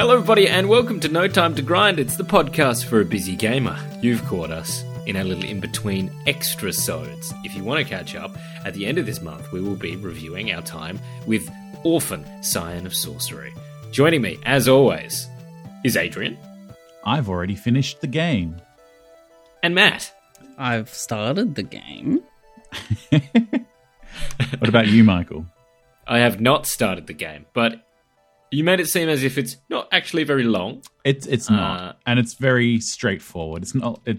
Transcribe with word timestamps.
Hello, 0.00 0.14
everybody, 0.14 0.48
and 0.48 0.66
welcome 0.66 0.98
to 1.00 1.08
No 1.08 1.28
Time 1.28 1.54
to 1.56 1.60
Grind. 1.60 2.00
It's 2.00 2.16
the 2.16 2.24
podcast 2.24 2.86
for 2.86 3.02
a 3.02 3.04
busy 3.04 3.36
gamer. 3.36 3.78
You've 4.00 4.24
caught 4.24 4.50
us 4.50 4.82
in 5.04 5.16
a 5.16 5.24
little 5.24 5.44
in 5.44 5.60
between 5.60 6.10
extra 6.26 6.72
sodes. 6.72 7.34
If 7.44 7.54
you 7.54 7.62
want 7.62 7.80
to 7.80 7.84
catch 7.84 8.14
up, 8.14 8.34
at 8.64 8.72
the 8.72 8.86
end 8.86 8.96
of 8.96 9.04
this 9.04 9.20
month, 9.20 9.52
we 9.52 9.60
will 9.60 9.76
be 9.76 9.96
reviewing 9.96 10.52
our 10.52 10.62
time 10.62 10.98
with 11.26 11.46
Orphan 11.84 12.24
Scion 12.42 12.86
of 12.86 12.94
Sorcery. 12.94 13.52
Joining 13.90 14.22
me, 14.22 14.38
as 14.46 14.68
always, 14.68 15.28
is 15.84 15.98
Adrian 15.98 16.38
I've 17.04 17.28
already 17.28 17.54
finished 17.54 18.00
the 18.00 18.06
game. 18.06 18.56
and 19.62 19.74
Matt. 19.74 20.14
I've 20.56 20.88
started 20.88 21.56
the 21.56 21.62
game. 21.62 22.22
What 24.58 24.68
about 24.70 24.88
you, 24.88 25.04
Michael? 25.04 25.44
I 26.06 26.20
have 26.20 26.40
not 26.40 26.66
started 26.66 27.06
the 27.06 27.12
game, 27.12 27.44
but 27.52 27.86
you 28.50 28.64
made 28.64 28.80
it 28.80 28.88
seem 28.88 29.08
as 29.08 29.22
if 29.22 29.38
it's 29.38 29.56
not 29.68 29.88
actually 29.92 30.24
very 30.24 30.44
long. 30.44 30.82
It's 31.04 31.26
it's 31.26 31.48
not, 31.50 31.80
Uh, 31.80 31.92
and 32.06 32.18
it's 32.18 32.34
very 32.34 32.80
straightforward. 32.80 33.62
It's 33.62 33.74
not 33.74 34.00
it. 34.06 34.18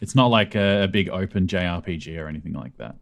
It's 0.00 0.14
not 0.14 0.26
like 0.26 0.54
a, 0.54 0.84
a 0.84 0.88
big 0.88 1.08
open 1.08 1.46
JRPG 1.46 2.18
or 2.18 2.26
anything 2.28 2.52
like 2.52 2.76
that. 2.78 2.96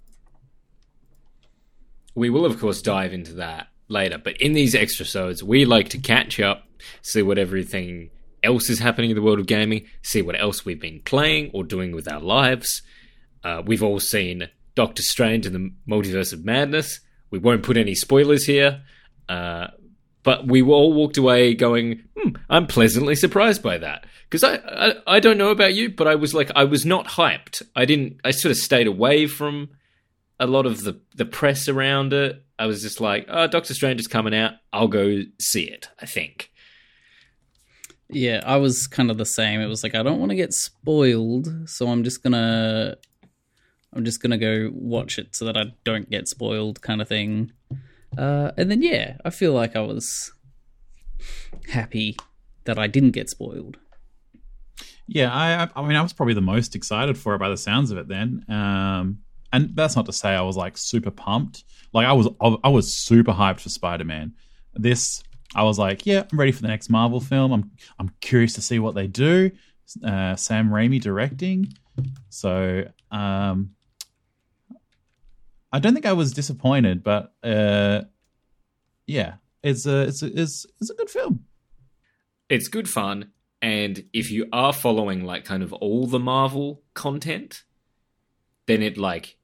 We 2.14 2.28
will, 2.30 2.44
of 2.44 2.58
course, 2.60 2.82
dive 2.82 3.12
into 3.12 3.34
that 3.34 3.68
later. 3.88 4.18
But 4.18 4.36
in 4.40 4.52
these 4.52 4.74
extra 4.74 5.06
sodes, 5.06 5.42
we 5.42 5.64
like 5.64 5.88
to 5.90 5.98
catch 5.98 6.40
up, 6.40 6.64
see 7.02 7.22
what 7.22 7.38
everything 7.38 8.10
else 8.42 8.68
is 8.68 8.78
happening 8.78 9.10
in 9.10 9.16
the 9.16 9.22
world 9.22 9.38
of 9.38 9.46
gaming, 9.46 9.86
see 10.02 10.22
what 10.22 10.38
else 10.40 10.64
we've 10.64 10.80
been 10.80 11.00
playing 11.04 11.50
or 11.54 11.64
doing 11.64 11.92
with 11.92 12.10
our 12.10 12.20
lives. 12.20 12.82
Uh, 13.44 13.62
we've 13.64 13.82
all 13.82 14.00
seen 14.00 14.48
Doctor 14.74 15.02
Strange 15.02 15.46
and 15.46 15.54
the 15.54 15.72
Multiverse 15.88 16.32
of 16.32 16.44
Madness. 16.44 17.00
We 17.30 17.38
won't 17.38 17.62
put 17.62 17.76
any 17.76 17.94
spoilers 17.94 18.44
here, 18.44 18.82
uh, 19.28 19.68
but 20.22 20.46
we 20.46 20.62
all 20.62 20.92
walked 20.92 21.16
away 21.16 21.54
going, 21.54 22.02
hmm, 22.16 22.30
"I'm 22.48 22.66
pleasantly 22.66 23.14
surprised 23.14 23.62
by 23.62 23.78
that." 23.78 24.06
Because 24.28 24.44
I, 24.44 24.56
I, 24.56 25.16
I 25.16 25.20
don't 25.20 25.38
know 25.38 25.50
about 25.50 25.74
you, 25.74 25.90
but 25.90 26.06
I 26.06 26.14
was 26.14 26.34
like, 26.34 26.50
I 26.54 26.64
was 26.64 26.86
not 26.86 27.06
hyped. 27.06 27.62
I 27.74 27.84
didn't. 27.84 28.20
I 28.24 28.30
sort 28.30 28.50
of 28.52 28.58
stayed 28.58 28.86
away 28.86 29.26
from 29.26 29.70
a 30.38 30.46
lot 30.46 30.66
of 30.66 30.82
the 30.82 31.00
the 31.14 31.24
press 31.24 31.68
around 31.68 32.12
it. 32.12 32.42
I 32.58 32.66
was 32.66 32.82
just 32.82 33.00
like, 33.00 33.26
oh, 33.28 33.46
Doctor 33.46 33.74
Strange 33.74 34.00
is 34.00 34.06
coming 34.06 34.34
out. 34.34 34.54
I'll 34.72 34.88
go 34.88 35.22
see 35.40 35.64
it. 35.64 35.88
I 36.00 36.06
think. 36.06 36.50
Yeah, 38.12 38.42
I 38.44 38.56
was 38.56 38.86
kind 38.86 39.10
of 39.10 39.18
the 39.18 39.26
same. 39.26 39.60
It 39.60 39.66
was 39.66 39.82
like 39.82 39.94
I 39.94 40.02
don't 40.02 40.18
want 40.18 40.30
to 40.30 40.36
get 40.36 40.52
spoiled, 40.52 41.48
so 41.68 41.88
I'm 41.88 42.04
just 42.04 42.22
gonna 42.22 42.96
I'm 43.92 44.04
just 44.04 44.20
gonna 44.20 44.38
go 44.38 44.70
watch 44.72 45.18
it 45.18 45.34
so 45.34 45.44
that 45.46 45.56
I 45.56 45.72
don't 45.84 46.10
get 46.10 46.28
spoiled, 46.28 46.80
kind 46.80 47.00
of 47.00 47.08
thing. 47.08 47.52
Uh, 48.16 48.52
and 48.56 48.70
then 48.70 48.82
yeah, 48.82 49.16
I 49.24 49.30
feel 49.30 49.52
like 49.52 49.76
I 49.76 49.80
was 49.80 50.32
happy 51.68 52.16
that 52.64 52.78
I 52.78 52.86
didn't 52.86 53.12
get 53.12 53.30
spoiled. 53.30 53.78
Yeah, 55.06 55.32
I 55.32 55.68
I 55.74 55.86
mean 55.86 55.96
I 55.96 56.02
was 56.02 56.12
probably 56.12 56.34
the 56.34 56.40
most 56.40 56.76
excited 56.76 57.18
for 57.18 57.34
it 57.34 57.38
by 57.38 57.48
the 57.48 57.56
sounds 57.56 57.90
of 57.90 57.98
it. 57.98 58.08
Then, 58.08 58.44
um, 58.48 59.18
and 59.52 59.74
that's 59.74 59.96
not 59.96 60.06
to 60.06 60.12
say 60.12 60.30
I 60.30 60.42
was 60.42 60.56
like 60.56 60.78
super 60.78 61.10
pumped. 61.10 61.64
Like 61.92 62.06
I 62.06 62.12
was 62.12 62.28
I 62.40 62.68
was 62.68 62.94
super 62.94 63.32
hyped 63.32 63.60
for 63.60 63.68
Spider 63.68 64.04
Man. 64.04 64.34
This 64.74 65.22
I 65.54 65.64
was 65.64 65.78
like, 65.78 66.06
yeah, 66.06 66.24
I'm 66.30 66.38
ready 66.38 66.52
for 66.52 66.62
the 66.62 66.68
next 66.68 66.90
Marvel 66.90 67.20
film. 67.20 67.52
I'm 67.52 67.70
I'm 67.98 68.10
curious 68.20 68.52
to 68.54 68.62
see 68.62 68.78
what 68.78 68.94
they 68.94 69.06
do. 69.06 69.50
Uh, 70.04 70.36
Sam 70.36 70.70
Raimi 70.70 71.00
directing, 71.00 71.72
so 72.28 72.84
um, 73.10 73.70
I 75.72 75.78
don't 75.78 75.94
think 75.94 76.06
I 76.06 76.12
was 76.12 76.32
disappointed, 76.32 77.02
but 77.02 77.32
uh, 77.42 78.02
yeah, 79.06 79.34
it's 79.62 79.86
a 79.86 80.02
it's 80.02 80.22
a 80.22 80.26
it's, 80.40 80.66
it's 80.80 80.90
a 80.90 80.94
good 80.94 81.10
film. 81.10 81.44
It's 82.48 82.68
good 82.68 82.88
fun, 82.88 83.30
and 83.62 84.04
if 84.12 84.30
you 84.30 84.48
are 84.52 84.72
following 84.72 85.24
like 85.24 85.44
kind 85.44 85.62
of 85.62 85.72
all 85.74 86.06
the 86.06 86.18
Marvel 86.18 86.82
content, 86.94 87.62
then 88.66 88.82
it 88.82 88.98
like 88.98 89.36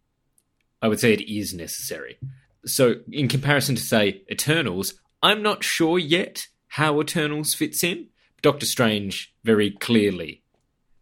I 0.82 0.88
would 0.88 1.00
say 1.00 1.12
it 1.12 1.22
is 1.30 1.54
necessary. 1.54 2.18
So 2.64 2.96
in 3.12 3.28
comparison 3.28 3.76
to 3.76 3.82
say 3.82 4.22
Eternals, 4.30 4.94
I'm 5.22 5.42
not 5.42 5.62
sure 5.62 5.98
yet 5.98 6.48
how 6.68 7.00
Eternals 7.00 7.54
fits 7.54 7.84
in. 7.84 8.08
Doctor 8.42 8.66
Strange 8.66 9.32
very 9.44 9.70
clearly 9.70 10.42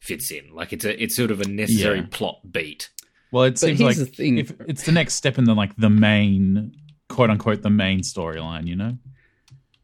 fits 0.01 0.31
in. 0.31 0.55
Like 0.55 0.73
it's 0.75 0.85
a 0.85 1.03
it's 1.03 1.17
sort 1.17 1.31
of 1.31 1.41
a 1.41 1.49
necessary 1.49 2.01
Yeah. 2.01 2.06
plot 2.11 2.53
beat. 2.53 2.91
Well, 3.34 3.43
it 3.43 3.50
But 3.55 3.59
seems 3.59 3.81
like 3.81 3.97
the 3.97 4.06
thing. 4.06 4.39
if 4.39 4.53
it's 4.69 4.84
the 4.84 4.93
next 4.93 5.15
step 5.15 5.39
in 5.39 5.45
the 5.45 5.55
like 5.56 5.75
the 5.77 5.91
main 5.91 6.71
quote 7.09 7.31
unquote 7.31 7.62
the 7.62 7.69
main 7.69 8.03
storyline, 8.03 8.69
you 8.69 8.77
know? 8.77 8.97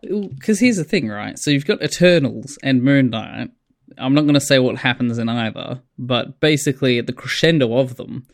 Because 0.03 0.61
here's 0.61 0.77
the 0.77 0.85
thing, 0.85 1.09
right? 1.09 1.37
So 1.37 1.51
you've 1.51 1.67
got 1.67 1.83
Eternals 1.83 2.61
and 2.63 2.81
Moon 2.85 3.11
Knight. 3.11 3.51
I'm 3.99 4.15
not 4.15 4.21
going 4.21 4.35
to 4.35 4.41
say 4.41 4.61
what 4.61 4.77
happens 4.77 5.19
in 5.19 5.29
either, 5.29 5.83
but 5.99 6.39
basically 6.39 6.99
at 6.99 7.09
the 7.09 7.13
crescendo 7.13 7.77
of 7.77 7.97
them, 7.97 8.29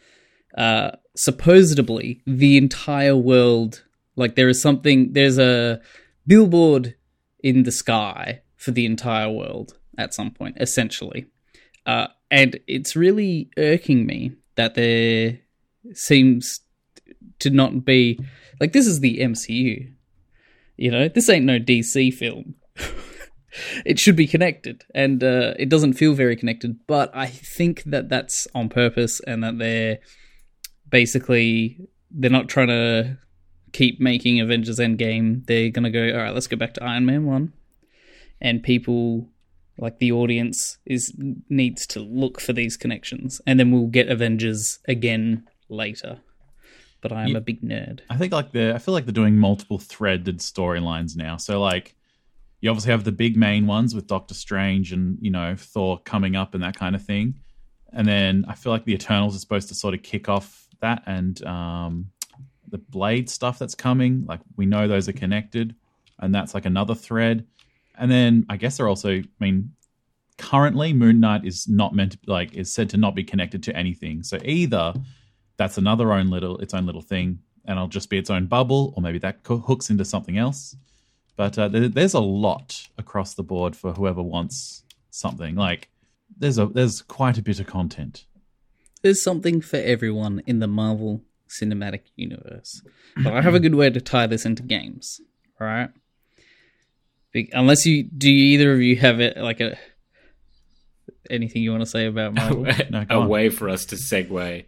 uh, 0.58 0.90
supposedly 1.16 2.20
the 2.26 2.58
entire 2.58 3.16
world, 3.16 3.84
like 4.16 4.34
there 4.34 4.50
is 4.50 4.60
something, 4.60 5.14
there's 5.14 5.38
a 5.38 5.80
billboard 6.26 6.94
in 7.42 7.62
the 7.62 7.72
sky 7.72 8.42
for 8.56 8.70
the 8.70 8.84
entire 8.84 9.30
world 9.30 9.78
at 9.96 10.12
some 10.12 10.30
point, 10.30 10.58
essentially. 10.60 11.24
Uh, 11.86 12.08
and 12.30 12.60
it's 12.66 12.94
really 12.94 13.48
irking 13.56 14.04
me 14.04 14.32
that 14.56 14.74
there 14.74 15.38
seems 15.92 16.60
to 17.38 17.50
not 17.50 17.84
be 17.84 18.18
like 18.60 18.72
this 18.72 18.86
is 18.86 19.00
the 19.00 19.18
MCU. 19.18 19.92
You 20.76 20.90
know, 20.90 21.08
this 21.08 21.28
ain't 21.28 21.46
no 21.46 21.58
DC 21.58 22.12
film. 22.12 22.54
it 23.86 23.98
should 23.98 24.16
be 24.16 24.26
connected, 24.26 24.84
and 24.94 25.22
uh, 25.22 25.54
it 25.58 25.68
doesn't 25.68 25.94
feel 25.94 26.14
very 26.14 26.36
connected. 26.36 26.78
But 26.86 27.10
I 27.14 27.26
think 27.26 27.82
that 27.84 28.08
that's 28.08 28.46
on 28.54 28.68
purpose, 28.68 29.20
and 29.20 29.42
that 29.42 29.58
they're 29.58 29.98
basically 30.90 31.88
they're 32.10 32.30
not 32.30 32.48
trying 32.48 32.68
to 32.68 33.18
keep 33.72 34.00
making 34.00 34.40
Avengers 34.40 34.78
Endgame. 34.78 35.46
They're 35.46 35.70
gonna 35.70 35.90
go, 35.90 36.10
all 36.12 36.18
right, 36.18 36.34
let's 36.34 36.46
go 36.46 36.56
back 36.56 36.74
to 36.74 36.84
Iron 36.84 37.06
Man 37.06 37.24
one, 37.24 37.52
and 38.40 38.62
people 38.62 39.30
like 39.78 39.98
the 39.98 40.12
audience 40.12 40.78
is 40.86 41.12
needs 41.48 41.86
to 41.88 42.00
look 42.00 42.40
for 42.40 42.52
these 42.52 42.76
connections, 42.76 43.40
and 43.46 43.58
then 43.60 43.70
we'll 43.72 43.86
get 43.88 44.08
Avengers 44.08 44.78
again 44.88 45.46
later. 45.68 46.20
But 47.02 47.12
I 47.12 47.22
am 47.24 47.28
Yeah. 47.30 47.38
a 47.38 47.40
big 47.40 47.62
nerd. 47.62 48.00
I 48.10 48.16
think 48.16 48.32
like 48.32 48.52
the 48.52 48.74
I 48.74 48.78
feel 48.78 48.94
like 48.94 49.04
they're 49.04 49.12
doing 49.12 49.36
multiple 49.36 49.78
threaded 49.78 50.38
storylines 50.38 51.16
now. 51.16 51.36
So 51.36 51.60
like 51.60 51.94
you 52.60 52.70
obviously 52.70 52.90
have 52.92 53.04
the 53.04 53.12
big 53.12 53.36
main 53.36 53.66
ones 53.66 53.94
with 53.94 54.06
Doctor 54.06 54.32
Strange 54.34 54.92
and, 54.92 55.18
you 55.20 55.30
know, 55.30 55.54
Thor 55.56 56.00
coming 56.04 56.36
up 56.36 56.54
and 56.54 56.62
that 56.64 56.74
kind 56.74 56.96
of 56.96 57.04
thing. 57.04 57.34
And 57.92 58.08
then 58.08 58.46
I 58.48 58.54
feel 58.54 58.72
like 58.72 58.86
the 58.86 58.94
Eternals 58.94 59.34
is 59.34 59.42
supposed 59.42 59.68
to 59.68 59.74
sort 59.74 59.92
of 59.94 60.02
kick 60.02 60.28
off 60.28 60.66
that 60.80 61.02
and 61.06 61.44
um 61.44 62.10
the 62.68 62.78
Blade 62.78 63.28
stuff 63.30 63.58
that's 63.58 63.74
coming. 63.76 64.24
Like 64.26 64.40
we 64.56 64.66
know 64.66 64.88
those 64.88 65.06
are 65.08 65.12
connected 65.12 65.74
and 66.18 66.34
that's 66.34 66.54
like 66.54 66.64
another 66.64 66.94
thread. 66.94 67.46
And 67.98 68.10
then 68.10 68.46
I 68.48 68.56
guess 68.56 68.76
they're 68.76 68.88
also 68.88 69.10
I 69.10 69.24
mean 69.40 69.72
currently 70.38 70.92
Moon 70.92 71.20
Knight 71.20 71.44
is 71.44 71.66
not 71.68 71.94
meant 71.94 72.12
to 72.12 72.18
like 72.26 72.54
is 72.54 72.72
said 72.72 72.90
to 72.90 72.96
not 72.96 73.14
be 73.14 73.24
connected 73.24 73.62
to 73.64 73.76
anything. 73.76 74.22
So 74.22 74.38
either 74.44 74.94
that's 75.56 75.78
another 75.78 76.12
own 76.12 76.28
little 76.28 76.58
its 76.58 76.74
own 76.74 76.86
little 76.86 77.02
thing 77.02 77.38
and 77.64 77.76
it'll 77.76 77.88
just 77.88 78.10
be 78.10 78.18
its 78.18 78.30
own 78.30 78.46
bubble 78.46 78.92
or 78.96 79.02
maybe 79.02 79.18
that 79.18 79.38
hooks 79.44 79.90
into 79.90 80.04
something 80.04 80.38
else 80.38 80.76
but 81.36 81.58
uh, 81.58 81.68
there, 81.68 81.88
there's 81.88 82.14
a 82.14 82.20
lot 82.20 82.88
across 82.98 83.34
the 83.34 83.42
board 83.42 83.74
for 83.74 83.92
whoever 83.92 84.22
wants 84.22 84.84
something 85.10 85.54
like 85.54 85.88
there's 86.38 86.58
a 86.58 86.66
there's 86.66 87.02
quite 87.02 87.38
a 87.38 87.42
bit 87.42 87.60
of 87.60 87.66
content 87.66 88.26
There's 89.02 89.22
something 89.22 89.60
for 89.60 89.76
everyone 89.76 90.42
in 90.46 90.58
the 90.58 90.66
Marvel 90.66 91.22
Cinematic 91.48 92.02
Universe. 92.16 92.82
But 93.22 93.32
I 93.34 93.40
have 93.42 93.54
a 93.54 93.60
good 93.60 93.74
way 93.74 93.90
to 93.90 94.00
tie 94.00 94.26
this 94.26 94.44
into 94.44 94.62
games, 94.62 95.20
right? 95.60 95.90
Be- 97.32 97.50
unless 97.52 97.86
you 97.86 98.04
do, 98.04 98.30
you, 98.30 98.54
either 98.54 98.72
of 98.72 98.80
you 98.80 98.96
have 98.96 99.20
it 99.20 99.36
like 99.36 99.60
a 99.60 99.76
anything 101.30 101.62
you 101.62 101.70
want 101.70 101.82
to 101.82 101.90
say 101.90 102.06
about 102.06 102.34
Marvel? 102.34 102.66
No, 102.90 103.04
a 103.08 103.14
on. 103.18 103.28
way 103.28 103.48
for 103.48 103.68
us 103.68 103.84
to 103.86 103.96
segue. 103.96 104.64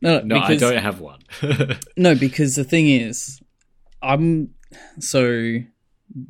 No, 0.00 0.20
No, 0.20 0.40
because, 0.40 0.62
I 0.62 0.70
don't 0.72 0.82
have 0.82 1.00
one. 1.00 1.20
No, 1.96 2.14
because 2.14 2.54
the 2.54 2.64
thing 2.64 2.88
is, 2.88 3.40
I'm 4.00 4.54
so 5.00 5.58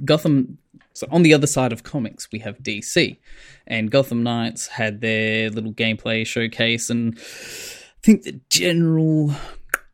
Gotham. 0.04 0.58
So 0.94 1.06
on 1.12 1.22
the 1.22 1.32
other 1.32 1.46
side 1.46 1.72
of 1.72 1.84
comics, 1.84 2.28
we 2.32 2.40
have 2.40 2.58
DC, 2.58 3.18
and 3.66 3.90
Gotham 3.90 4.24
Knights 4.24 4.66
had 4.66 5.00
their 5.00 5.48
little 5.50 5.72
gameplay 5.72 6.26
showcase, 6.26 6.90
and 6.90 7.16
I 7.16 8.00
think 8.02 8.22
the 8.22 8.40
general 8.50 9.32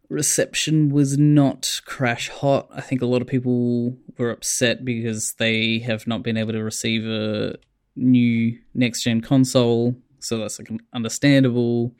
reception 0.09 0.91
was 0.91 1.19
not 1.19 1.81
crash 1.85 2.29
hot. 2.29 2.69
I 2.73 2.81
think 2.81 3.03
a 3.03 3.07
lot 3.07 3.23
of 3.23 3.29
people 3.29 3.97
were 4.19 4.31
upset 4.31 4.85
because 4.85 5.35
they 5.39 5.79
have 5.81 6.07
not 6.07 6.23
been 6.23 6.37
able 6.37 6.53
to 6.53 6.63
receive 6.63 7.05
a 7.05 7.57
new 7.97 8.59
next 8.75 9.03
gen 9.03 9.21
console, 9.21 9.97
so 10.21 10.39
that's 10.39 10.59
like 10.59 10.71
understandable. 10.93 11.95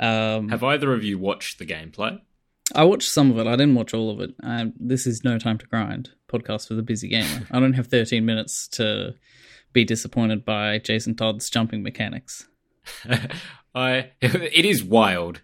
Um, 0.00 0.48
have 0.48 0.64
either 0.64 0.92
of 0.92 1.04
you 1.04 1.18
watched 1.18 1.58
the 1.58 1.66
gameplay? 1.66 2.20
I 2.74 2.84
watched 2.84 3.10
some 3.10 3.30
of 3.30 3.38
it. 3.38 3.46
I 3.46 3.52
didn't 3.52 3.74
watch 3.74 3.92
all 3.92 4.10
of 4.10 4.20
it. 4.20 4.34
Um, 4.42 4.72
this 4.78 5.06
is 5.06 5.24
no 5.24 5.38
time 5.38 5.58
to 5.58 5.66
grind 5.66 6.10
podcast 6.28 6.68
for 6.68 6.74
the 6.74 6.82
busy 6.82 7.08
gamer. 7.08 7.46
I 7.50 7.60
don't 7.60 7.74
have 7.74 7.88
13 7.88 8.24
minutes 8.24 8.66
to 8.68 9.14
be 9.72 9.84
disappointed 9.84 10.44
by 10.44 10.78
Jason 10.78 11.14
Todd's 11.14 11.50
jumping 11.50 11.82
mechanics. 11.82 12.48
I 13.74 14.10
it 14.20 14.64
is 14.64 14.82
wild. 14.82 15.42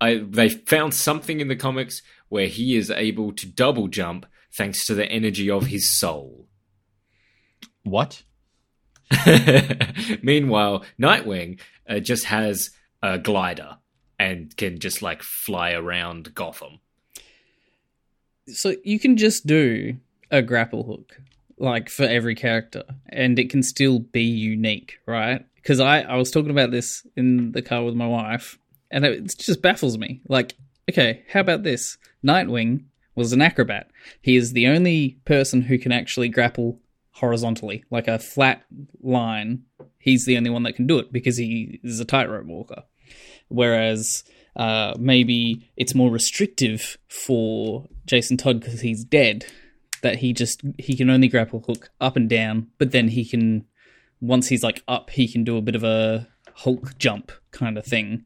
I 0.00 0.22
they 0.28 0.48
found 0.48 0.94
something 0.94 1.40
in 1.40 1.48
the 1.48 1.56
comics 1.56 2.02
where 2.28 2.46
he 2.46 2.76
is 2.76 2.90
able 2.90 3.32
to 3.32 3.46
double 3.46 3.88
jump 3.88 4.26
thanks 4.52 4.86
to 4.86 4.94
the 4.94 5.06
energy 5.06 5.50
of 5.50 5.66
his 5.66 5.90
soul. 5.90 6.46
What? 7.84 8.22
Meanwhile, 10.22 10.84
Nightwing 11.00 11.60
uh, 11.88 12.00
just 12.00 12.26
has 12.26 12.70
a 13.02 13.18
glider 13.18 13.78
and 14.18 14.54
can 14.56 14.78
just 14.78 15.00
like 15.02 15.22
fly 15.22 15.72
around 15.72 16.34
Gotham. 16.34 16.80
So 18.48 18.74
you 18.84 18.98
can 18.98 19.16
just 19.16 19.46
do 19.46 19.96
a 20.30 20.42
grapple 20.42 20.84
hook 20.84 21.20
like 21.58 21.88
for 21.88 22.04
every 22.04 22.34
character 22.34 22.84
and 23.08 23.38
it 23.38 23.50
can 23.50 23.62
still 23.62 24.00
be 24.00 24.22
unique, 24.22 24.98
right? 25.06 25.44
Because 25.56 25.80
I, 25.80 26.00
I 26.02 26.16
was 26.16 26.30
talking 26.30 26.50
about 26.50 26.70
this 26.70 27.06
in 27.16 27.52
the 27.52 27.62
car 27.62 27.84
with 27.84 27.94
my 27.94 28.06
wife 28.06 28.58
and 28.90 29.04
it 29.04 29.38
just 29.38 29.62
baffles 29.62 29.98
me. 29.98 30.22
Like, 30.28 30.54
okay, 30.90 31.24
how 31.30 31.40
about 31.40 31.62
this? 31.62 31.98
Nightwing 32.24 32.84
was 33.14 33.32
an 33.32 33.42
acrobat. 33.42 33.90
He 34.20 34.36
is 34.36 34.52
the 34.52 34.68
only 34.68 35.18
person 35.24 35.62
who 35.62 35.78
can 35.78 35.92
actually 35.92 36.28
grapple 36.28 36.80
horizontally, 37.12 37.84
like 37.90 38.08
a 38.08 38.18
flat 38.18 38.64
line. 39.02 39.64
He's 39.98 40.24
the 40.24 40.36
only 40.36 40.50
one 40.50 40.62
that 40.62 40.76
can 40.76 40.86
do 40.86 40.98
it 40.98 41.12
because 41.12 41.36
he 41.36 41.80
is 41.82 42.00
a 42.00 42.04
tightrope 42.04 42.46
walker. 42.46 42.84
Whereas 43.48 44.24
uh, 44.56 44.94
maybe 44.98 45.70
it's 45.76 45.94
more 45.94 46.10
restrictive 46.10 46.96
for 47.08 47.86
Jason 48.06 48.36
Todd 48.36 48.60
because 48.60 48.80
he's 48.80 49.04
dead. 49.04 49.46
That 50.02 50.18
he 50.18 50.32
just 50.32 50.62
he 50.78 50.96
can 50.96 51.10
only 51.10 51.26
grapple 51.26 51.64
hook 51.66 51.90
up 52.00 52.14
and 52.14 52.28
down, 52.28 52.68
but 52.78 52.92
then 52.92 53.08
he 53.08 53.24
can 53.24 53.66
once 54.20 54.46
he's 54.46 54.62
like 54.62 54.84
up, 54.86 55.10
he 55.10 55.26
can 55.26 55.42
do 55.42 55.56
a 55.56 55.62
bit 55.62 55.74
of 55.74 55.82
a 55.82 56.28
Hulk 56.54 56.96
jump 56.98 57.32
kind 57.50 57.76
of 57.76 57.84
thing. 57.84 58.24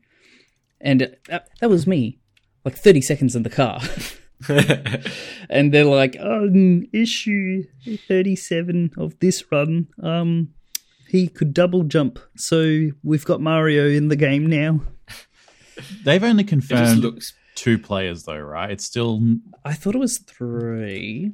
And 0.82 1.16
that, 1.28 1.48
that 1.60 1.70
was 1.70 1.86
me, 1.86 2.18
like 2.64 2.76
thirty 2.76 3.00
seconds 3.00 3.36
in 3.36 3.44
the 3.44 3.50
car. 3.50 3.80
and 5.48 5.72
they're 5.72 5.84
like, 5.84 6.16
oh, 6.20 6.50
issue 6.92 7.62
37 8.08 8.90
of 8.98 9.18
this 9.20 9.44
run, 9.52 9.86
um, 10.02 10.48
he 11.08 11.28
could 11.28 11.54
double 11.54 11.84
jump. 11.84 12.18
So 12.36 12.88
we've 13.04 13.24
got 13.24 13.40
Mario 13.40 13.88
in 13.88 14.08
the 14.08 14.16
game 14.16 14.46
now. 14.46 14.80
They've 16.04 16.22
only 16.24 16.42
It 16.42 16.48
confirmed 16.48 16.98
looks 17.00 17.32
two 17.54 17.78
players, 17.78 18.24
though, 18.24 18.38
right? 18.38 18.70
It's 18.72 18.84
still 18.84 19.20
I 19.64 19.74
thought 19.74 19.94
it 19.94 19.98
was 19.98 20.18
three. 20.18 21.32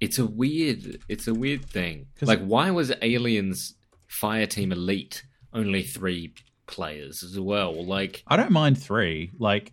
it's 0.00 0.18
a 0.18 0.26
weird 0.26 1.00
it's 1.08 1.26
a 1.26 1.34
weird 1.34 1.64
thing. 1.64 2.06
'Cause- 2.18 2.28
Like 2.28 2.44
why 2.44 2.70
was 2.70 2.92
Aliens 3.02 3.74
Fire 4.06 4.46
Team 4.46 4.72
Elite 4.72 5.24
only 5.52 5.82
3 5.82 6.34
players 6.68 7.22
as 7.24 7.38
well? 7.38 7.84
Like 7.84 8.22
I 8.28 8.36
don't 8.36 8.52
mind 8.52 8.80
three, 8.80 9.32
like, 9.38 9.72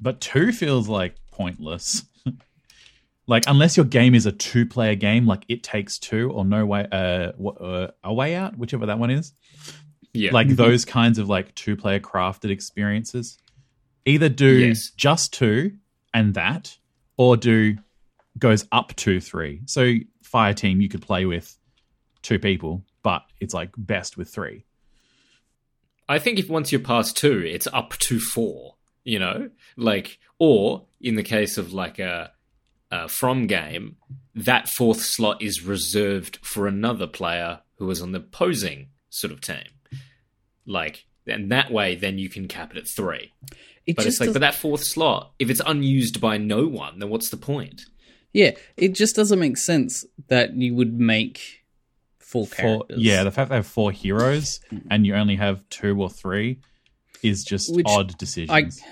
but 0.00 0.20
two 0.20 0.52
feels 0.52 0.88
like 0.88 1.14
pointless. 1.30 2.04
like, 3.26 3.44
unless 3.46 3.76
your 3.76 3.86
game 3.86 4.14
is 4.14 4.26
a 4.26 4.32
two-player 4.32 4.94
game, 4.96 5.26
like 5.26 5.44
It 5.48 5.62
Takes 5.62 5.98
Two 5.98 6.30
or 6.30 6.44
No 6.44 6.66
Way, 6.66 6.86
uh, 6.92 7.32
uh, 7.48 7.90
A 8.02 8.12
Way 8.12 8.34
Out, 8.34 8.58
whichever 8.58 8.86
that 8.86 8.98
one 8.98 9.10
is. 9.10 9.32
yeah. 10.12 10.30
Like 10.32 10.48
those 10.48 10.84
kinds 10.84 11.18
of 11.18 11.28
like 11.28 11.54
two-player 11.54 12.00
crafted 12.00 12.50
experiences. 12.50 13.38
Either 14.04 14.28
do 14.28 14.46
Yes. 14.58 14.90
just 14.96 15.32
two 15.32 15.72
and 16.12 16.34
that, 16.34 16.76
or 17.16 17.36
do 17.36 17.78
goes 18.38 18.66
up 18.72 18.94
to 18.96 19.20
three. 19.20 19.62
So 19.66 19.94
Fire 20.22 20.52
Team 20.52 20.80
you 20.80 20.88
could 20.88 21.00
play 21.02 21.24
with 21.24 21.56
two 22.22 22.38
people, 22.38 22.84
but 23.02 23.22
it's 23.40 23.54
like 23.54 23.70
best 23.78 24.16
with 24.18 24.28
three. 24.28 24.64
I 26.08 26.18
think 26.18 26.38
if 26.38 26.48
once 26.48 26.70
you're 26.72 26.80
past 26.80 27.16
2, 27.16 27.38
it's 27.40 27.66
up 27.68 27.96
to 27.98 28.18
4, 28.20 28.74
you 29.04 29.18
know? 29.18 29.50
Like 29.76 30.18
or 30.38 30.84
in 31.00 31.14
the 31.16 31.22
case 31.22 31.56
of 31.58 31.72
like 31.72 31.98
a 31.98 32.32
a 32.90 33.08
from 33.08 33.46
game, 33.46 33.96
that 34.34 34.68
fourth 34.68 35.00
slot 35.00 35.42
is 35.42 35.62
reserved 35.64 36.38
for 36.42 36.66
another 36.66 37.06
player 37.06 37.60
who 37.76 37.90
is 37.90 38.00
on 38.00 38.12
the 38.12 38.18
opposing 38.18 38.88
sort 39.10 39.32
of 39.32 39.40
team. 39.40 39.64
Like, 40.66 41.04
and 41.26 41.50
that 41.50 41.70
way, 41.72 41.94
then 41.96 42.18
you 42.18 42.28
can 42.28 42.46
cap 42.48 42.70
it 42.72 42.76
at 42.76 42.86
three. 42.88 43.32
It 43.86 43.96
But 43.96 44.06
it's 44.06 44.20
like, 44.20 44.28
does- 44.28 44.34
but 44.34 44.40
that 44.40 44.54
fourth 44.54 44.84
slot, 44.84 45.32
if 45.38 45.50
it's 45.50 45.60
unused 45.66 46.20
by 46.20 46.38
no 46.38 46.66
one, 46.66 46.98
then 47.00 47.08
what's 47.10 47.30
the 47.30 47.36
point? 47.36 47.82
yeah, 48.32 48.50
it 48.76 48.94
just 48.94 49.14
doesn't 49.14 49.38
make 49.38 49.56
sense 49.56 50.04
that 50.28 50.54
you 50.56 50.74
would 50.74 50.98
make 50.98 51.63
full 52.34 52.46
Four, 52.46 52.86
yeah, 52.96 53.24
the 53.24 53.30
fact 53.30 53.50
they 53.50 53.56
have 53.56 53.66
four 53.66 53.92
heroes 53.92 54.60
and 54.90 55.06
you 55.06 55.14
only 55.14 55.36
have 55.36 55.68
two 55.70 56.00
or 56.00 56.10
three 56.10 56.60
is 57.22 57.44
just 57.44 57.74
Which 57.74 57.86
odd 57.88 58.18
decisions. 58.18 58.82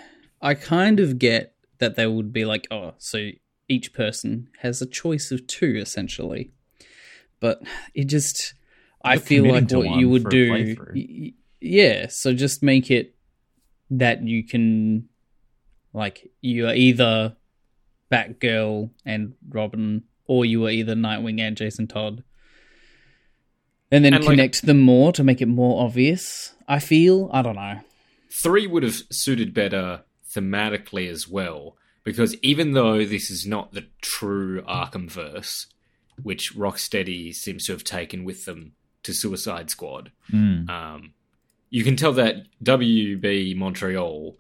I 0.41 0.55
kind 0.55 1.00
of 1.00 1.19
get 1.19 1.55
that 1.79 1.97
they 1.97 2.06
would 2.06 2.33
be 2.33 2.44
like, 2.44 2.67
oh, 2.71 2.94
so 2.99 3.31
each 3.69 3.93
person 3.93 4.49
has 4.61 4.81
a 4.81 4.87
choice 4.87 5.31
of 5.31 5.47
two 5.47 5.77
essentially, 5.77 6.50
but 7.41 7.62
it 7.94 8.05
just, 8.05 8.55
I 9.05 9.15
You're 9.15 9.23
feel 9.23 9.49
like 9.49 9.71
what 9.71 9.99
you 9.99 10.09
would 10.09 10.29
do, 10.29 10.77
y- 10.94 11.33
yeah. 11.61 12.06
So 12.09 12.35
just 12.35 12.62
make 12.62 12.91
it 12.91 13.15
that 13.91 14.23
you 14.23 14.44
can, 14.44 15.09
like, 15.93 16.31
you 16.41 16.69
are 16.69 16.75
either 16.75 17.37
Batgirl 18.11 18.91
and 19.05 19.35
Robin, 19.49 20.05
or 20.27 20.44
you 20.44 20.65
are 20.67 20.71
either 20.71 20.94
Nightwing 20.94 21.41
and 21.41 21.56
Jason 21.56 21.87
Todd. 21.87 22.23
And 23.93 24.05
then 24.05 24.15
And, 24.15 24.25
like- 24.25 24.33
connect 24.33 24.62
them 24.62 24.81
more 24.81 25.12
to 25.12 25.23
make 25.23 25.41
it 25.41 25.47
more 25.47 25.85
obvious. 25.85 26.55
I 26.67 26.79
feel 26.81 27.29
I 27.33 27.43
don't 27.43 27.55
know. 27.56 27.81
Three 28.31 28.67
would 28.67 28.83
have 28.83 29.03
suited 29.11 29.53
better 29.55 30.03
thematically 30.35 31.09
as 31.09 31.29
well, 31.29 31.77
because 32.03 32.35
even 32.43 32.73
though 32.73 33.05
this 33.05 33.31
is 33.31 33.47
not 33.47 33.73
the 33.75 33.87
true 34.00 34.62
Arkham 34.62 35.11
verse, 35.11 35.67
which 36.22 36.55
Rocksteady 36.55 37.34
seems 37.34 37.67
to 37.67 37.72
have 37.72 37.84
taken 37.84 38.25
with 38.25 38.46
them 38.46 38.72
to 39.03 39.13
Suicide 39.13 39.69
Squad, 39.70 40.11
Mm. 40.32 40.69
um, 40.70 41.13
you 41.69 41.84
can 41.84 41.96
tell 41.96 42.13
that 42.15 42.46
WB 42.63 43.55
Montreal 43.55 44.37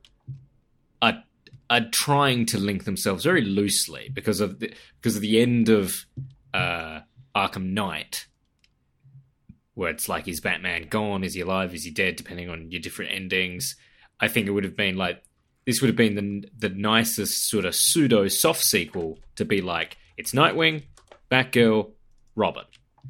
are 1.02 1.24
are 1.68 1.88
trying 1.90 2.44
to 2.46 2.58
link 2.58 2.84
themselves 2.84 3.24
very 3.24 3.42
loosely 3.42 4.10
because 4.12 4.40
of 4.40 4.60
the 4.60 4.72
because 5.00 5.16
of 5.16 5.22
the 5.22 5.40
end 5.40 5.68
of 5.68 6.06
uh, 6.54 7.00
Arkham 7.34 7.70
Knight, 7.72 8.26
where 9.74 9.90
it's 9.90 10.08
like 10.08 10.28
is 10.28 10.40
Batman 10.40 10.88
gone? 10.88 11.24
Is 11.24 11.34
he 11.34 11.40
alive? 11.40 11.74
Is 11.74 11.84
he 11.84 11.90
dead? 11.90 12.16
Depending 12.16 12.48
on 12.48 12.70
your 12.70 12.80
different 12.80 13.12
endings, 13.12 13.76
I 14.20 14.28
think 14.28 14.46
it 14.46 14.50
would 14.50 14.64
have 14.64 14.76
been 14.76 14.96
like 14.96 15.22
this 15.66 15.80
would 15.80 15.88
have 15.88 15.96
been 15.96 16.14
the 16.14 16.68
the 16.68 16.74
nicest 16.74 17.48
sort 17.48 17.64
of 17.64 17.74
pseudo 17.74 18.28
soft 18.28 18.62
sequel 18.62 19.18
to 19.36 19.44
be 19.44 19.60
like 19.60 19.96
it's 20.16 20.32
Nightwing, 20.32 20.84
Batgirl, 21.30 21.90
Robin. 22.34 22.64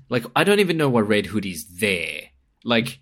Like 0.08 0.24
I 0.36 0.44
don't 0.44 0.60
even 0.60 0.76
know 0.76 0.88
why 0.88 1.00
Red 1.00 1.26
Hood 1.26 1.46
is 1.46 1.66
there. 1.66 2.22
Like 2.64 3.00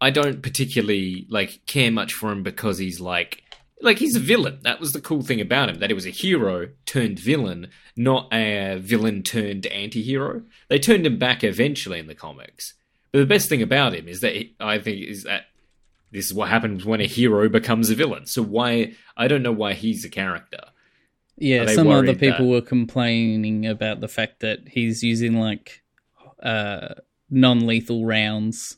I 0.00 0.10
don't 0.10 0.42
particularly 0.42 1.26
like 1.28 1.66
care 1.66 1.90
much 1.90 2.12
for 2.12 2.30
him 2.30 2.42
because 2.42 2.78
he's 2.78 3.00
like 3.00 3.42
like 3.80 3.98
he's 3.98 4.16
a 4.16 4.20
villain. 4.20 4.58
That 4.62 4.80
was 4.80 4.92
the 4.92 5.00
cool 5.00 5.22
thing 5.22 5.40
about 5.40 5.68
him 5.68 5.78
that 5.78 5.90
he 5.90 5.94
was 5.94 6.06
a 6.06 6.10
hero 6.10 6.68
turned 6.86 7.18
villain, 7.18 7.68
not 7.96 8.32
a 8.32 8.78
villain 8.80 9.22
turned 9.22 9.66
anti-hero. 9.66 10.42
They 10.68 10.78
turned 10.78 11.06
him 11.06 11.18
back 11.18 11.44
eventually 11.44 11.98
in 11.98 12.06
the 12.06 12.14
comics. 12.14 12.74
But 13.12 13.20
the 13.20 13.26
best 13.26 13.48
thing 13.48 13.62
about 13.62 13.94
him 13.94 14.08
is 14.08 14.20
that 14.20 14.34
he, 14.34 14.54
I 14.60 14.78
think 14.78 15.06
is 15.06 15.22
that 15.24 15.42
this 16.10 16.26
is 16.26 16.34
what 16.34 16.48
happens 16.48 16.84
when 16.84 17.00
a 17.00 17.06
hero 17.06 17.48
becomes 17.48 17.90
a 17.90 17.94
villain. 17.94 18.26
So 18.26 18.42
why 18.42 18.94
I 19.16 19.28
don't 19.28 19.42
know 19.42 19.52
why 19.52 19.74
he's 19.74 20.04
a 20.04 20.08
character. 20.10 20.60
Yeah, 21.36 21.66
some 21.66 21.86
other 21.88 22.14
people 22.14 22.46
that- 22.46 22.52
were 22.52 22.60
complaining 22.60 23.64
about 23.66 24.00
the 24.00 24.08
fact 24.08 24.40
that 24.40 24.68
he's 24.68 25.02
using 25.04 25.38
like 25.38 25.82
uh 26.42 26.94
non-lethal 27.30 28.06
rounds, 28.06 28.77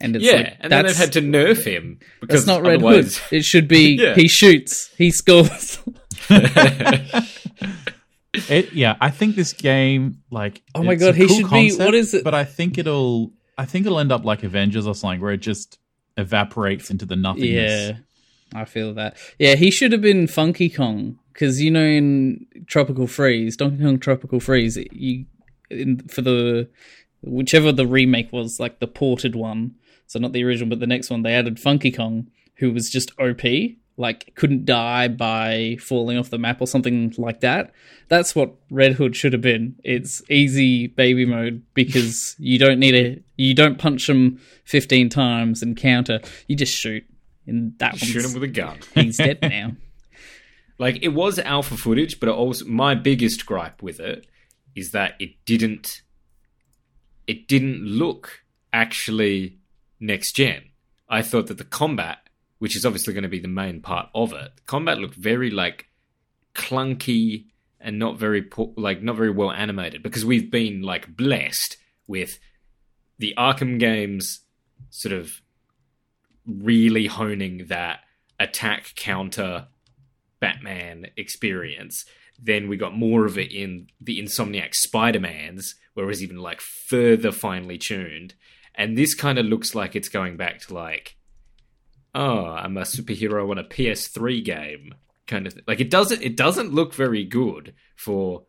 and 0.00 0.16
it's 0.16 0.24
yeah, 0.24 0.32
like 0.32 0.56
and 0.60 0.72
then 0.72 0.86
they've 0.86 0.96
had 0.96 1.12
to 1.12 1.20
nerf 1.20 1.64
him 1.64 1.98
because 2.20 2.44
that's 2.44 2.46
not 2.46 2.62
Red 2.66 2.76
otherwise... 2.76 3.18
Hood. 3.18 3.38
It 3.38 3.42
should 3.44 3.68
be 3.68 3.94
Yeah. 4.00 4.14
he 4.14 4.28
shoots, 4.28 4.90
he 4.96 5.10
scores. 5.10 5.78
It, 8.48 8.72
yeah, 8.72 8.96
I 9.00 9.10
think 9.10 9.36
this 9.36 9.52
game, 9.52 10.22
like, 10.28 10.60
Oh 10.74 10.82
my 10.82 10.94
it's 10.94 11.02
God, 11.02 11.14
a 11.14 11.16
he 11.16 11.28
cool 11.28 11.36
should 11.36 11.50
be- 11.50 11.76
what 11.76 11.94
is 11.94 12.14
it? 12.14 12.24
But 12.24 12.34
I 12.34 12.44
think 12.44 12.78
it'll, 12.78 13.32
I 13.56 13.64
think 13.64 13.86
it'll 13.86 14.00
end 14.00 14.10
up 14.10 14.24
like 14.24 14.42
Avengers 14.42 14.88
or 14.88 14.94
something, 14.96 15.20
where 15.20 15.30
it 15.32 15.38
just 15.38 15.78
evaporates 16.16 16.90
into 16.90 17.06
the 17.06 17.14
nothingness. 17.14 17.90
yeah, 18.52 18.60
I 18.60 18.64
feel 18.64 18.92
that. 18.94 19.16
Yeah, 19.38 19.54
he 19.54 19.70
should 19.70 19.92
have 19.92 20.00
been 20.00 20.26
Funky 20.26 20.68
Kong 20.68 21.20
because 21.32 21.62
you 21.62 21.70
know 21.70 21.84
in 21.84 22.44
Tropical 22.66 23.06
Freeze, 23.06 23.56
Donkey 23.56 23.82
Kong 23.84 24.00
Tropical 24.00 24.40
Freeze, 24.40 24.78
you 24.90 25.26
in, 25.70 26.00
for 26.08 26.20
the 26.22 26.68
whichever 27.22 27.70
the 27.70 27.86
remake 27.86 28.32
was, 28.32 28.58
like 28.58 28.80
the 28.80 28.88
ported 28.88 29.36
one. 29.36 29.76
So 30.06 30.18
not 30.18 30.32
the 30.32 30.44
original, 30.44 30.68
but 30.68 30.80
the 30.80 30.86
next 30.86 31.10
one, 31.10 31.22
they 31.22 31.34
added 31.34 31.58
Funky 31.58 31.90
Kong, 31.90 32.28
who 32.56 32.72
was 32.72 32.90
just 32.90 33.12
OP. 33.18 33.42
like 33.96 34.32
couldn't 34.34 34.64
die 34.64 35.08
by 35.08 35.76
falling 35.80 36.18
off 36.18 36.30
the 36.30 36.38
map 36.38 36.60
or 36.60 36.66
something 36.66 37.14
like 37.16 37.40
that. 37.40 37.72
That's 38.08 38.34
what 38.34 38.54
Red 38.70 38.94
Hood 38.94 39.16
should 39.16 39.32
have 39.32 39.42
been. 39.42 39.76
It's 39.84 40.22
easy 40.28 40.88
baby 40.88 41.24
mode 41.24 41.62
because 41.74 42.34
you 42.40 42.58
don't 42.58 42.78
need 42.78 42.94
a 42.94 43.22
you 43.36 43.54
don't 43.54 43.78
punch 43.78 44.08
him 44.08 44.40
15 44.64 45.08
times 45.08 45.62
and 45.62 45.76
counter. 45.76 46.20
You 46.48 46.56
just 46.56 46.74
shoot. 46.74 47.04
And 47.46 47.78
that 47.78 47.98
Shoot 47.98 48.24
him 48.24 48.32
with 48.34 48.42
a 48.42 48.48
gun. 48.48 48.78
he's 48.94 49.18
dead 49.18 49.38
now. 49.42 49.72
Like 50.78 51.02
it 51.02 51.08
was 51.08 51.38
alpha 51.38 51.76
footage, 51.76 52.18
but 52.18 52.28
also 52.28 52.64
my 52.64 52.94
biggest 52.94 53.46
gripe 53.46 53.82
with 53.82 54.00
it 54.00 54.26
is 54.74 54.90
that 54.90 55.14
it 55.20 55.32
didn't 55.44 56.02
it 57.26 57.46
didn't 57.48 57.80
look 57.84 58.40
actually 58.72 59.58
next 60.00 60.32
gen. 60.36 60.70
I 61.08 61.22
thought 61.22 61.46
that 61.48 61.58
the 61.58 61.64
combat, 61.64 62.28
which 62.58 62.76
is 62.76 62.84
obviously 62.84 63.14
going 63.14 63.22
to 63.22 63.28
be 63.28 63.40
the 63.40 63.48
main 63.48 63.80
part 63.80 64.08
of 64.14 64.32
it, 64.32 64.52
combat 64.66 64.98
looked 64.98 65.16
very 65.16 65.50
like 65.50 65.86
clunky 66.54 67.46
and 67.80 67.98
not 67.98 68.18
very 68.18 68.42
po- 68.42 68.72
like 68.76 69.02
not 69.02 69.16
very 69.16 69.30
well 69.30 69.50
animated 69.50 70.02
because 70.02 70.24
we've 70.24 70.50
been 70.50 70.82
like 70.82 71.16
blessed 71.16 71.76
with 72.06 72.38
the 73.18 73.34
Arkham 73.36 73.78
games 73.78 74.40
sort 74.90 75.12
of 75.12 75.30
really 76.46 77.06
honing 77.06 77.66
that 77.68 78.00
attack 78.38 78.94
counter 78.96 79.66
Batman 80.40 81.06
experience. 81.16 82.04
Then 82.40 82.68
we 82.68 82.76
got 82.76 82.96
more 82.96 83.24
of 83.24 83.38
it 83.38 83.52
in 83.52 83.88
the 84.00 84.20
Insomniac 84.20 84.74
Spider 84.74 85.20
Mans, 85.20 85.74
where 85.94 86.04
it 86.04 86.08
was 86.08 86.22
even 86.22 86.38
like 86.38 86.60
further 86.60 87.30
finely 87.32 87.78
tuned. 87.78 88.34
And 88.74 88.98
this 88.98 89.14
kind 89.14 89.38
of 89.38 89.46
looks 89.46 89.74
like 89.74 89.94
it's 89.94 90.08
going 90.08 90.36
back 90.36 90.60
to 90.62 90.74
like, 90.74 91.16
oh, 92.14 92.44
I'm 92.46 92.76
a 92.76 92.82
superhero 92.82 93.50
on 93.50 93.58
a 93.58 93.64
PS3 93.64 94.44
game 94.44 94.94
kind 95.26 95.46
of 95.46 95.54
thing. 95.54 95.64
Like 95.66 95.80
it 95.80 95.90
doesn't 95.90 96.22
it 96.22 96.36
doesn't 96.36 96.72
look 96.72 96.94
very 96.94 97.24
good 97.24 97.74
for 97.96 98.44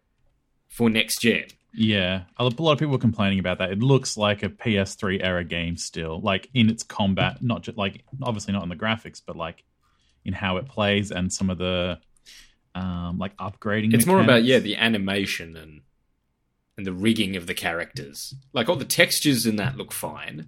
for 0.70 0.89
next 0.89 1.22
gen. 1.22 1.46
Yeah, 1.74 2.24
a 2.38 2.44
lot 2.46 2.72
of 2.72 2.79
people 2.79 2.94
were 2.94 2.98
complaining 2.98 3.39
about 3.39 3.58
that. 3.58 3.72
It 3.72 3.79
looks 3.79 4.15
like 4.15 4.44
a 4.44 4.50
PS3 4.50 5.20
era 5.22 5.44
game 5.44 5.75
still, 5.75 6.22
like 6.22 6.50
in 6.53 6.70
its 6.70 6.84
combat, 6.84 7.41
not 7.41 7.63
just 7.63 7.77
like 7.77 8.03
obviously 8.22 8.53
not 8.53 8.63
in 8.63 8.70
the 8.70 8.75
graphics, 8.75 9.22
but 9.25 9.36
like 9.36 9.63
in 10.24 10.34
how 10.34 10.58
it 10.58 10.67
plays 10.67 11.12
and 11.12 11.32
some 11.32 11.50
of 11.50 11.58
the 11.58 12.00
um 12.74 13.17
like 13.17 13.36
upgrading. 13.38 13.94
It's 13.94 14.05
more 14.05 14.22
about 14.22 14.44
yeah 14.44 14.60
the 14.60 14.77
animation 14.77 15.55
and 15.58 15.82
and 16.77 16.86
the 16.86 16.94
rigging 16.94 17.36
of 17.36 17.48
the 17.48 17.53
characters. 17.53 18.36
Like 18.53 18.70
all 18.70 18.75
the 18.75 18.86
textures 18.86 19.46
in 19.46 19.55
that 19.58 19.77
look 19.77 19.91
fine, 19.91 20.48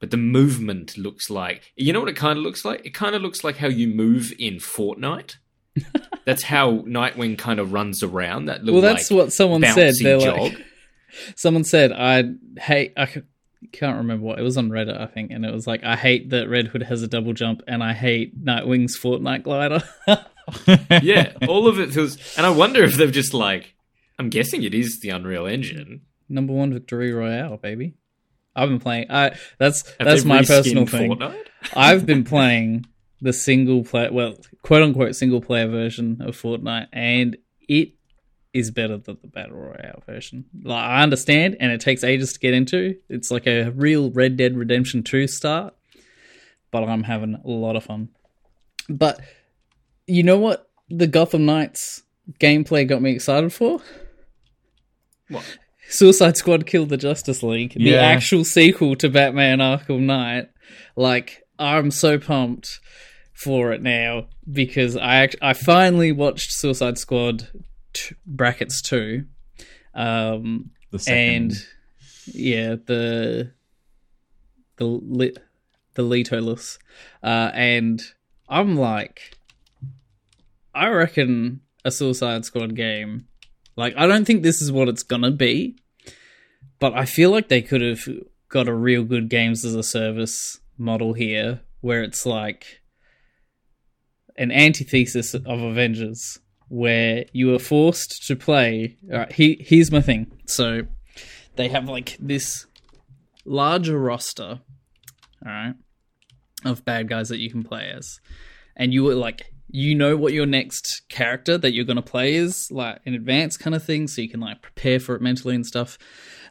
but 0.00 0.10
the 0.10 0.16
movement 0.16 0.96
looks 0.98 1.30
like 1.30 1.72
you 1.76 1.92
know 1.92 2.00
what 2.00 2.08
it 2.08 2.16
kind 2.16 2.38
of 2.38 2.44
looks 2.44 2.64
like. 2.64 2.84
It 2.84 2.94
kind 2.94 3.14
of 3.14 3.22
looks 3.22 3.44
like 3.44 3.56
how 3.56 3.68
you 3.68 3.88
move 3.88 4.32
in 4.38 4.56
Fortnite. 4.56 5.36
That's 6.24 6.44
how 6.44 6.78
Nightwing 6.78 7.36
kind 7.36 7.60
of 7.60 7.72
runs 7.72 8.02
around. 8.02 8.46
That 8.46 8.64
little 8.64 8.80
well, 8.80 8.94
that's 8.94 9.10
like, 9.10 9.18
what 9.18 9.32
someone 9.32 9.62
said. 9.62 9.94
They're 10.00 10.20
jog. 10.20 10.38
like, 10.38 10.64
someone 11.36 11.64
said, 11.64 11.92
I 11.92 12.24
hate, 12.58 12.92
I 12.96 13.06
can't 13.72 13.98
remember 13.98 14.24
what 14.24 14.38
it 14.38 14.42
was 14.42 14.56
on 14.56 14.70
Reddit, 14.70 14.98
I 14.98 15.06
think, 15.06 15.30
and 15.30 15.44
it 15.44 15.52
was 15.52 15.66
like, 15.66 15.84
I 15.84 15.96
hate 15.96 16.30
that 16.30 16.48
Red 16.48 16.68
Hood 16.68 16.84
has 16.84 17.02
a 17.02 17.08
double 17.08 17.32
jump, 17.32 17.62
and 17.66 17.82
I 17.82 17.92
hate 17.92 18.42
Nightwing's 18.42 18.98
Fortnite 18.98 19.42
glider. 19.42 19.82
yeah, 21.02 21.32
all 21.48 21.66
of 21.68 21.78
it 21.78 21.92
feels. 21.92 22.18
And 22.36 22.46
I 22.46 22.50
wonder 22.50 22.82
if 22.84 22.94
they've 22.94 23.12
just 23.12 23.34
like. 23.34 23.73
I'm 24.18 24.28
guessing 24.28 24.62
it 24.62 24.74
is 24.74 25.00
the 25.00 25.10
Unreal 25.10 25.46
Engine. 25.46 26.02
Number 26.28 26.52
one 26.52 26.72
victory 26.72 27.12
royale, 27.12 27.56
baby. 27.56 27.94
I've 28.56 28.68
been 28.68 28.80
playing. 28.80 29.06
I 29.10 29.36
that's 29.58 29.86
Have 29.98 30.06
that's 30.06 30.24
my 30.24 30.42
personal 30.42 30.86
thing. 30.86 31.10
Fortnite? 31.10 31.46
I've 31.76 32.06
been 32.06 32.24
playing 32.24 32.86
the 33.20 33.32
single 33.32 33.84
player, 33.84 34.12
well, 34.12 34.36
quote 34.62 34.82
unquote 34.82 35.16
single 35.16 35.40
player 35.40 35.66
version 35.66 36.20
of 36.20 36.36
Fortnite, 36.36 36.88
and 36.92 37.36
it 37.68 37.94
is 38.52 38.70
better 38.70 38.96
than 38.96 39.18
the 39.20 39.28
battle 39.28 39.56
royale 39.56 40.02
version. 40.06 40.44
Like 40.62 40.84
I 40.84 41.02
understand, 41.02 41.56
and 41.58 41.72
it 41.72 41.80
takes 41.80 42.04
ages 42.04 42.32
to 42.34 42.38
get 42.38 42.54
into. 42.54 42.96
It's 43.08 43.30
like 43.30 43.46
a 43.46 43.70
real 43.70 44.10
Red 44.10 44.36
Dead 44.36 44.56
Redemption 44.56 45.02
Two 45.02 45.26
start, 45.26 45.74
but 46.70 46.84
I'm 46.84 47.02
having 47.02 47.34
a 47.34 47.48
lot 47.48 47.76
of 47.76 47.84
fun. 47.84 48.10
But 48.88 49.20
you 50.06 50.22
know 50.22 50.38
what? 50.38 50.68
The 50.88 51.06
Gotham 51.06 51.46
Knights 51.46 52.02
gameplay 52.38 52.86
got 52.86 53.02
me 53.02 53.12
excited 53.12 53.52
for. 53.52 53.80
What? 55.34 55.58
Suicide 55.88 56.36
Squad 56.36 56.66
killed 56.66 56.88
the 56.88 56.96
Justice 56.96 57.42
League, 57.42 57.74
the 57.74 57.90
Yeah. 57.90 58.02
actual 58.02 58.44
sequel 58.44 58.96
to 58.96 59.08
Batman 59.08 59.58
Arkham 59.58 60.00
Knight. 60.00 60.48
Like, 60.96 61.42
I'm 61.58 61.90
so 61.90 62.18
pumped 62.18 62.80
for 63.34 63.72
it 63.72 63.82
now 63.82 64.28
because 64.50 64.96
I 64.96 65.16
act- 65.16 65.36
I 65.42 65.52
finally 65.52 66.10
watched 66.12 66.52
Suicide 66.52 66.98
Squad 66.98 67.48
t- 67.92 68.14
brackets 68.26 68.80
two, 68.80 69.26
um, 69.94 70.70
the 70.90 71.04
and 71.08 71.52
yeah, 72.32 72.76
the 72.86 73.52
the 74.76 74.84
li- 74.86 75.36
the 75.94 76.02
Letolus, 76.02 76.78
uh, 77.22 77.50
and 77.54 78.02
I'm 78.48 78.76
like, 78.76 79.36
I 80.74 80.88
reckon 80.88 81.60
a 81.84 81.90
Suicide 81.90 82.44
Squad 82.44 82.74
game. 82.74 83.26
Like, 83.76 83.94
I 83.96 84.06
don't 84.06 84.24
think 84.24 84.42
this 84.42 84.62
is 84.62 84.70
what 84.70 84.88
it's 84.88 85.02
gonna 85.02 85.30
be, 85.30 85.76
but 86.78 86.94
I 86.94 87.04
feel 87.04 87.30
like 87.30 87.48
they 87.48 87.62
could 87.62 87.80
have 87.80 88.08
got 88.48 88.68
a 88.68 88.74
real 88.74 89.04
good 89.04 89.28
games 89.28 89.64
as 89.64 89.74
a 89.74 89.82
service 89.82 90.60
model 90.78 91.12
here, 91.12 91.60
where 91.80 92.02
it's 92.02 92.24
like 92.24 92.82
an 94.36 94.50
antithesis 94.50 95.34
of 95.34 95.46
Avengers, 95.46 96.38
where 96.68 97.24
you 97.32 97.54
are 97.54 97.58
forced 97.58 98.26
to 98.26 98.36
play. 98.36 98.96
All 99.12 99.18
right, 99.18 99.32
he, 99.32 99.58
here's 99.60 99.92
my 99.92 100.00
thing. 100.00 100.40
So 100.46 100.82
they 101.56 101.68
have 101.68 101.88
like 101.88 102.16
this 102.20 102.66
larger 103.44 103.98
roster, 103.98 104.60
all 105.44 105.52
right, 105.52 105.74
of 106.64 106.84
bad 106.84 107.08
guys 107.08 107.28
that 107.28 107.38
you 107.38 107.50
can 107.50 107.62
play 107.62 107.92
as, 107.94 108.20
and 108.76 108.92
you 108.92 109.04
were 109.04 109.14
like, 109.14 109.53
you 109.74 109.92
know 109.92 110.16
what 110.16 110.32
your 110.32 110.46
next 110.46 111.02
character 111.08 111.58
that 111.58 111.72
you're 111.72 111.84
going 111.84 111.96
to 111.96 112.02
play 112.02 112.36
is 112.36 112.70
like 112.70 113.00
in 113.04 113.12
advance 113.12 113.56
kind 113.56 113.74
of 113.74 113.82
thing, 113.82 114.06
so 114.06 114.22
you 114.22 114.28
can 114.28 114.38
like 114.38 114.62
prepare 114.62 115.00
for 115.00 115.16
it 115.16 115.20
mentally 115.20 115.56
and 115.56 115.66
stuff. 115.66 115.98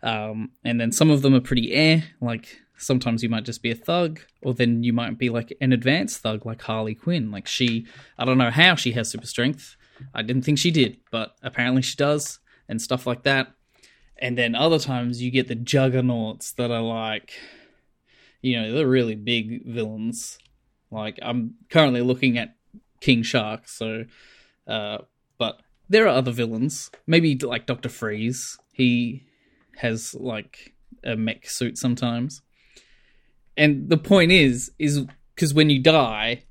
Um, 0.01 0.51
and 0.65 0.77
then 0.77 0.92
some 0.92 1.10
of 1.10 1.22
them 1.22 1.34
are 1.34 1.39
pretty 1.39 1.74
eh, 1.74 2.01
like 2.20 2.60
sometimes 2.75 3.24
you 3.24 3.30
might 3.30 3.46
just 3.46 3.63
be 3.63 3.72
a 3.72 3.75
thug, 3.75 4.20
or 4.42 4.53
then 4.53 4.84
you 4.84 4.92
might 4.92 5.18
be 5.18 5.30
like 5.30 5.56
an 5.62 5.72
advanced 5.72 6.20
thug, 6.20 6.46
like 6.46 6.63
Harley 6.63 6.96
Quinn. 6.96 7.32
Like 7.32 7.48
she, 7.48 7.88
I 8.18 8.25
don't 8.25 8.38
know 8.38 8.51
how 8.51 8.75
she 8.75 8.92
has 8.92 9.10
super 9.10 9.25
strength. 9.25 9.77
I 10.13 10.22
didn't 10.22 10.42
think 10.42 10.60
she 10.60 10.70
did, 10.70 10.98
but 11.10 11.34
apparently 11.42 11.82
she 11.82 11.96
does, 11.96 12.42
and 12.68 12.82
stuff 12.82 13.08
like 13.08 13.24
that. 13.24 13.53
And 14.18 14.38
then 14.38 14.53
other 14.53 14.80
times 14.80 15.22
you 15.22 15.32
get 15.32 15.48
the 15.48 15.56
juggernauts 15.56 16.51
that 16.56 16.72
are 16.72 16.82
like, 16.82 17.32
you 18.42 18.60
know, 18.60 18.74
they're 18.74 18.86
really 18.86 19.15
big 19.15 19.65
villains. 19.65 20.39
Like 20.92 21.20
I'm 21.22 21.53
currently 21.70 22.01
looking 22.01 22.38
at 22.38 22.58
King 23.03 23.22
Shark, 23.22 23.67
so, 23.67 24.05
uh, 24.65 25.00
but 25.38 25.60
there 25.89 26.05
are 26.05 26.17
other 26.17 26.31
villains. 26.31 26.89
Maybe 27.05 27.38
like 27.38 27.65
Doctor 27.65 27.89
Freeze. 27.89 28.57
He 28.72 29.25
has 29.75 30.15
like 30.15 30.74
a 31.03 31.17
mech 31.17 31.50
suit 31.50 31.77
sometimes. 31.77 32.41
And 33.57 33.89
the 33.89 33.98
point 33.98 34.31
is, 34.31 34.72
is 34.79 35.05
because 35.36 35.53
when 35.53 35.69
you 35.69 35.79
die, 35.79 36.45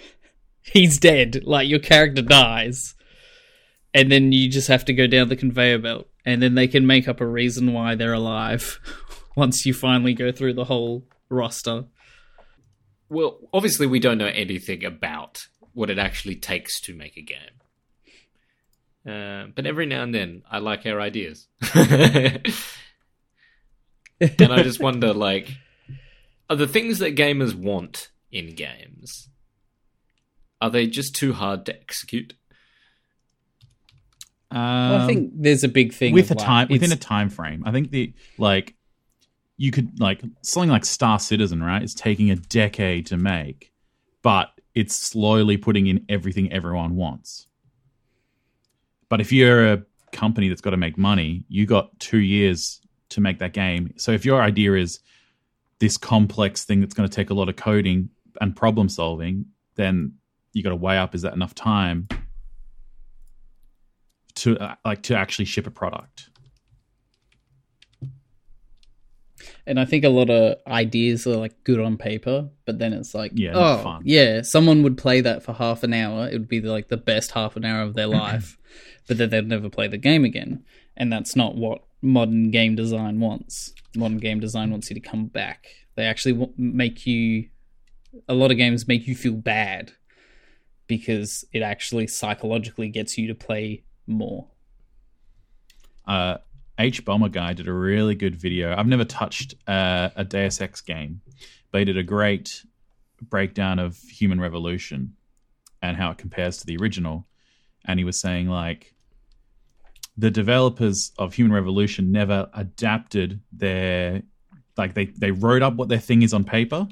he's 0.62 0.98
dead. 0.98 1.44
Like 1.44 1.66
your 1.66 1.78
character 1.78 2.20
dies, 2.20 2.94
and 3.94 4.12
then 4.12 4.32
you 4.32 4.50
just 4.50 4.68
have 4.68 4.84
to 4.84 4.92
go 4.92 5.06
down 5.06 5.30
the 5.30 5.34
conveyor 5.36 5.78
belt, 5.78 6.08
and 6.26 6.42
then 6.42 6.56
they 6.56 6.68
can 6.68 6.86
make 6.86 7.08
up 7.08 7.22
a 7.22 7.26
reason 7.26 7.72
why 7.72 7.94
they're 7.94 8.12
alive 8.12 8.80
once 9.34 9.64
you 9.64 9.72
finally 9.72 10.12
go 10.12 10.30
through 10.30 10.52
the 10.52 10.66
whole 10.66 11.04
roster. 11.30 11.86
Well, 13.08 13.38
obviously, 13.54 13.86
we 13.86 13.98
don't 13.98 14.18
know 14.18 14.26
anything 14.26 14.84
about 14.84 15.46
what 15.76 15.90
it 15.90 15.98
actually 15.98 16.34
takes 16.34 16.80
to 16.80 16.94
make 16.94 17.18
a 17.18 17.22
game. 17.22 17.38
Uh, 19.06 19.48
but 19.54 19.66
every 19.66 19.84
now 19.84 20.02
and 20.02 20.14
then, 20.14 20.42
I 20.50 20.58
like 20.58 20.86
our 20.86 21.00
ideas. 21.00 21.46
and 21.74 22.42
I 24.40 24.62
just 24.62 24.80
wonder, 24.80 25.12
like, 25.12 25.50
are 26.48 26.56
the 26.56 26.66
things 26.66 26.98
that 27.00 27.14
gamers 27.14 27.54
want 27.54 28.10
in 28.32 28.54
games, 28.54 29.28
are 30.62 30.70
they 30.70 30.86
just 30.86 31.14
too 31.14 31.34
hard 31.34 31.66
to 31.66 31.78
execute? 31.78 32.32
Um, 34.50 34.58
I 34.60 35.06
think 35.06 35.32
there's 35.34 35.62
a 35.62 35.68
big 35.68 35.92
thing 35.92 36.14
with 36.14 36.30
a 36.30 36.34
like, 36.34 36.46
time 36.46 36.68
within 36.70 36.90
a 36.90 36.96
time 36.96 37.28
frame. 37.28 37.64
I 37.66 37.72
think 37.72 37.90
the 37.90 38.14
like 38.38 38.74
you 39.58 39.70
could 39.70 40.00
like 40.00 40.22
something 40.40 40.70
like 40.70 40.86
Star 40.86 41.18
Citizen, 41.18 41.62
right? 41.62 41.82
It's 41.82 41.94
taking 41.94 42.30
a 42.30 42.36
decade 42.36 43.06
to 43.06 43.18
make, 43.18 43.72
but 44.22 44.55
it's 44.76 44.94
slowly 44.94 45.56
putting 45.56 45.86
in 45.86 46.04
everything 46.08 46.52
everyone 46.52 46.94
wants. 46.94 47.48
But 49.08 49.22
if 49.22 49.32
you're 49.32 49.72
a 49.72 49.82
company 50.12 50.48
that's 50.48 50.60
got 50.60 50.70
to 50.70 50.76
make 50.76 50.98
money, 50.98 51.44
you 51.48 51.64
got 51.64 51.98
two 51.98 52.18
years 52.18 52.80
to 53.08 53.22
make 53.22 53.38
that 53.38 53.54
game. 53.54 53.94
So 53.96 54.12
if 54.12 54.26
your 54.26 54.42
idea 54.42 54.74
is 54.74 55.00
this 55.78 55.96
complex 55.96 56.64
thing 56.64 56.80
that's 56.80 56.92
going 56.92 57.08
to 57.08 57.14
take 57.14 57.30
a 57.30 57.34
lot 57.34 57.48
of 57.48 57.56
coding 57.56 58.10
and 58.40 58.54
problem 58.54 58.90
solving, 58.90 59.46
then 59.76 60.12
you 60.52 60.62
got 60.62 60.70
to 60.70 60.76
weigh 60.76 60.98
up: 60.98 61.14
is 61.14 61.22
that 61.22 61.32
enough 61.32 61.54
time 61.54 62.08
to 64.36 64.58
uh, 64.58 64.74
like 64.84 65.02
to 65.04 65.16
actually 65.16 65.46
ship 65.46 65.66
a 65.66 65.70
product? 65.70 66.28
And 69.66 69.78
I 69.80 69.84
think 69.84 70.04
a 70.04 70.08
lot 70.08 70.30
of 70.30 70.56
ideas 70.66 71.26
are 71.26 71.36
like 71.36 71.62
good 71.64 71.80
on 71.80 71.96
paper, 71.96 72.48
but 72.64 72.78
then 72.78 72.92
it's 72.92 73.14
like, 73.14 73.32
Yeah, 73.34 73.52
oh, 73.54 73.82
fun. 73.82 74.02
yeah, 74.04 74.42
someone 74.42 74.82
would 74.82 74.96
play 74.98 75.20
that 75.20 75.42
for 75.42 75.52
half 75.52 75.82
an 75.82 75.92
hour. 75.92 76.28
It 76.28 76.32
would 76.32 76.48
be 76.48 76.60
like 76.60 76.88
the 76.88 76.96
best 76.96 77.32
half 77.32 77.56
an 77.56 77.64
hour 77.64 77.82
of 77.82 77.94
their 77.94 78.06
life, 78.24 78.58
but 79.08 79.18
then 79.18 79.30
they'd 79.30 79.48
never 79.48 79.68
play 79.68 79.88
the 79.88 79.98
game 79.98 80.24
again. 80.24 80.64
And 80.96 81.12
that's 81.12 81.34
not 81.36 81.56
what 81.56 81.82
modern 82.02 82.50
game 82.50 82.74
design 82.76 83.20
wants. 83.20 83.74
Modern 83.94 84.18
game 84.18 84.40
design 84.40 84.70
wants 84.70 84.88
you 84.90 84.94
to 84.94 85.00
come 85.00 85.26
back. 85.26 85.66
They 85.94 86.04
actually 86.04 86.48
make 86.56 87.06
you, 87.06 87.48
a 88.28 88.34
lot 88.34 88.50
of 88.50 88.56
games 88.56 88.86
make 88.88 89.06
you 89.06 89.14
feel 89.14 89.32
bad 89.34 89.92
because 90.86 91.44
it 91.52 91.60
actually 91.62 92.06
psychologically 92.06 92.88
gets 92.88 93.18
you 93.18 93.26
to 93.28 93.34
play 93.34 93.82
more. 94.06 94.46
uh, 96.06 96.36
Hbomberguy 96.78 97.56
did 97.56 97.68
a 97.68 97.72
really 97.72 98.14
good 98.14 98.36
video. 98.36 98.74
I've 98.76 98.86
never 98.86 99.04
touched 99.04 99.54
uh, 99.66 100.10
a 100.16 100.24
Deus 100.24 100.60
Ex 100.60 100.80
game, 100.80 101.20
but 101.70 101.78
he 101.78 101.84
did 101.84 101.96
a 101.96 102.02
great 102.02 102.64
breakdown 103.22 103.78
of 103.78 103.96
Human 103.98 104.40
Revolution 104.40 105.14
and 105.82 105.96
how 105.96 106.10
it 106.10 106.18
compares 106.18 106.58
to 106.58 106.66
the 106.66 106.76
original. 106.76 107.26
And 107.86 107.98
he 107.98 108.04
was 108.04 108.20
saying 108.20 108.48
like 108.48 108.94
the 110.16 110.30
developers 110.30 111.12
of 111.18 111.34
Human 111.34 111.52
Revolution 111.52 112.12
never 112.12 112.48
adapted 112.54 113.40
their 113.52 114.22
like 114.76 114.94
they 114.94 115.06
they 115.06 115.30
wrote 115.30 115.62
up 115.62 115.74
what 115.74 115.88
their 115.88 115.98
thing 115.98 116.22
is 116.22 116.34
on 116.34 116.44
paper, 116.44 116.86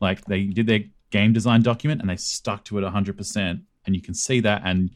like 0.00 0.24
they 0.26 0.44
did 0.44 0.66
their 0.66 0.80
game 1.10 1.32
design 1.32 1.62
document 1.62 2.00
and 2.00 2.10
they 2.10 2.16
stuck 2.16 2.64
to 2.64 2.76
it 2.76 2.82
100% 2.82 3.62
and 3.86 3.94
you 3.94 4.02
can 4.02 4.14
see 4.14 4.40
that 4.40 4.62
and 4.64 4.90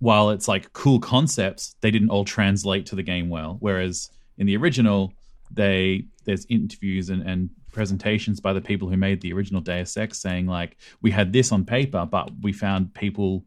while 0.00 0.30
it's 0.30 0.48
like 0.48 0.72
cool 0.72 1.00
concepts, 1.00 1.74
they 1.80 1.90
didn't 1.90 2.10
all 2.10 2.24
translate 2.24 2.86
to 2.86 2.96
the 2.96 3.02
game 3.02 3.28
well. 3.28 3.56
Whereas 3.60 4.10
in 4.36 4.46
the 4.46 4.56
original, 4.56 5.12
they 5.50 6.04
there's 6.24 6.46
interviews 6.46 7.10
and, 7.10 7.22
and 7.22 7.50
presentations 7.72 8.40
by 8.40 8.52
the 8.52 8.60
people 8.60 8.88
who 8.88 8.96
made 8.96 9.20
the 9.20 9.32
original 9.32 9.60
Deus 9.60 9.96
Ex 9.96 10.18
saying 10.18 10.46
like 10.46 10.76
we 11.00 11.10
had 11.10 11.32
this 11.32 11.52
on 11.52 11.64
paper, 11.64 12.06
but 12.06 12.30
we 12.42 12.52
found 12.52 12.94
people 12.94 13.44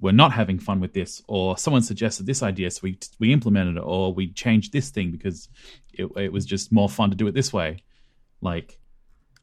were 0.00 0.12
not 0.12 0.32
having 0.32 0.58
fun 0.58 0.80
with 0.80 0.92
this, 0.92 1.22
or 1.28 1.56
someone 1.56 1.82
suggested 1.82 2.26
this 2.26 2.42
idea, 2.42 2.70
so 2.70 2.80
we 2.82 2.98
we 3.18 3.32
implemented 3.32 3.76
it, 3.76 3.82
or 3.84 4.12
we 4.12 4.32
changed 4.32 4.72
this 4.72 4.90
thing 4.90 5.10
because 5.10 5.48
it, 5.92 6.06
it 6.16 6.32
was 6.32 6.44
just 6.44 6.72
more 6.72 6.88
fun 6.88 7.10
to 7.10 7.16
do 7.16 7.26
it 7.26 7.34
this 7.34 7.52
way. 7.52 7.82
Like, 8.40 8.78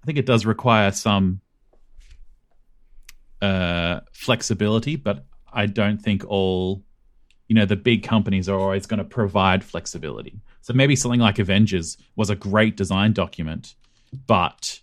I 0.03 0.05
think 0.05 0.17
it 0.17 0.25
does 0.25 0.45
require 0.45 0.91
some 0.91 1.41
uh, 3.41 4.01
flexibility, 4.11 4.95
but 4.97 5.25
I 5.53 5.65
don't 5.65 5.97
think 5.97 6.25
all, 6.27 6.83
you 7.47 7.55
know, 7.55 7.65
the 7.65 7.75
big 7.75 8.03
companies 8.03 8.47
are 8.47 8.59
always 8.59 8.85
going 8.85 8.99
to 8.99 9.03
provide 9.03 9.63
flexibility. 9.63 10.39
So 10.61 10.73
maybe 10.73 10.95
something 10.95 11.19
like 11.19 11.39
Avengers 11.39 11.97
was 12.15 12.29
a 12.29 12.35
great 12.35 12.75
design 12.77 13.13
document, 13.13 13.75
but 14.27 14.79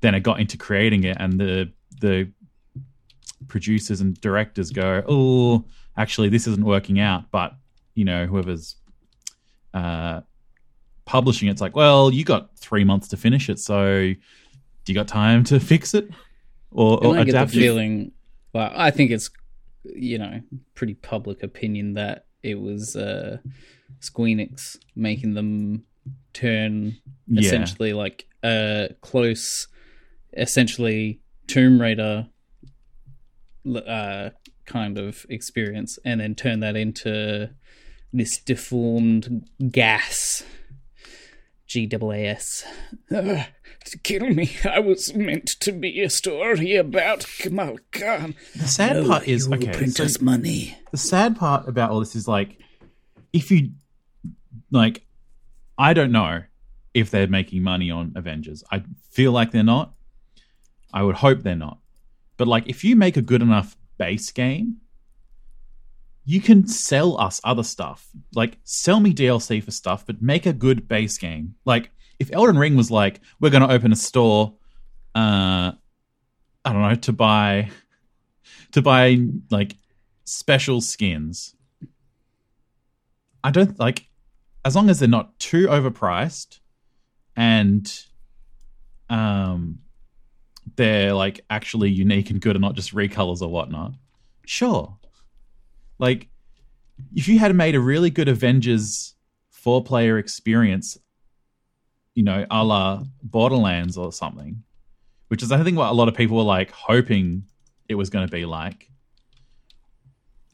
then 0.00 0.14
it 0.14 0.20
got 0.20 0.40
into 0.40 0.56
creating 0.56 1.04
it, 1.04 1.16
and 1.18 1.40
the 1.40 1.72
the 2.00 2.30
producers 3.48 4.00
and 4.00 4.20
directors 4.20 4.70
go, 4.70 5.02
"Oh, 5.08 5.64
actually, 5.96 6.28
this 6.28 6.46
isn't 6.46 6.64
working 6.64 7.00
out." 7.00 7.30
But 7.30 7.54
you 7.94 8.04
know, 8.04 8.26
whoever's 8.26 8.76
uh, 9.74 10.20
publishing 11.06 11.48
it's 11.48 11.60
like, 11.60 11.74
"Well, 11.74 12.12
you 12.12 12.24
got 12.24 12.56
three 12.56 12.84
months 12.84 13.08
to 13.08 13.16
finish 13.16 13.48
it, 13.48 13.58
so 13.58 14.12
do 14.84 14.92
you 14.92 14.94
got 14.94 15.08
time 15.08 15.44
to 15.44 15.58
fix 15.58 15.94
it 15.94 16.08
or, 16.70 17.04
or 17.04 17.14
I 17.14 17.24
get 17.24 17.32
the 17.32 17.38
adapt 17.38 17.54
it?" 17.54 17.58
feeling, 17.58 18.12
well, 18.52 18.72
I 18.74 18.90
think 18.90 19.10
it's, 19.10 19.30
you 19.94 20.18
know, 20.18 20.40
pretty 20.74 20.94
public 20.94 21.42
opinion 21.42 21.94
that 21.94 22.26
it 22.42 22.60
was 22.60 22.96
uh, 22.96 23.38
Squeenix 24.00 24.76
making 24.94 25.34
them 25.34 25.84
turn 26.32 26.96
Yeah. 27.26 27.40
essentially 27.40 27.92
like 27.92 28.26
a 28.42 28.90
close, 29.00 29.68
essentially 30.36 31.20
Tomb 31.46 31.80
Raider 31.80 32.28
uh, 33.74 34.30
kind 34.64 34.98
of 34.98 35.26
experience 35.28 35.98
and 36.04 36.20
then 36.20 36.34
turn 36.34 36.60
that 36.60 36.76
into 36.76 37.50
this 38.12 38.38
deformed 38.38 39.48
gas. 39.70 40.44
GAAS. 41.68 42.64
Kill 44.02 44.28
me. 44.30 44.56
I 44.64 44.80
was 44.80 45.14
meant 45.14 45.46
to 45.60 45.72
be 45.72 46.00
a 46.02 46.10
story 46.10 46.76
about 46.76 47.26
Kamala 47.38 47.78
Khan. 47.92 48.34
The 48.54 48.66
sad 48.66 49.06
part 49.06 49.26
is 49.28 49.50
okay. 49.50 49.86
so 49.86 50.06
money. 50.20 50.76
the 50.90 50.96
sad 50.96 51.36
part 51.36 51.68
about 51.68 51.90
all 51.90 52.00
this 52.00 52.16
is 52.16 52.26
like, 52.26 52.58
if 53.32 53.50
you 53.50 53.70
like, 54.70 55.04
I 55.78 55.92
don't 55.92 56.12
know 56.12 56.42
if 56.94 57.10
they're 57.10 57.26
making 57.26 57.62
money 57.62 57.90
on 57.90 58.12
Avengers. 58.16 58.64
I 58.70 58.82
feel 59.10 59.32
like 59.32 59.50
they're 59.50 59.62
not. 59.62 59.94
I 60.92 61.02
would 61.02 61.16
hope 61.16 61.42
they're 61.42 61.54
not. 61.54 61.78
But 62.36 62.48
like, 62.48 62.66
if 62.68 62.84
you 62.84 62.96
make 62.96 63.16
a 63.16 63.22
good 63.22 63.42
enough 63.42 63.76
base 63.98 64.30
game, 64.32 64.78
you 66.24 66.40
can 66.40 66.66
sell 66.66 67.20
us 67.20 67.40
other 67.44 67.62
stuff. 67.62 68.08
Like, 68.34 68.58
sell 68.64 68.98
me 69.00 69.14
DLC 69.14 69.62
for 69.62 69.70
stuff, 69.70 70.04
but 70.04 70.20
make 70.20 70.44
a 70.44 70.52
good 70.52 70.88
base 70.88 71.18
game. 71.18 71.54
Like, 71.64 71.90
if 72.18 72.32
Elden 72.32 72.58
Ring 72.58 72.76
was 72.76 72.90
like, 72.90 73.20
we're 73.40 73.50
going 73.50 73.66
to 73.66 73.72
open 73.72 73.92
a 73.92 73.96
store, 73.96 74.54
uh, 75.14 75.72
I 76.64 76.72
don't 76.72 76.82
know, 76.82 76.94
to 76.94 77.12
buy, 77.12 77.70
to 78.72 78.82
buy 78.82 79.18
like 79.50 79.76
special 80.24 80.80
skins. 80.80 81.54
I 83.44 83.50
don't 83.50 83.78
like, 83.78 84.08
as 84.64 84.74
long 84.74 84.90
as 84.90 84.98
they're 84.98 85.08
not 85.08 85.38
too 85.38 85.68
overpriced, 85.68 86.58
and 87.36 88.04
um, 89.08 89.80
they're 90.74 91.12
like 91.12 91.44
actually 91.48 91.90
unique 91.90 92.30
and 92.30 92.40
good 92.40 92.56
and 92.56 92.62
not 92.62 92.74
just 92.74 92.94
recolors 92.94 93.42
or 93.42 93.48
whatnot. 93.48 93.92
Sure. 94.44 94.96
Like, 95.98 96.28
if 97.14 97.28
you 97.28 97.38
had 97.38 97.54
made 97.54 97.74
a 97.74 97.80
really 97.80 98.10
good 98.10 98.28
Avengers 98.28 99.14
four 99.50 99.84
player 99.84 100.18
experience, 100.18 100.98
you 102.16 102.22
know, 102.22 102.46
a 102.50 102.64
la 102.64 103.04
Borderlands 103.22 103.96
or 103.96 104.10
something, 104.10 104.64
which 105.28 105.42
is, 105.42 105.52
I 105.52 105.62
think, 105.62 105.76
what 105.76 105.90
a 105.90 105.92
lot 105.92 106.08
of 106.08 106.14
people 106.14 106.38
were 106.38 106.42
like 106.42 106.72
hoping 106.72 107.44
it 107.88 107.94
was 107.94 108.10
going 108.10 108.26
to 108.26 108.32
be 108.32 108.46
like, 108.46 108.90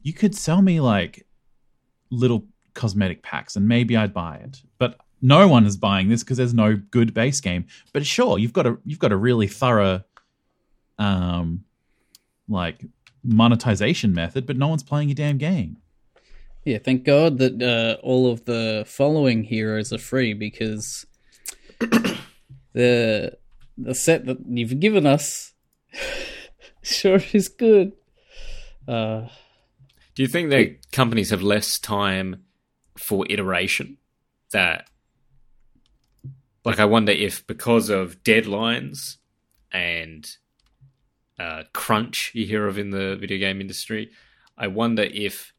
you 0.03 0.13
could 0.13 0.35
sell 0.35 0.61
me 0.61 0.81
like 0.81 1.25
little 2.11 2.45
cosmetic 2.75 3.23
packs 3.23 3.55
and 3.55 3.69
maybe 3.69 3.97
I'd 3.97 4.13
buy 4.13 4.37
it. 4.39 4.61
But 4.79 4.99
no 5.23 5.47
one 5.47 5.65
is 5.65 5.77
buying 5.77 6.09
this 6.09 6.25
because 6.25 6.37
there's 6.37 6.53
no 6.53 6.77
good 6.91 7.15
base 7.15 7.41
game. 7.41 7.67
But 7.93 8.05
sure, 8.05 8.39
you've 8.39 8.53
got 8.53 8.67
a 8.67 8.77
you've 8.85 8.99
got 8.99 9.13
a 9.13 9.17
really 9.17 9.47
thorough 9.47 10.03
um 10.99 11.65
like 12.49 12.85
monetization 13.23 14.13
method, 14.13 14.47
but 14.47 14.57
no 14.57 14.67
one's 14.67 14.83
playing 14.83 15.11
your 15.11 15.15
damn 15.15 15.39
game. 15.39 15.79
Yeah, 16.65 16.79
thank 16.79 17.05
God 17.05 17.39
that 17.39 17.63
uh, 17.63 18.05
all 18.05 18.31
of 18.31 18.45
the 18.47 18.85
following 18.87 19.45
heroes 19.45 19.93
are 19.93 19.99
free 19.99 20.35
because 20.35 21.07
the 22.73 23.39
the 23.79 23.95
set 23.95 24.27
that 24.27 24.39
you've 24.47 24.81
given 24.81 25.07
us 25.07 25.55
sure 26.83 27.21
is 27.33 27.49
good. 27.49 27.93
Uh, 28.87 29.29
Do 30.15 30.23
you 30.23 30.29
think 30.29 30.51
that 30.51 30.91
companies 30.93 31.31
have 31.31 31.43
less 31.43 31.79
time 31.79 32.45
for 32.97 33.27
iteration? 33.31 33.99
That, 34.53 34.89
like, 36.65 36.79
I 36.79 36.85
wonder 36.85 37.13
if 37.13 37.47
because 37.47 37.89
of 37.89 38.23
deadlines 38.23 39.17
and 39.71 40.29
uh, 41.39 41.63
crunch 41.73 42.33
you 42.35 42.47
hear 42.47 42.67
of 42.67 42.79
in 42.79 42.91
the 42.91 43.17
video 43.17 43.39
game 43.39 43.61
industry, 43.61 44.11
I 44.57 44.67
wonder 44.67 45.03
if. 45.03 45.53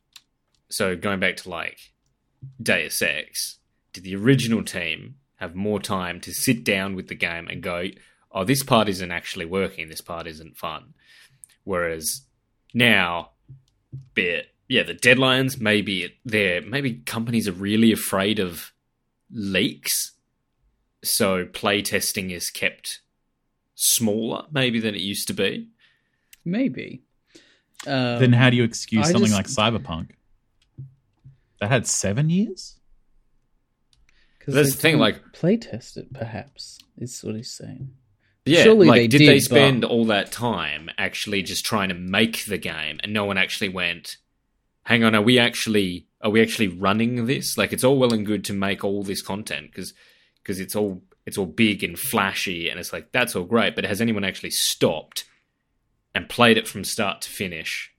So 0.70 0.96
going 0.96 1.20
back 1.20 1.38
to 1.38 1.50
like 1.50 1.78
Deus 2.62 3.02
Ex, 3.02 3.60
did 3.92 4.04
the 4.04 4.16
original 4.16 4.64
team 4.64 5.16
have 5.44 5.56
more 5.56 5.80
time 5.80 6.20
to 6.22 6.34
sit 6.34 6.64
down 6.64 6.96
with 6.96 7.08
the 7.08 7.16
game 7.16 7.48
and 7.48 7.62
go, 7.62 7.90
"Oh, 8.32 8.44
this 8.44 8.64
part 8.64 8.90
isn't 8.90 9.12
actually 9.12 9.46
working. 9.46 9.90
This 9.90 10.02
part 10.02 10.26
isn't 10.28 10.58
fun." 10.58 10.94
Whereas 11.64 12.22
now 12.74 13.30
bit 14.16 14.48
yeah 14.68 14.82
the 14.82 14.96
deadlines 14.96 15.62
maybe 15.62 16.18
they're 16.26 16.62
maybe 16.62 16.96
companies 17.06 17.48
are 17.48 17.52
really 17.52 17.92
afraid 17.92 18.40
of 18.40 18.74
leaks 19.30 20.14
so 21.04 21.46
play 21.46 21.80
testing 21.84 22.32
is 22.32 22.50
kept 22.50 23.02
smaller 23.76 24.46
maybe 24.52 24.80
than 24.80 24.96
it 24.96 25.02
used 25.02 25.28
to 25.28 25.34
be 25.34 25.68
maybe. 26.44 27.04
Um, 27.86 28.20
then 28.20 28.34
how 28.34 28.50
do 28.50 28.56
you 28.56 28.64
excuse 28.64 29.08
I 29.08 29.12
something 29.12 29.32
just- 29.32 29.58
like 29.58 29.74
Cyberpunk? 29.74 30.12
That 31.60 31.70
had 31.70 31.88
seven 31.88 32.30
years? 32.30 32.78
'Cause 34.46 34.54
That's 34.56 34.76
the 34.76 34.82
thing, 34.82 34.98
like- 34.98 35.34
play 35.34 35.58
test 35.58 35.98
it. 35.98 36.14
Perhaps 36.14 36.80
is 36.98 37.20
what 37.24 37.36
he's 37.36 37.52
saying. 37.54 37.92
Yeah, 38.46 38.64
Surely 38.64 38.88
like 38.88 39.00
they 39.02 39.08
did, 39.08 39.18
did, 39.20 39.30
they 39.30 39.36
but- 39.38 39.44
spend 39.44 39.86
all 39.86 40.06
that 40.06 40.32
time 40.32 40.90
actually 40.98 41.44
just 41.44 41.66
trying 41.66 41.90
to 41.90 41.96
make 41.96 42.46
the 42.46 42.58
game, 42.58 43.00
and 43.02 43.14
no 43.14 43.24
one 43.26 43.38
actually 43.38 43.70
went, 43.70 44.18
"Hang 44.84 45.04
on, 45.04 45.16
are 45.16 45.22
we 45.22 45.40
actually 45.40 46.08
are 46.22 46.30
we 46.30 46.42
actually 46.42 46.68
running 46.70 47.26
this? 47.26 47.58
Like, 47.58 47.74
it's 47.74 47.84
all 47.84 47.98
well 47.98 48.14
and 48.14 48.26
good 48.26 48.44
to 48.46 48.54
make 48.54 48.84
all 48.84 49.04
this 49.04 49.22
content 49.22 49.72
because 49.72 49.94
because 50.42 50.60
it's 50.60 50.76
all 50.76 51.04
it's 51.26 51.38
all 51.38 51.46
big 51.46 51.84
and 51.86 51.98
flashy, 51.98 52.68
and 52.70 52.80
it's 52.80 52.92
like 52.92 53.12
that's 53.14 53.36
all 53.36 53.46
great, 53.46 53.76
but 53.76 53.86
has 53.86 54.02
anyone 54.02 54.24
actually 54.26 54.52
stopped 54.52 55.24
and 56.14 56.28
played 56.30 56.58
it 56.58 56.68
from 56.68 56.84
start 56.84 57.22
to 57.22 57.30
finish? 57.30 57.92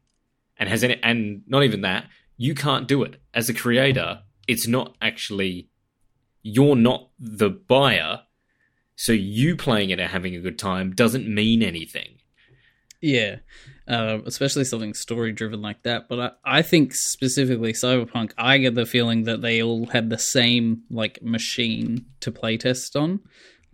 And 0.59 0.69
has 0.69 0.85
any 0.85 0.99
and 1.03 1.43
not 1.49 1.65
even 1.65 1.81
that 1.81 2.07
you 2.37 2.55
can't 2.55 2.87
do 2.87 3.03
it 3.03 3.17
as 3.33 3.49
a 3.49 3.55
creator. 3.55 4.21
It's 4.47 4.67
not 4.69 4.95
actually 5.01 5.69
you're 6.45 6.77
not 6.77 7.11
the 7.19 7.51
buyer 7.51 8.21
so 8.97 9.13
you 9.13 9.57
playing 9.57 9.91
it 9.91 9.99
and 9.99 10.11
having 10.11 10.35
a 10.35 10.41
good 10.41 10.59
time 10.59 10.95
doesn't 10.95 11.27
mean 11.27 11.63
anything. 11.63 12.19
Yeah, 13.01 13.37
uh, 13.87 14.19
especially 14.25 14.65
something 14.65 14.95
story 14.95 15.33
driven 15.33 15.61
like 15.61 15.83
that. 15.83 16.09
But 16.09 16.39
I, 16.45 16.59
I 16.59 16.63
think 16.63 16.95
specifically 16.95 17.73
Cyberpunk, 17.73 18.33
I 18.39 18.59
get 18.59 18.75
the 18.75 18.87
feeling 18.87 19.25
that 19.25 19.43
they 19.43 19.63
all 19.63 19.87
had 19.87 20.09
the 20.09 20.19
same 20.19 20.83
like 20.91 21.23
machine 21.23 22.07
to 22.21 22.33
playtest 22.33 22.99
on. 22.99 23.21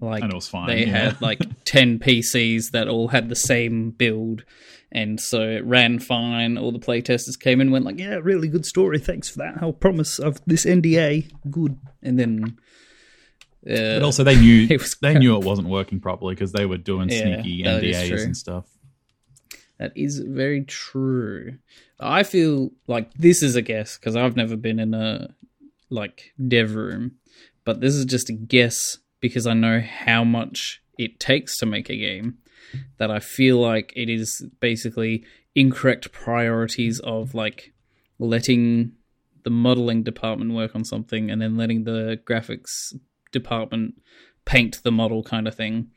Like 0.00 0.22
And 0.22 0.32
it 0.32 0.34
was 0.34 0.48
fine, 0.48 0.66
they 0.66 0.86
yeah. 0.86 1.10
had 1.10 1.20
like 1.20 1.40
ten 1.64 1.98
PCs 1.98 2.70
that 2.70 2.88
all 2.88 3.08
had 3.08 3.28
the 3.28 3.36
same 3.36 3.90
build, 3.90 4.44
and 4.90 5.20
so 5.20 5.42
it 5.42 5.64
ran 5.64 5.98
fine. 5.98 6.56
All 6.56 6.72
the 6.72 6.78
playtesters 6.78 7.38
came 7.38 7.60
in, 7.60 7.66
and 7.66 7.72
went 7.72 7.84
like, 7.84 7.98
"Yeah, 7.98 8.18
really 8.22 8.48
good 8.48 8.64
story. 8.64 8.98
Thanks 8.98 9.28
for 9.28 9.38
that. 9.38 9.58
I'll 9.60 9.74
promise 9.74 10.18
of 10.18 10.40
this 10.46 10.64
NDA, 10.64 11.30
good." 11.50 11.78
And 12.02 12.18
then, 12.18 12.58
uh, 13.68 13.98
But 13.98 14.02
also, 14.02 14.24
they 14.24 14.40
knew 14.40 14.78
they 15.02 15.18
knew 15.18 15.36
it 15.36 15.44
wasn't 15.44 15.68
working 15.68 16.00
properly 16.00 16.34
because 16.34 16.52
they 16.52 16.64
were 16.64 16.78
doing 16.78 17.10
Yeah, 17.10 17.42
sneaky 17.42 17.62
NDAs 17.64 18.24
and 18.24 18.36
stuff. 18.36 18.64
That 19.78 19.92
is 19.94 20.18
very 20.18 20.64
true. 20.64 21.58
I 21.98 22.22
feel 22.22 22.70
like 22.86 23.12
this 23.14 23.42
is 23.42 23.56
a 23.56 23.62
guess 23.62 23.98
because 23.98 24.16
I've 24.16 24.36
never 24.36 24.56
been 24.56 24.78
in 24.78 24.94
a 24.94 25.34
like 25.90 26.32
dev 26.48 26.74
room, 26.74 27.16
but 27.64 27.80
this 27.80 27.94
is 27.94 28.06
just 28.06 28.30
a 28.30 28.32
guess 28.34 28.98
because 29.20 29.46
I 29.46 29.54
know 29.54 29.80
how 29.80 30.24
much 30.24 30.82
it 30.98 31.20
takes 31.20 31.58
to 31.58 31.66
make 31.66 31.88
a 31.88 31.96
game. 31.96 32.38
That 32.98 33.10
I 33.10 33.18
feel 33.18 33.58
like 33.58 33.92
it 33.96 34.08
is 34.08 34.46
basically 34.60 35.24
incorrect 35.54 36.12
priorities 36.12 37.00
of 37.00 37.34
like 37.34 37.72
letting 38.18 38.92
the 39.42 39.50
modeling 39.50 40.02
department 40.02 40.52
work 40.52 40.76
on 40.76 40.84
something 40.84 41.30
and 41.30 41.42
then 41.42 41.56
letting 41.56 41.84
the 41.84 42.20
graphics 42.24 42.94
department 43.32 43.94
paint 44.44 44.82
the 44.82 44.92
model 44.92 45.22
kind 45.22 45.48
of 45.48 45.54
thing. 45.54 45.90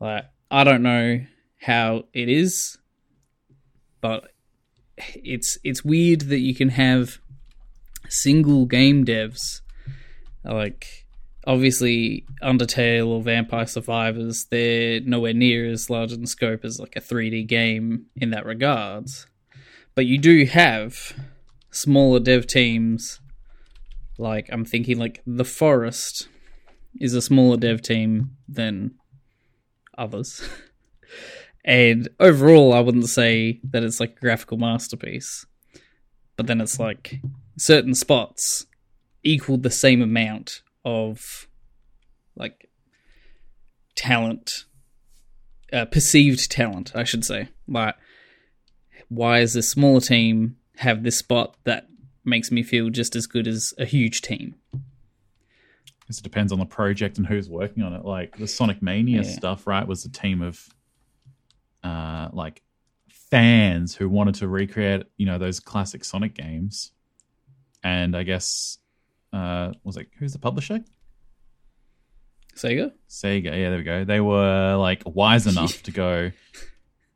Like 0.00 0.24
I 0.50 0.64
don't 0.64 0.82
know 0.82 1.20
how 1.60 2.04
it 2.14 2.28
is, 2.28 2.78
but 4.00 4.32
it's 5.14 5.58
it's 5.64 5.84
weird 5.84 6.22
that 6.22 6.40
you 6.40 6.54
can 6.54 6.70
have 6.70 7.18
single 8.08 8.64
game 8.64 9.04
devs 9.04 9.60
like 10.44 11.06
obviously 11.48 12.26
Undertale 12.42 13.06
or 13.06 13.22
Vampire 13.22 13.66
Survivors 13.66 14.44
they're 14.50 15.00
nowhere 15.00 15.32
near 15.32 15.68
as 15.68 15.88
large 15.88 16.12
in 16.12 16.26
scope 16.26 16.62
as 16.62 16.78
like 16.78 16.94
a 16.94 17.00
3D 17.00 17.46
game 17.46 18.06
in 18.14 18.30
that 18.30 18.44
regards. 18.44 19.26
But 19.94 20.06
you 20.06 20.18
do 20.18 20.44
have 20.44 21.14
smaller 21.70 22.20
dev 22.20 22.46
teams 22.46 23.20
like 24.18 24.48
I'm 24.52 24.64
thinking 24.64 24.98
like 24.98 25.22
The 25.26 25.44
Forest 25.44 26.28
is 27.00 27.14
a 27.14 27.22
smaller 27.22 27.56
dev 27.56 27.82
team 27.82 28.36
than 28.46 28.94
others. 29.96 30.40
And 31.64 32.08
overall 32.18 32.72
i 32.72 32.80
wouldn't 32.80 33.08
say 33.08 33.60
that 33.62 33.82
it's 33.82 34.00
like 34.00 34.12
a 34.16 34.20
graphical 34.20 34.56
masterpiece 34.56 35.44
but 36.36 36.46
then 36.46 36.62
it's 36.62 36.80
like 36.80 37.20
certain 37.58 37.94
spots 37.94 38.64
equal 39.22 39.58
the 39.58 39.70
same 39.70 40.00
amount 40.00 40.62
of 40.84 41.48
like 42.36 42.68
talent 43.94 44.64
uh, 45.72 45.84
perceived 45.86 46.50
talent 46.50 46.92
i 46.94 47.04
should 47.04 47.24
say 47.24 47.48
like 47.66 47.94
why 49.08 49.40
does 49.40 49.54
this 49.54 49.70
smaller 49.70 50.00
team 50.00 50.56
have 50.76 51.02
this 51.02 51.18
spot 51.18 51.56
that 51.64 51.88
makes 52.24 52.50
me 52.50 52.62
feel 52.62 52.90
just 52.90 53.16
as 53.16 53.26
good 53.26 53.46
as 53.48 53.72
a 53.78 53.84
huge 53.84 54.20
team 54.20 54.54
Because 56.00 56.18
it 56.18 56.22
depends 56.22 56.52
on 56.52 56.58
the 56.58 56.66
project 56.66 57.18
and 57.18 57.26
who's 57.26 57.48
working 57.50 57.82
on 57.82 57.92
it. 57.92 58.04
Like 58.04 58.36
the 58.38 58.46
Sonic 58.46 58.80
Mania 58.82 59.22
Yeah. 59.22 59.30
stuff, 59.30 59.66
right, 59.66 59.86
was 59.86 60.04
a 60.04 60.10
team 60.10 60.40
of 60.42 60.68
uh 61.82 62.28
like 62.32 62.62
fans 63.08 63.94
who 63.94 64.08
wanted 64.08 64.34
to 64.36 64.48
recreate, 64.48 65.04
you 65.16 65.26
know, 65.26 65.38
those 65.38 65.60
classic 65.60 66.04
Sonic 66.04 66.34
games. 66.34 66.92
And 67.82 68.16
I 68.16 68.22
guess 68.22 68.78
uh 69.32 69.72
was 69.84 69.96
it 69.96 70.08
who's 70.18 70.32
the 70.32 70.38
publisher? 70.38 70.80
sega 72.54 72.92
Sega. 73.08 73.44
Yeah, 73.44 73.70
there 73.70 73.78
we 73.78 73.84
go. 73.84 74.04
They 74.04 74.20
were 74.20 74.76
like 74.76 75.02
wise 75.06 75.46
enough 75.52 75.82
to 75.84 75.90
go, 75.90 76.32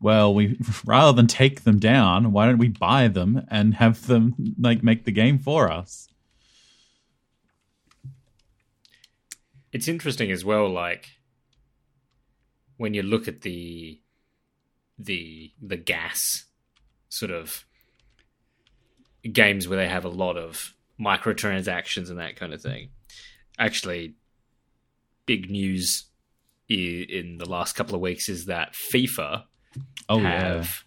well, 0.01 0.35
we 0.35 0.59
rather 0.87 1.13
than 1.13 1.27
take 1.27 1.65
them 1.65 1.79
down, 1.79 2.33
why 2.33 2.47
don't 2.47 2.59
we 2.59 2.69
buy 2.69 3.09
them 3.09 3.45
and 3.49 3.75
have 3.75 4.07
them 4.07 4.35
like 4.59 4.83
make 4.83 5.05
the 5.05 5.13
game 5.13 5.39
for 5.39 5.71
us? 5.71 6.09
It's 9.73 9.89
interesting 9.89 10.31
as 10.31 10.45
well, 10.45 10.69
like 10.69 11.09
when 12.77 12.95
you 12.95 13.03
look 13.03 13.27
at 13.29 13.43
the 13.43 14.01
the 14.99 15.53
the 15.61 15.77
gas 15.77 16.45
sort 17.09 17.31
of 17.31 17.65
games 19.31 19.69
where 19.69 19.79
they 19.79 19.89
have 19.89 20.05
a 20.05 20.09
lot 20.09 20.37
of 20.37 20.75
microtransactions 21.03 22.09
and 22.11 22.19
that 22.19 22.37
kind 22.37 22.53
of 22.55 22.61
thing. 22.63 22.91
Actually, 23.59 24.15
big 25.27 25.51
news 25.51 26.05
in 26.69 27.37
the 27.39 27.49
last 27.49 27.75
couple 27.75 27.95
of 27.95 28.01
weeks 28.01 28.29
is 28.29 28.47
that 28.47 28.75
FIFA 28.93 29.45
Oh 30.09 30.19
yeah. 30.21 30.41
have 30.41 30.85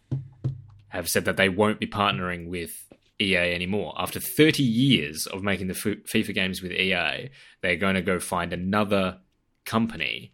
have 0.90 1.10
said 1.10 1.26
that 1.26 1.38
they 1.38 1.50
won't 1.50 1.80
be 1.80 1.88
partnering 1.88 2.48
with 2.48 2.72
EA 3.20 3.38
anymore. 3.54 3.94
After 3.98 4.20
30 4.20 4.64
years 4.64 5.26
of 5.28 5.44
making 5.44 5.68
the 5.68 5.74
FIFA 5.74 6.34
games 6.34 6.62
with 6.62 6.72
EA, 6.72 7.30
they're 7.62 7.76
going 7.76 7.96
to 7.96 8.02
go 8.02 8.20
find 8.20 8.54
another 8.54 9.20
company 9.66 10.34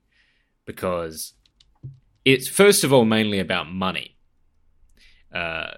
because 0.66 1.34
it's 2.26 2.50
first 2.50 2.84
of 2.84 2.94
all 2.94 3.06
mainly 3.06 3.40
about 3.40 3.72
money. 3.72 4.18
Uh, 5.34 5.72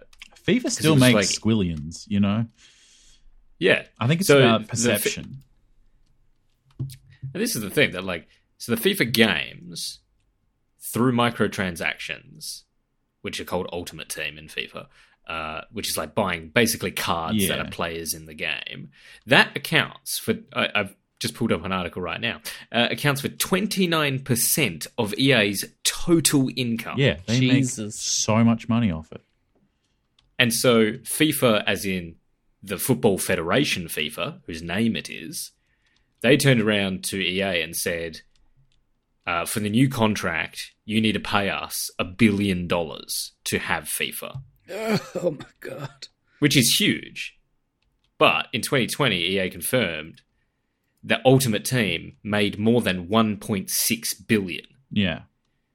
FIFA 0.48 0.72
still 0.72 0.96
makes 0.96 1.14
like- 1.16 1.26
squillions, 1.28 2.04
you 2.08 2.20
know? 2.20 2.46
Yeah, 3.64 3.84
I 4.00 4.08
think 4.08 4.22
it's 4.22 4.28
So 4.28 4.40
about 4.40 4.62
fi- 4.62 4.68
perception. 4.68 5.44
And 6.80 7.42
this 7.42 7.56
is 7.56 7.62
the 7.62 7.70
thing 7.70 7.92
that 7.92 8.04
like 8.04 8.28
so 8.58 8.76
the 8.76 8.82
FIFA 8.82 9.12
games 9.12 10.00
through 10.80 11.14
microtransactions, 11.14 12.64
which 13.22 13.40
are 13.40 13.46
called 13.46 13.68
Ultimate 13.72 14.10
Team 14.10 14.38
in 14.38 14.48
FIFA, 14.48 14.88
uh, 15.28 15.62
which 15.72 15.90
is 15.90 15.98
like 15.98 16.14
buying 16.14 16.50
basically 16.50 16.92
cards 16.92 17.48
that 17.48 17.60
are 17.60 17.70
players 17.70 18.14
in 18.14 18.26
the 18.26 18.34
game. 18.34 18.92
That 19.26 19.56
accounts 19.56 20.20
for 20.20 20.36
I, 20.54 20.70
I've 20.76 20.96
just 21.20 21.34
pulled 21.36 21.54
up 21.54 21.64
an 21.64 21.72
article 21.72 22.02
right 22.02 22.20
now. 22.20 22.42
Uh, 22.72 22.90
accounts 22.92 23.22
for 23.22 23.30
twenty 23.30 23.88
nine 23.88 24.20
percent 24.20 24.88
of 24.98 25.14
EA's 25.18 25.66
total 25.84 26.50
income. 26.56 26.96
yeah, 26.98 27.18
they 27.26 27.40
Jesus. 27.40 27.78
make 27.80 27.94
so 27.94 28.44
much 28.44 28.68
money 28.68 28.92
off 28.92 29.12
it. 29.12 29.22
And 30.38 30.54
so 30.54 30.94
FIFA, 30.94 31.64
as 31.66 31.86
in 31.86 32.16
the 32.64 32.78
Football 32.78 33.18
Federation 33.18 33.86
FIFA, 33.86 34.40
whose 34.46 34.62
name 34.62 34.96
it 34.96 35.10
is, 35.10 35.52
they 36.22 36.38
turned 36.38 36.62
around 36.62 37.04
to 37.06 37.20
EA 37.20 37.62
and 37.62 37.76
said, 37.76 38.22
uh, 39.28 39.46
for 39.46 39.60
the 39.60 39.70
new 39.70 39.90
contract, 39.90 40.72
you 40.86 41.02
need 41.02 41.12
to 41.14 41.20
pay 41.20 41.50
us 41.50 41.90
a 42.00 42.04
billion 42.04 42.68
dollars 42.68 43.34
to 43.44 43.60
have 43.60 43.86
FIFA, 43.86 44.42
oh 44.70 45.32
my 45.38 45.46
god 45.60 46.08
which 46.44 46.58
is 46.58 46.76
huge. 46.78 47.38
But 48.18 48.48
in 48.52 48.60
2020, 48.60 49.16
EA 49.16 49.50
confirmed 49.50 50.24
that 51.02 51.22
Ultimate 51.24 51.64
Team 51.64 52.18
made 52.22 52.60
more 52.60 52.82
than 52.82 53.08
1.6 53.08 54.28
billion. 54.28 54.66
Yeah. 54.92 55.22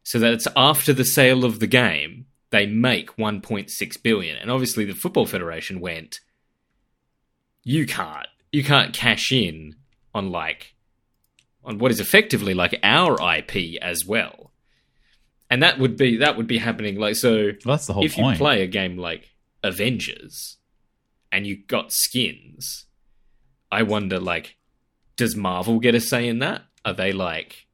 So 0.03 0.18
that's 0.18 0.46
after 0.55 0.92
the 0.92 1.07
sale 1.07 1.46
of 1.46 1.61
the 1.61 1.66
game, 1.66 2.27
they 2.51 2.66
make 2.66 3.16
1.6 3.16 4.03
billion. 4.03 4.37
And 4.37 4.51
obviously 4.51 4.85
the 4.85 4.92
Football 4.92 5.24
Federation 5.24 5.81
went, 5.81 6.20
you 7.68 7.85
can't, 7.85 8.26
you 8.50 8.64
can't 8.64 8.94
cash 8.94 9.31
in 9.31 9.76
on 10.14 10.31
like, 10.31 10.74
on 11.62 11.76
what 11.76 11.90
is 11.90 12.00
effectively 12.00 12.54
like 12.54 12.81
our 12.83 13.18
IP 13.37 13.78
as 13.83 14.07
well. 14.07 14.52
And 15.50 15.62
that 15.62 15.78
would 15.78 15.98
be, 15.98 16.16
that 16.16 16.38
would 16.38 16.46
be 16.46 16.57
happening 16.57 16.96
like, 16.98 17.16
so 17.16 17.50
Well, 17.66 17.76
that's 17.76 17.87
the 17.87 17.92
whole 17.92 18.07
if 18.07 18.14
point. 18.14 18.38
you 18.38 18.38
play 18.38 18.62
a 18.62 18.66
game 18.66 18.96
like 18.96 19.35
Avengers 19.62 20.57
and 21.31 21.46
you 21.46 21.59
got 21.66 21.92
skins, 21.92 22.87
I 23.70 23.83
wonder 23.83 24.18
like, 24.18 24.57
does 25.16 25.37
Marvel 25.37 25.78
get 25.78 25.94
a 25.94 26.00
say 26.00 26.26
in 26.26 26.38
that? 26.38 26.62
Are 26.87 26.94
they 26.94 27.12
like, 27.12 27.66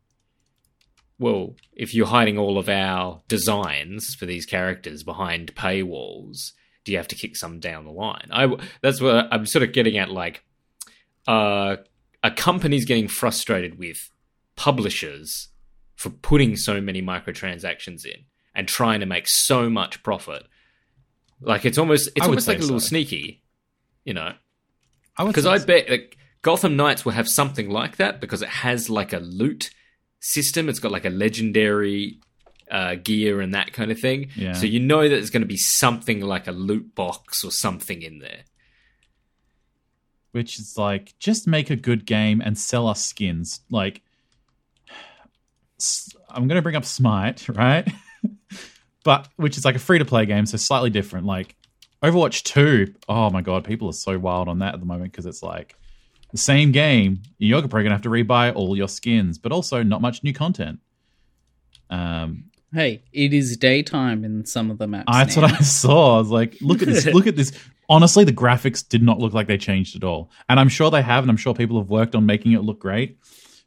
well, 1.21 1.55
if 1.73 1.95
you're 1.95 2.09
hiding 2.09 2.37
all 2.37 2.59
of 2.59 2.69
our 2.69 3.23
designs 3.29 4.17
for 4.19 4.27
these 4.27 4.45
characters 4.45 5.05
behind 5.05 5.55
paywalls, 5.55 6.51
do 6.85 6.93
you 6.93 6.99
have 6.99 7.09
to 7.09 7.15
kick 7.15 7.37
some 7.37 7.61
down 7.61 7.85
the 7.85 7.91
line? 7.91 8.29
I 8.31 8.55
that's 8.83 9.01
what 9.01 9.29
I'm 9.33 9.47
sort 9.47 9.63
of 9.63 9.73
getting 9.73 9.97
at. 9.99 10.11
Like, 10.11 10.45
uh, 11.27 11.77
a 12.23 12.31
company's 12.31 12.85
getting 12.85 13.09
frustrated 13.09 13.79
with 13.79 14.11
publishers 14.57 15.49
for 15.97 16.11
putting 16.11 16.57
so 16.57 16.81
many 16.81 17.03
microtransactions 17.03 18.05
in 18.05 18.25
and 18.55 18.69
trying 18.69 19.01
to 19.01 19.07
make 19.07 19.29
so 19.29 19.69
much 19.69 20.03
profit. 20.03 20.45
Like 21.41 21.65
it's 21.65 21.79
almost 21.79 22.11
it's 22.15 22.27
almost 22.27 22.49
like 22.49 22.59
a 22.59 22.63
little 22.63 22.81
so. 22.81 22.89
sneaky, 22.89 23.43
you 24.05 24.15
know. 24.15 24.33
I 25.17 25.27
Because 25.27 25.47
I 25.47 25.59
bet 25.59 25.89
like, 25.89 26.17
Gotham 26.43 26.77
Knights 26.77 27.05
will 27.05 27.13
have 27.13 27.29
something 27.29 27.71
like 27.71 27.97
that 27.97 28.21
because 28.21 28.43
it 28.43 28.49
has 28.49 28.91
like 28.91 29.13
a 29.13 29.19
loot 29.19 29.71
system. 30.21 30.69
It's 30.69 30.79
got 30.79 30.93
like 30.93 31.05
a 31.05 31.11
legendary 31.11 32.21
uh, 32.71 32.95
gear 32.97 33.41
and 33.41 33.55
that 33.55 33.73
kind 33.73 33.91
of 33.91 33.99
thing. 34.01 34.31
Yeah. 34.37 34.53
So 34.53 34.67
you 34.67 34.81
know 34.81 35.03
that 35.03 35.09
there's 35.09 35.31
going 35.31 35.43
to 35.43 35.49
be 35.49 35.57
something 35.57 36.21
like 36.21 36.47
a 36.47 36.53
loot 36.53 36.95
box 36.95 37.45
or 37.45 37.51
something 37.51 38.03
in 38.03 38.19
there. 38.19 38.43
which 40.33 40.59
is 40.59 40.77
like 40.77 41.15
just 41.19 41.47
make 41.47 41.71
a 41.71 41.77
good 41.77 42.05
game 42.07 42.41
and 42.45 42.59
sell 42.59 42.89
us 42.89 43.05
skins. 43.05 43.61
Like, 43.71 44.03
I'm 46.29 46.49
going 46.49 46.57
to 46.57 46.63
bring 46.63 46.77
up 46.77 46.85
Smite, 46.85 47.49
right? 47.55 47.87
but 49.05 49.29
which 49.37 49.57
is 49.59 49.65
like 49.65 49.77
a 49.77 49.79
free 49.81 49.99
to 49.99 50.05
play 50.05 50.27
game, 50.27 50.47
so 50.47 50.57
slightly 50.57 50.91
different. 50.91 51.27
Like 51.27 51.55
Overwatch 52.03 52.43
2, 52.45 52.95
oh 53.09 53.31
my 53.31 53.43
god, 53.43 53.65
people 53.65 53.89
are 53.89 53.93
so 53.93 54.19
wild 54.19 54.49
on 54.49 54.59
that 54.61 54.75
at 54.75 54.81
the 54.81 54.87
moment 54.87 55.13
because 55.13 55.27
it's 55.27 55.43
like 55.43 55.77
the 56.33 56.39
same 56.39 56.73
game. 56.73 57.23
You're 57.39 57.61
probably 57.61 57.83
going 57.85 57.91
to 57.91 57.97
have 57.97 58.03
to 58.03 58.09
rebuy 58.09 58.55
all 58.55 58.77
your 58.77 58.89
skins, 58.89 59.39
but 59.39 59.53
also 59.53 59.83
not 59.83 60.01
much 60.01 60.23
new 60.25 60.33
content. 60.33 60.81
Um, 61.91 62.45
Hey, 62.75 63.05
it 63.13 63.33
is 63.33 63.57
daytime 63.57 64.25
in 64.25 64.45
some 64.45 64.69
of 64.69 64.79
the 64.79 64.89
maps. 64.89 65.05
Ah, 65.07 65.19
that's 65.19 65.37
now. 65.37 65.43
what 65.43 65.53
I 65.53 65.59
saw. 65.59 66.17
I 66.17 66.19
was 66.19 66.31
like, 66.31 66.59
look 66.61 66.83
at 66.83 66.89
this, 66.89 67.07
look 67.15 67.29
at 67.29 67.37
this. 67.37 67.53
Honestly, 67.89 68.25
the 68.25 68.33
graphics 68.33 68.87
did 68.87 69.01
not 69.01 69.21
look 69.21 69.33
like 69.33 69.47
they 69.47 69.59
changed 69.59 69.95
at 69.95 70.03
all. 70.03 70.33
And 70.49 70.59
I'm 70.59 70.69
sure 70.69 70.91
they 70.91 71.01
have, 71.01 71.23
and 71.23 71.31
I'm 71.31 71.37
sure 71.37 71.55
people 71.55 71.79
have 71.79 71.89
worked 71.89 72.17
on 72.17 72.27
making 72.27 72.51
it 72.51 72.63
look 72.63 72.81
great. 72.81 73.19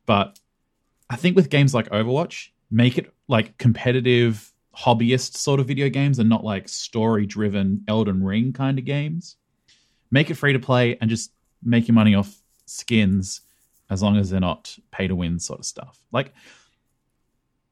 But 0.05 0.37
I 1.09 1.15
think 1.15 1.37
with 1.37 1.49
games 1.49 1.73
like 1.73 1.87
Overwatch, 1.89 2.49
make 2.69 2.97
it 2.97 3.13
like 3.29 3.57
competitive, 3.57 4.51
hobbyist 4.75 5.37
sort 5.37 5.61
of 5.61 5.67
video 5.67 5.87
games 5.87 6.19
and 6.19 6.27
not 6.27 6.43
like 6.43 6.67
story 6.67 7.25
driven 7.25 7.85
Elden 7.87 8.21
Ring 8.21 8.51
kind 8.51 8.77
of 8.77 8.83
games. 8.83 9.37
Make 10.11 10.29
it 10.29 10.35
free 10.35 10.51
to 10.51 10.59
play 10.59 10.97
and 10.99 11.09
just 11.09 11.31
make 11.63 11.87
your 11.87 11.95
money 11.95 12.13
off 12.13 12.41
skins 12.65 13.39
as 13.89 14.03
long 14.03 14.17
as 14.17 14.29
they're 14.29 14.41
not 14.41 14.77
pay 14.91 15.07
to 15.07 15.15
win 15.15 15.39
sort 15.39 15.59
of 15.59 15.65
stuff. 15.65 15.97
Like, 16.11 16.33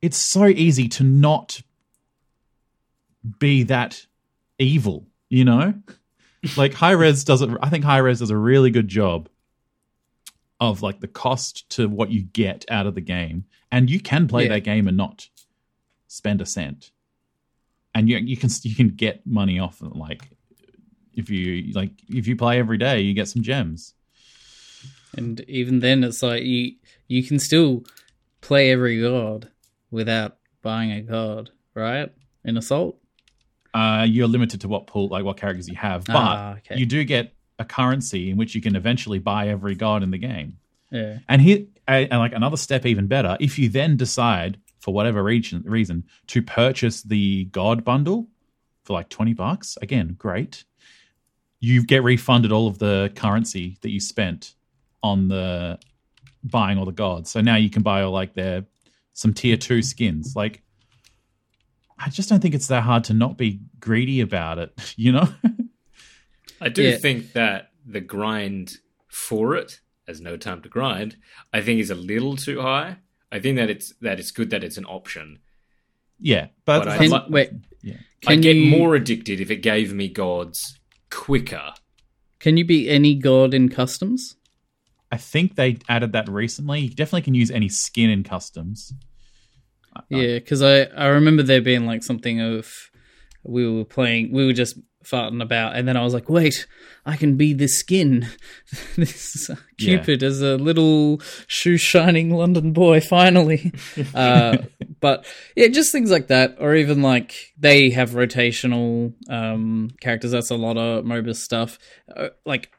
it's 0.05 0.17
so 0.17 0.45
easy 0.45 0.87
to 0.87 1.03
not 1.03 1.61
be 3.39 3.63
that 3.63 4.05
evil, 4.59 5.07
you 5.29 5.43
know? 5.45 5.73
like 6.57 6.73
Hi-Rez 6.75 7.23
does 7.23 7.41
it 7.41 7.49
I 7.61 7.69
think 7.69 7.83
Hi-Rez 7.83 8.19
does 8.19 8.29
a 8.29 8.37
really 8.37 8.69
good 8.69 8.87
job 8.87 9.29
of 10.59 10.81
like 10.81 10.99
the 10.99 11.07
cost 11.07 11.67
to 11.71 11.89
what 11.89 12.11
you 12.11 12.21
get 12.21 12.65
out 12.69 12.85
of 12.85 12.95
the 12.95 13.01
game. 13.01 13.45
And 13.71 13.89
you 13.89 13.99
can 13.99 14.27
play 14.27 14.43
Yeah. 14.43 14.49
that 14.49 14.61
game 14.63 14.87
and 14.87 14.95
not 14.95 15.27
spend 16.07 16.39
a 16.41 16.45
cent. 16.45 16.91
And 17.93 18.07
you 18.09 18.17
you 18.17 18.37
can 18.37 18.49
you 18.63 18.75
can 18.75 18.89
get 18.89 19.25
money 19.25 19.57
off 19.59 19.81
it, 19.81 19.95
like 19.95 20.29
if 21.13 21.29
you 21.29 21.71
like 21.73 21.91
if 22.09 22.27
you 22.27 22.35
play 22.35 22.59
every 22.59 22.77
day, 22.77 23.01
you 23.01 23.13
get 23.13 23.27
some 23.27 23.41
gems. 23.41 23.93
And 25.17 25.39
even 25.47 25.79
then, 25.79 26.03
it's 26.03 26.21
like 26.21 26.43
you 26.43 26.73
you 27.07 27.23
can 27.23 27.39
still 27.39 27.85
play 28.41 28.69
every 28.71 29.01
god 29.01 29.49
without 29.91 30.37
buying 30.61 30.91
a 30.91 31.01
god, 31.01 31.51
right? 31.73 32.11
In 32.43 32.57
Assault. 32.57 32.97
uh, 33.73 34.05
you're 34.07 34.27
limited 34.27 34.61
to 34.61 34.67
what 34.67 34.87
pool, 34.87 35.07
like 35.09 35.23
what 35.25 35.37
characters 35.37 35.67
you 35.67 35.75
have, 35.75 36.05
but 36.05 36.15
Ah, 36.15 36.55
okay. 36.57 36.77
you 36.77 36.85
do 36.85 37.03
get 37.03 37.33
a 37.59 37.65
currency 37.65 38.29
in 38.29 38.37
which 38.37 38.55
you 38.55 38.61
can 38.61 38.75
eventually 38.75 39.19
buy 39.19 39.47
every 39.49 39.75
god 39.75 40.01
in 40.03 40.11
the 40.11 40.17
game. 40.17 40.57
Yeah. 40.91 41.19
And 41.27 41.41
here, 41.41 41.65
and 41.87 42.09
like 42.11 42.33
another 42.33 42.57
step 42.57 42.85
even 42.85 43.07
better, 43.07 43.35
if 43.39 43.59
you 43.59 43.67
then 43.69 43.97
decide 43.97 44.59
for 44.79 44.93
whatever 44.93 45.23
reason, 45.23 45.63
reason 45.65 46.03
to 46.27 46.41
purchase 46.41 47.01
the 47.03 47.45
god 47.45 47.83
bundle 47.83 48.27
for 48.83 48.93
like 48.93 49.09
twenty 49.09 49.33
bucks, 49.33 49.77
again, 49.81 50.15
great. 50.17 50.63
You 51.59 51.83
get 51.83 52.03
refunded 52.03 52.51
all 52.51 52.67
of 52.67 52.77
the 52.79 53.11
currency 53.15 53.77
that 53.81 53.89
you 53.89 53.99
spent 53.99 54.53
on 55.01 55.27
the 55.27 55.79
buying 56.43 56.77
all 56.77 56.85
the 56.85 56.91
gods. 56.91 57.31
So 57.31 57.41
now 57.41 57.55
you 57.55 57.69
can 57.71 57.81
buy 57.81 58.03
all 58.03 58.11
like 58.11 58.33
their 58.35 58.65
some 59.15 59.33
tier 59.33 59.57
two 59.57 59.81
skins. 59.81 60.33
Like, 60.35 60.61
I 61.97 62.09
just 62.09 62.29
don't 62.29 62.41
think 62.41 62.53
it's 62.53 62.67
that 62.67 62.83
hard 62.83 63.05
to 63.05 63.13
not 63.13 63.37
be 63.37 63.61
greedy 63.79 64.21
about 64.21 64.59
it. 64.59 64.93
You 64.97 65.13
know? 65.13 65.27
I 66.61 66.69
do 66.69 66.83
Yeah. 66.83 66.97
think 66.97 67.33
that 67.33 67.71
the 67.85 68.01
grind 68.01 68.77
for 69.09 69.55
it, 69.55 69.79
as 70.07 70.21
no 70.21 70.37
time 70.37 70.61
to 70.61 70.69
grind, 70.69 71.17
I 71.53 71.61
think 71.61 71.79
is 71.79 71.89
a 71.89 71.95
little 71.95 72.35
too 72.35 72.61
high. 72.61 72.97
I 73.31 73.39
think 73.39 73.57
that 73.57 73.69
it's 73.69 73.93
that 74.01 74.19
it's 74.19 74.31
good 74.31 74.51
that 74.51 74.63
it's 74.63 74.77
an 74.77 74.85
option. 74.85 75.39
yeah, 76.19 76.47
but, 76.65 76.79
But 76.79 76.87
I 76.87 76.97
Can, 76.97 77.11
li- 77.11 77.25
wait, 77.29 77.51
yeah. 77.81 77.97
I 78.27 78.35
get 78.37 78.55
you 78.55 78.69
more 78.69 78.95
addicted 78.95 79.41
if 79.41 79.49
it 79.51 79.57
gave 79.57 79.93
me 79.93 80.07
gods 80.07 80.79
quicker. 81.09 81.73
can 82.39 82.55
you 82.57 82.63
be 82.65 82.89
any 82.89 83.15
god 83.15 83.53
in 83.53 83.67
customs? 83.69 84.35
I 85.11 85.17
think 85.17 85.55
they 85.55 85.77
added 85.87 86.13
that 86.13 86.27
recently. 86.27 86.81
You 86.81 86.89
definitely 86.89 87.21
can 87.23 87.35
use 87.35 87.51
any 87.51 87.69
skin 87.69 88.09
in 88.09 88.23
customs. 88.23 88.93
Yeah, 90.09 90.39
because 90.39 90.61
I 90.61 90.83
I 90.83 91.07
remember 91.07 91.43
there 91.43 91.61
being 91.61 91.85
like 91.85 92.03
something 92.03 92.41
of 92.41 92.69
we 93.43 93.69
were 93.69 93.85
playing, 93.85 94.31
we 94.31 94.45
were 94.45 94.53
just 94.53 94.77
farting 95.05 95.41
about, 95.41 95.75
and 95.75 95.87
then 95.87 95.95
I 95.95 96.03
was 96.03 96.13
like, 96.13 96.29
wait, 96.29 96.67
I 97.05 97.15
can 97.15 97.37
be 97.37 97.53
this 97.53 97.77
skin, 97.77 98.27
this 98.95 99.49
uh, 99.49 99.55
Yeah. 99.77 99.97
Cupid 99.97 100.23
as 100.23 100.41
a 100.41 100.57
little 100.57 101.21
shoe 101.47 101.77
shining 101.77 102.31
London 102.31 102.73
boy, 102.73 103.01
finally. 103.01 103.71
uh, 104.15 104.57
but 104.99 105.25
yeah, 105.55 105.67
just 105.67 105.91
things 105.91 106.11
like 106.11 106.27
that, 106.27 106.57
or 106.59 106.75
even 106.75 107.01
like 107.01 107.53
they 107.57 107.91
have 107.91 108.11
rotational 108.11 109.13
um, 109.29 109.91
characters. 110.01 110.31
That's 110.31 110.51
a 110.51 110.55
lot 110.55 110.77
of 110.77 111.05
MOBA 111.05 111.35
stuff. 111.35 111.77
Uh, 112.13 112.29
like 112.45 112.71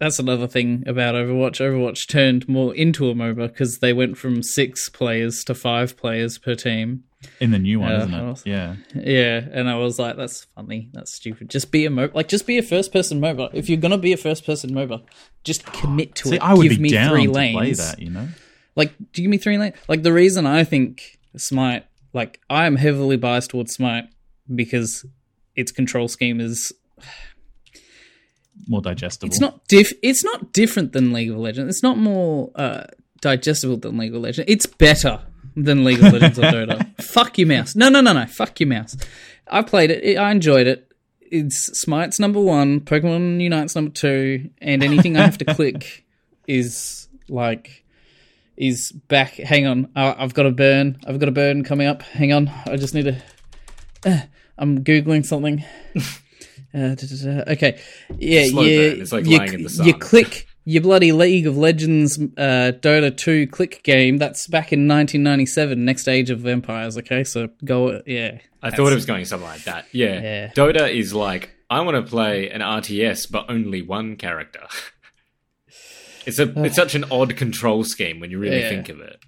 that's 0.00 0.18
another 0.18 0.48
thing 0.48 0.82
about 0.86 1.14
Overwatch. 1.14 1.60
Overwatch 1.60 2.08
turned 2.08 2.48
more 2.48 2.74
into 2.74 3.08
a 3.08 3.14
MOBA 3.14 3.48
because 3.48 3.78
they 3.78 3.92
went 3.92 4.16
from 4.18 4.42
six 4.42 4.88
players 4.88 5.44
to 5.44 5.54
five 5.54 5.96
players 5.96 6.38
per 6.38 6.54
team. 6.56 7.04
In 7.38 7.50
the 7.50 7.58
new 7.58 7.80
one, 7.80 7.90
Yeah, 7.90 7.98
isn't 7.98 8.14
it? 8.14 8.22
was- 8.30 8.42
Yeah. 8.46 8.76
Yeah, 8.94 9.46
and 9.52 9.68
I 9.68 9.74
was 9.76 9.98
like, 9.98 10.16
that's 10.16 10.46
funny. 10.56 10.88
That's 10.94 11.14
stupid. 11.14 11.50
Just 11.50 11.70
be 11.70 11.84
a 11.84 11.90
MOBA. 11.90 12.14
Like, 12.14 12.28
just 12.28 12.46
be 12.46 12.56
a 12.56 12.62
first 12.62 12.92
person 12.92 13.20
MOBA. 13.20 13.50
If 13.52 13.68
you're 13.68 13.76
going 13.78 13.90
to 13.92 13.98
be 13.98 14.12
a 14.12 14.16
first 14.16 14.46
person 14.46 14.70
MOBA, 14.70 15.02
just 15.44 15.64
commit 15.66 16.14
to 16.16 16.28
See, 16.30 16.36
it. 16.36 16.42
I 16.42 16.54
would 16.54 16.62
give 16.62 16.78
be 16.78 16.84
me 16.84 16.88
down 16.88 17.10
three 17.10 17.26
to 17.26 17.30
lanes. 17.32 17.56
play 17.56 17.72
that, 17.74 17.98
you 18.00 18.08
know? 18.10 18.28
Like, 18.74 18.96
do 19.12 19.20
you 19.20 19.28
give 19.28 19.30
me 19.30 19.36
three 19.36 19.58
lanes? 19.58 19.76
Like, 19.86 20.02
the 20.02 20.12
reason 20.14 20.46
I 20.46 20.64
think 20.64 21.18
Smite, 21.36 21.84
like, 22.14 22.40
I 22.48 22.64
am 22.66 22.76
heavily 22.76 23.18
biased 23.18 23.50
towards 23.50 23.74
Smite 23.74 24.04
because 24.54 25.04
its 25.54 25.72
control 25.72 26.08
scheme 26.08 26.40
is 26.40 26.72
More 28.68 28.82
digestible. 28.82 29.28
It's 29.28 29.40
not 29.40 29.66
diff. 29.68 29.92
It's 30.02 30.24
not 30.24 30.52
different 30.52 30.92
than 30.92 31.12
League 31.12 31.30
of 31.30 31.38
Legends. 31.38 31.74
It's 31.74 31.82
not 31.82 31.98
more 31.98 32.50
uh, 32.54 32.84
digestible 33.20 33.76
than 33.76 33.98
League 33.98 34.14
of 34.14 34.22
Legends. 34.22 34.50
It's 34.50 34.66
better 34.66 35.20
than 35.56 35.84
League 35.84 36.02
of 36.02 36.12
Legends 36.12 36.38
or 36.38 36.42
Dota. 36.42 37.02
Fuck 37.02 37.38
your 37.38 37.48
mouse. 37.48 37.74
No, 37.74 37.88
no, 37.88 38.00
no, 38.00 38.12
no. 38.12 38.26
Fuck 38.26 38.60
your 38.60 38.68
mouse. 38.68 38.96
I 39.48 39.62
played 39.62 39.90
it. 39.90 40.16
I 40.16 40.30
enjoyed 40.30 40.66
it. 40.66 40.92
It's 41.20 41.80
Smite's 41.80 42.18
number 42.18 42.40
one. 42.40 42.80
Pokemon 42.80 43.40
Unite's 43.40 43.74
number 43.74 43.90
two. 43.90 44.50
And 44.58 44.82
anything 44.82 45.16
I 45.16 45.24
have 45.24 45.38
to 45.38 45.44
click 45.54 46.04
is 46.46 47.08
like 47.28 47.84
is 48.56 48.92
back. 48.92 49.34
Hang 49.34 49.66
on. 49.66 49.90
Uh, 49.96 50.14
I've 50.18 50.34
got 50.34 50.46
a 50.46 50.50
burn. 50.50 50.98
I've 51.06 51.18
got 51.18 51.28
a 51.28 51.32
burn 51.32 51.64
coming 51.64 51.86
up. 51.86 52.02
Hang 52.02 52.32
on. 52.32 52.48
I 52.66 52.76
just 52.76 52.94
need 52.94 53.04
to. 53.04 53.16
Uh, 54.04 54.20
I'm 54.58 54.84
googling 54.84 55.24
something. 55.24 55.64
Uh. 56.72 56.94
Okay, 57.48 57.80
yeah, 58.18 58.44
Slow 58.46 58.62
you, 58.62 58.90
burn. 58.92 59.00
It's 59.02 59.12
like 59.12 59.26
you, 59.26 59.38
lying 59.38 59.52
in 59.54 59.62
the 59.64 59.68
sun. 59.70 59.86
you 59.86 59.94
click 59.94 60.46
your 60.64 60.82
bloody 60.82 61.10
League 61.12 61.46
of 61.46 61.56
Legends 61.56 62.16
uh, 62.18 62.72
Dota 62.80 63.16
2 63.16 63.48
click 63.48 63.82
game. 63.82 64.18
That's 64.18 64.46
back 64.46 64.72
in 64.72 64.86
1997, 64.86 65.84
Next 65.84 66.06
Age 66.06 66.30
of 66.30 66.46
Empires. 66.46 66.96
Okay, 66.98 67.24
so 67.24 67.48
go, 67.64 68.02
yeah. 68.06 68.38
I 68.62 68.70
thought 68.70 68.92
it 68.92 68.94
was 68.94 69.06
going 69.06 69.24
something 69.24 69.48
like 69.48 69.64
that. 69.64 69.86
Yeah. 69.92 70.20
Yeah. 70.20 70.48
Dota 70.52 70.92
is 70.94 71.12
like 71.14 71.50
I 71.70 71.80
want 71.80 71.96
to 71.96 72.08
play 72.08 72.50
an 72.50 72.60
RTS, 72.60 73.30
but 73.30 73.46
only 73.48 73.82
one 73.82 74.16
character. 74.16 74.60
it's 76.26 76.38
a 76.38 76.52
it's 76.64 76.76
such 76.76 76.94
an 76.94 77.04
odd 77.10 77.36
control 77.36 77.84
scheme 77.84 78.20
when 78.20 78.30
you 78.30 78.38
really 78.38 78.60
Yeah. 78.60 78.68
think 78.68 78.88
of 78.90 79.00
it. 79.00 79.18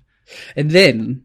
And 0.57 0.70
then 0.70 1.24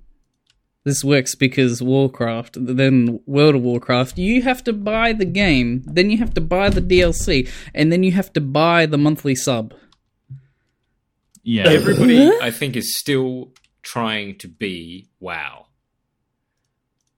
this 0.87 1.03
works 1.03 1.35
because 1.35 1.81
Warcraft, 1.81 2.57
then 2.59 3.19
World 3.25 3.55
of 3.55 3.61
Warcraft, 3.61 4.17
you 4.17 4.41
have 4.41 4.63
to 4.63 4.73
buy 4.73 5.13
the 5.13 5.25
game, 5.25 5.83
then 5.85 6.09
you 6.09 6.17
have 6.17 6.33
to 6.35 6.41
buy 6.41 6.69
the 6.69 6.81
DLC, 6.81 7.49
and 7.75 7.91
then 7.91 8.03
you 8.03 8.13
have 8.13 8.31
to 8.33 8.41
buy 8.41 8.85
the 8.85 8.97
monthly 8.97 9.35
sub. 9.35 9.73
yeah. 11.43 11.67
Everybody, 11.67 12.31
I 12.41 12.51
think, 12.51 12.75
is 12.75 12.95
still 12.95 13.51
trying 13.83 14.37
to 14.39 14.47
be 14.47 15.09
WoW. 15.19 15.65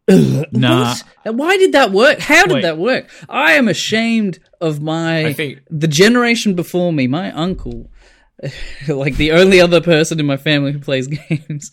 Nah. 0.52 0.96
What? 1.24 1.36
Why 1.36 1.58
did 1.58 1.74
that 1.74 1.92
work? 1.92 2.20
How 2.20 2.46
did 2.46 2.54
Wait. 2.56 2.62
that 2.64 2.80
work? 2.80 3.10
I 3.30 3.52
am 3.54 3.68
ashamed 3.68 4.40
of 4.60 4.82
my 4.82 5.28
I 5.28 5.34
think 5.34 5.60
the 5.70 5.88
generation 5.88 6.56
before 6.56 6.92
me, 6.92 7.06
my 7.06 7.32
uncle, 7.32 7.92
like 8.88 9.18
the 9.18 9.32
only 9.34 9.62
other 9.62 9.82
person 9.82 10.20
in 10.20 10.26
my 10.26 10.38
family 10.38 10.72
who 10.72 10.80
plays 10.80 11.08
games, 11.08 11.72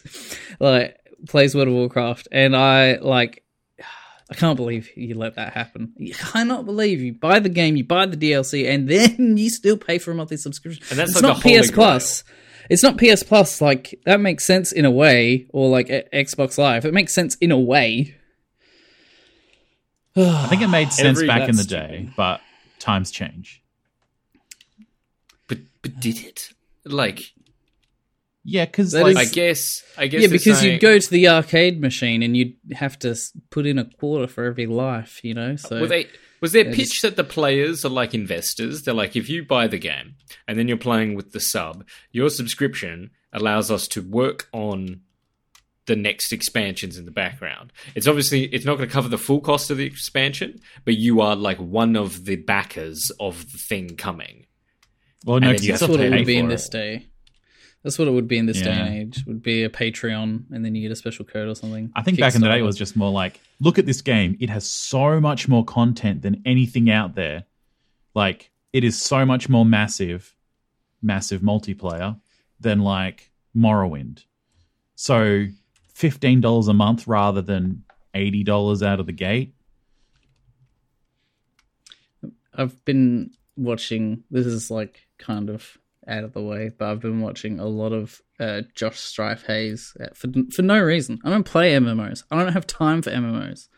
like 0.60 0.98
plays 1.28 1.54
World 1.54 1.68
of 1.68 1.74
Warcraft, 1.74 2.28
and 2.32 2.56
I 2.56 2.96
like. 2.96 3.42
I 4.28 4.34
can't 4.34 4.56
believe 4.56 4.90
you 4.96 5.14
let 5.14 5.36
that 5.36 5.52
happen. 5.52 5.94
I 6.00 6.08
cannot 6.12 6.66
believe 6.66 7.00
you 7.00 7.12
buy 7.12 7.38
the 7.38 7.48
game, 7.48 7.76
you 7.76 7.84
buy 7.84 8.06
the 8.06 8.16
DLC, 8.16 8.68
and 8.68 8.88
then 8.88 9.36
you 9.36 9.48
still 9.50 9.76
pay 9.76 9.98
for 9.98 10.10
a 10.10 10.14
monthly 10.14 10.36
subscription. 10.36 10.82
And 10.90 10.98
that's 10.98 11.12
it's 11.12 11.22
like 11.22 11.34
not 11.34 11.42
the 11.42 11.48
holy 11.50 11.62
PS 11.62 11.70
Plus. 11.70 12.24
It's 12.68 12.82
not 12.82 12.98
PS 12.98 13.22
Plus. 13.22 13.60
Like 13.60 14.00
that 14.04 14.18
makes 14.20 14.44
sense 14.44 14.72
in 14.72 14.84
a 14.84 14.90
way, 14.90 15.46
or 15.50 15.68
like 15.70 15.88
a- 15.90 16.08
Xbox 16.12 16.58
Live. 16.58 16.84
It 16.84 16.92
makes 16.92 17.14
sense 17.14 17.36
in 17.36 17.52
a 17.52 17.58
way. 17.60 18.16
I 20.16 20.46
think 20.48 20.62
it 20.62 20.68
made 20.68 20.92
sense 20.92 21.18
Every- 21.18 21.28
back 21.28 21.42
in 21.48 21.54
the 21.54 21.62
that's 21.62 21.66
day, 21.66 22.08
but 22.16 22.40
times 22.80 23.10
change. 23.12 23.62
but 25.46 25.58
but 25.82 26.00
did 26.00 26.18
it? 26.18 26.50
Like 26.84 27.32
Yeah, 28.48 28.64
because 28.64 28.94
like 28.94 29.16
I 29.16 29.24
guess 29.24 29.82
I 29.98 30.06
guess 30.06 30.22
yeah, 30.22 30.28
because 30.28 30.60
saying- 30.60 30.74
you'd 30.74 30.80
go 30.80 30.98
to 30.98 31.10
the 31.10 31.26
arcade 31.28 31.80
machine 31.80 32.22
and 32.22 32.36
you'd 32.36 32.54
have 32.72 32.96
to 33.00 33.16
put 33.50 33.66
in 33.66 33.76
a 33.78 33.84
quarter 33.84 34.28
for 34.28 34.44
every 34.44 34.66
life, 34.66 35.20
you 35.24 35.34
know. 35.34 35.56
So 35.56 35.80
Were 35.80 35.88
they, 35.88 36.06
was 36.40 36.52
their 36.52 36.62
They 36.64 36.70
pitch 36.74 36.90
just- 36.90 37.02
that 37.02 37.16
the 37.16 37.24
players 37.24 37.84
are 37.84 37.88
like 37.88 38.14
investors? 38.14 38.82
They're 38.82 38.94
like, 38.94 39.16
if 39.16 39.28
you 39.28 39.44
buy 39.44 39.66
the 39.66 39.78
game 39.78 40.14
and 40.46 40.56
then 40.56 40.68
you're 40.68 40.76
playing 40.76 41.16
with 41.16 41.32
the 41.32 41.40
sub, 41.40 41.84
your 42.12 42.30
subscription 42.30 43.10
allows 43.32 43.70
us 43.70 43.88
to 43.88 44.00
work 44.02 44.48
on 44.52 45.00
the 45.86 45.96
next 45.96 46.32
expansions 46.32 46.96
in 46.98 47.04
the 47.04 47.10
background. 47.10 47.72
It's 47.96 48.06
obviously 48.06 48.44
it's 48.44 48.64
not 48.64 48.76
going 48.76 48.88
to 48.88 48.92
cover 48.92 49.08
the 49.08 49.18
full 49.18 49.40
cost 49.40 49.70
of 49.72 49.76
the 49.78 49.86
expansion, 49.86 50.60
but 50.84 50.94
you 50.96 51.20
are 51.20 51.34
like 51.34 51.58
one 51.58 51.96
of 51.96 52.24
the 52.26 52.36
backers 52.36 53.10
of 53.18 53.50
the 53.52 53.58
thing 53.58 53.96
coming. 53.96 54.46
well, 55.24 55.40
no, 55.40 55.48
and 55.48 55.50
then 55.50 55.54
'cause 55.56 55.62
you 55.62 55.66
you 55.68 55.72
have 55.72 55.80
that's 55.80 55.92
to 55.92 55.98
what 55.98 56.00
it 56.06 56.12
pay 56.12 56.18
would 56.18 56.26
be 56.26 56.36
in 56.36 56.46
for 56.46 56.50
this 56.52 56.66
it. 56.66 56.72
day. 56.72 57.06
That's 57.86 58.00
what 58.00 58.08
it 58.08 58.10
would 58.10 58.26
be 58.26 58.36
in 58.36 58.46
this 58.46 58.60
day 58.60 58.72
and 58.72 58.94
age. 58.96 59.24
Would 59.28 59.44
be 59.44 59.62
a 59.62 59.68
Patreon, 59.70 60.46
and 60.50 60.64
then 60.64 60.74
you 60.74 60.82
get 60.82 60.90
a 60.90 60.96
special 60.96 61.24
code 61.24 61.46
or 61.46 61.54
something. 61.54 61.92
I 61.94 62.02
think 62.02 62.18
back 62.18 62.34
in 62.34 62.40
the 62.40 62.48
day 62.48 62.58
it 62.58 62.62
was 62.62 62.76
just 62.76 62.96
more 62.96 63.12
like, 63.12 63.40
look 63.60 63.78
at 63.78 63.86
this 63.86 64.02
game. 64.02 64.36
It 64.40 64.50
has 64.50 64.68
so 64.68 65.20
much 65.20 65.46
more 65.46 65.64
content 65.64 66.22
than 66.22 66.42
anything 66.44 66.90
out 66.90 67.14
there. 67.14 67.44
Like, 68.12 68.50
it 68.72 68.82
is 68.82 69.00
so 69.00 69.24
much 69.24 69.48
more 69.48 69.64
massive, 69.64 70.34
massive 71.00 71.42
multiplayer 71.42 72.20
than 72.58 72.80
like 72.80 73.30
Morrowind. 73.56 74.24
So 74.96 75.46
fifteen 75.94 76.40
dollars 76.40 76.66
a 76.66 76.74
month 76.74 77.06
rather 77.06 77.40
than 77.40 77.84
eighty 78.14 78.42
dollars 78.42 78.82
out 78.82 78.98
of 78.98 79.06
the 79.06 79.12
gate. 79.12 79.54
I've 82.52 82.84
been 82.84 83.30
watching. 83.56 84.24
This 84.28 84.44
is 84.44 84.72
like 84.72 85.06
kind 85.18 85.50
of 85.50 85.78
out 86.08 86.24
of 86.24 86.32
the 86.32 86.42
way, 86.42 86.70
but 86.76 86.90
I've 86.90 87.00
been 87.00 87.20
watching 87.20 87.58
a 87.58 87.66
lot 87.66 87.92
of 87.92 88.20
uh, 88.38 88.62
Josh 88.74 88.98
Strife 88.98 89.44
Hayes 89.46 89.96
uh, 90.00 90.08
for 90.14 90.28
for 90.52 90.62
no 90.62 90.80
reason. 90.80 91.18
I 91.24 91.30
don't 91.30 91.44
play 91.44 91.74
MMOs. 91.74 92.24
I 92.30 92.42
don't 92.42 92.52
have 92.52 92.66
time 92.66 93.02
for 93.02 93.10
MMOs, 93.10 93.68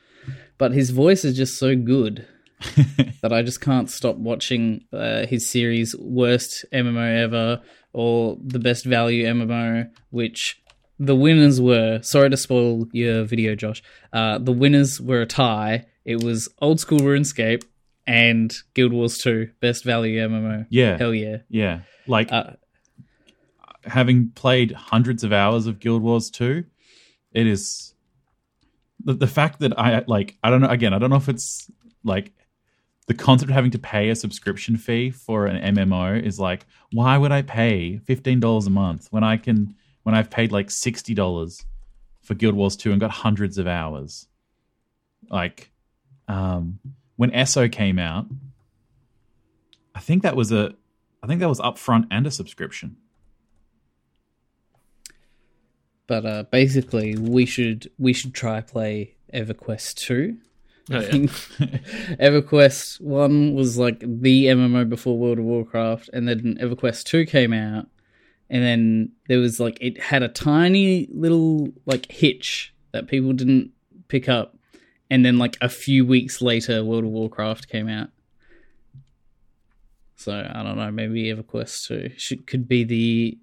but 0.58 0.72
his 0.72 0.90
voice 0.90 1.24
is 1.24 1.36
just 1.36 1.58
so 1.58 1.76
good 1.76 2.26
that 3.22 3.32
I 3.32 3.42
just 3.42 3.60
can't 3.60 3.90
stop 3.90 4.16
watching 4.16 4.84
uh, 4.92 5.26
his 5.26 5.48
series 5.48 5.94
worst 5.96 6.64
MMO 6.72 7.22
ever 7.22 7.62
or 7.92 8.36
the 8.44 8.58
best 8.58 8.84
value 8.84 9.26
MMO, 9.26 9.90
which 10.10 10.60
the 10.98 11.14
winners 11.14 11.60
were. 11.60 12.00
Sorry 12.02 12.30
to 12.30 12.36
spoil 12.36 12.86
your 12.92 13.24
video, 13.24 13.54
Josh. 13.54 13.82
Uh, 14.12 14.38
the 14.38 14.52
winners 14.52 15.00
were 15.00 15.22
a 15.22 15.26
tie. 15.26 15.86
It 16.04 16.22
was 16.22 16.48
old 16.60 16.80
school 16.80 17.00
RuneScape 17.00 17.64
and 18.08 18.52
Guild 18.74 18.92
Wars 18.92 19.18
2, 19.18 19.50
best 19.60 19.84
value 19.84 20.18
MMO. 20.26 20.66
Yeah. 20.70 20.96
Hell 20.96 21.14
yeah. 21.14 21.36
Yeah, 21.50 21.80
like 22.06 22.32
Uh, 22.32 22.54
having 23.84 24.30
played 24.30 24.72
hundreds 24.72 25.22
of 25.24 25.32
hours 25.32 25.66
of 25.66 25.78
Guild 25.78 26.02
Wars 26.02 26.30
2, 26.30 26.64
it 27.32 27.46
is 27.46 27.94
the, 29.04 29.12
the 29.12 29.26
fact 29.26 29.60
that 29.60 29.78
I 29.78 30.02
like 30.06 30.36
I 30.42 30.50
don't 30.50 30.62
know 30.62 30.68
again, 30.68 30.94
I 30.94 30.98
don't 30.98 31.10
know 31.10 31.16
if 31.16 31.28
it's 31.28 31.70
like 32.02 32.32
the 33.06 33.14
concept 33.14 33.50
of 33.50 33.54
having 33.54 33.70
to 33.72 33.78
pay 33.78 34.08
a 34.08 34.16
subscription 34.16 34.76
fee 34.76 35.10
for 35.10 35.46
an 35.46 35.74
MMO 35.76 36.20
is 36.22 36.40
like 36.40 36.66
why 36.92 37.16
would 37.18 37.30
I 37.32 37.42
pay 37.42 38.00
$15 38.06 38.66
a 38.66 38.70
month 38.70 39.08
when 39.10 39.22
I 39.22 39.36
can 39.36 39.74
when 40.02 40.14
I've 40.14 40.30
paid 40.30 40.50
like 40.52 40.68
$60 40.68 41.64
for 42.22 42.34
Guild 42.34 42.54
Wars 42.54 42.76
2 42.76 42.90
and 42.92 43.00
got 43.00 43.10
hundreds 43.10 43.58
of 43.58 43.66
hours. 43.66 44.26
Like 45.30 45.70
um 46.26 46.78
when 47.18 47.34
ESO 47.34 47.68
came 47.68 47.98
out, 47.98 48.26
I 49.94 50.00
think 50.00 50.22
that 50.22 50.36
was 50.36 50.50
a 50.50 50.74
I 51.22 51.26
think 51.26 51.40
that 51.40 51.48
was 51.48 51.60
upfront 51.60 52.06
and 52.10 52.26
a 52.26 52.30
subscription. 52.30 52.96
but 56.08 56.26
uh, 56.26 56.42
basically, 56.50 57.14
we 57.16 57.46
should 57.46 57.88
we 57.98 58.12
should 58.12 58.34
try 58.34 58.60
play 58.60 59.14
EverQuest 59.32 59.94
2. 59.96 60.36
Oh, 60.90 61.00
yeah. 61.00 61.08
EverQuest 62.18 63.00
1 63.00 63.54
was 63.54 63.78
like 63.78 64.00
the 64.00 64.46
MMO 64.46 64.88
before 64.88 65.16
World 65.16 65.38
of 65.38 65.44
Warcraft, 65.44 66.10
and 66.12 66.26
then 66.26 66.58
EverQuest 66.60 67.04
2 67.04 67.26
came 67.26 67.52
out, 67.52 67.86
and 68.50 68.64
then 68.64 69.12
there 69.28 69.38
was 69.38 69.60
like, 69.60 69.78
it 69.80 70.00
had 70.00 70.24
a 70.24 70.28
tiny 70.28 71.06
little 71.12 71.68
like 71.86 72.10
hitch 72.10 72.74
that 72.92 73.06
people 73.06 73.34
didn't 73.34 73.70
pick 74.08 74.28
up, 74.30 74.56
and 75.10 75.24
then 75.24 75.38
like 75.38 75.56
a 75.60 75.68
few 75.68 76.04
weeks 76.04 76.42
later, 76.42 76.84
World 76.84 77.04
of 77.04 77.10
Warcraft 77.10 77.68
came 77.68 77.88
out. 77.88 78.08
So 80.16 80.32
I 80.32 80.62
don't 80.62 80.76
know, 80.76 80.90
maybe 80.90 81.24
EverQuest 81.24 81.86
2 81.86 82.10
should, 82.16 82.46
could 82.46 82.66
be 82.68 82.84
the 82.84 83.38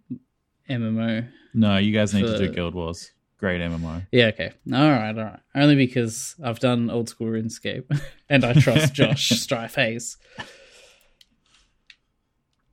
MMO. 0.69 1.29
No, 1.53 1.77
you 1.77 1.93
guys 1.93 2.13
need 2.13 2.23
to 2.23 2.37
do 2.37 2.51
Guild 2.51 2.75
Wars. 2.75 3.11
Great 3.37 3.61
MMO. 3.61 4.05
Yeah, 4.11 4.27
okay. 4.27 4.51
All 4.73 4.89
right, 4.89 5.17
all 5.17 5.23
right. 5.23 5.39
Only 5.53 5.75
because 5.75 6.35
I've 6.43 6.59
done 6.59 6.89
old 6.89 7.09
school 7.09 7.27
RuneScape 7.27 7.85
and 8.29 8.43
I 8.43 8.53
trust 8.53 8.93
Josh 8.93 9.29
Strife 9.29 9.75
Hayes. 9.75 10.17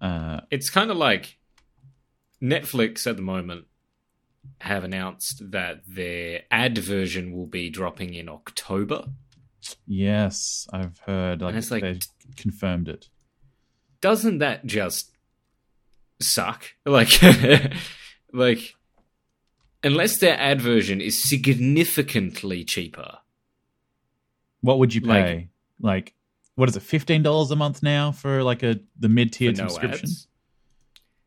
Uh, 0.00 0.40
it's 0.50 0.68
kind 0.68 0.90
of 0.90 0.96
like 0.96 1.38
Netflix 2.42 3.06
at 3.06 3.16
the 3.16 3.22
moment 3.22 3.66
have 4.60 4.84
announced 4.84 5.50
that 5.50 5.82
their 5.86 6.42
ad 6.50 6.78
version 6.78 7.32
will 7.32 7.46
be 7.46 7.70
dropping 7.70 8.14
in 8.14 8.28
October. 8.28 9.04
yes, 9.86 10.66
I've 10.72 10.98
heard. 11.06 11.40
Like, 11.42 11.70
like- 11.70 11.82
they 11.82 11.98
confirmed 12.36 12.88
it. 12.88 13.08
Doesn't 14.00 14.38
that 14.38 14.66
just 14.66 15.12
suck? 16.20 16.64
Like, 16.84 17.10
like, 18.32 18.74
unless 19.84 20.18
their 20.18 20.36
ad 20.38 20.60
version 20.60 21.00
is 21.00 21.22
significantly 21.22 22.64
cheaper. 22.64 23.18
What 24.60 24.78
would 24.78 24.94
you 24.94 25.00
pay? 25.02 25.48
Like, 25.80 26.14
what 26.54 26.68
is 26.68 26.76
it? 26.76 26.82
Fifteen 26.82 27.22
dollars 27.22 27.50
a 27.50 27.56
month 27.56 27.82
now 27.82 28.12
for 28.12 28.42
like 28.42 28.62
a 28.62 28.80
the 28.98 29.08
mid 29.08 29.32
tier 29.32 29.52
no 29.52 29.68
subscription. 29.68 30.08
ads. 30.08 30.26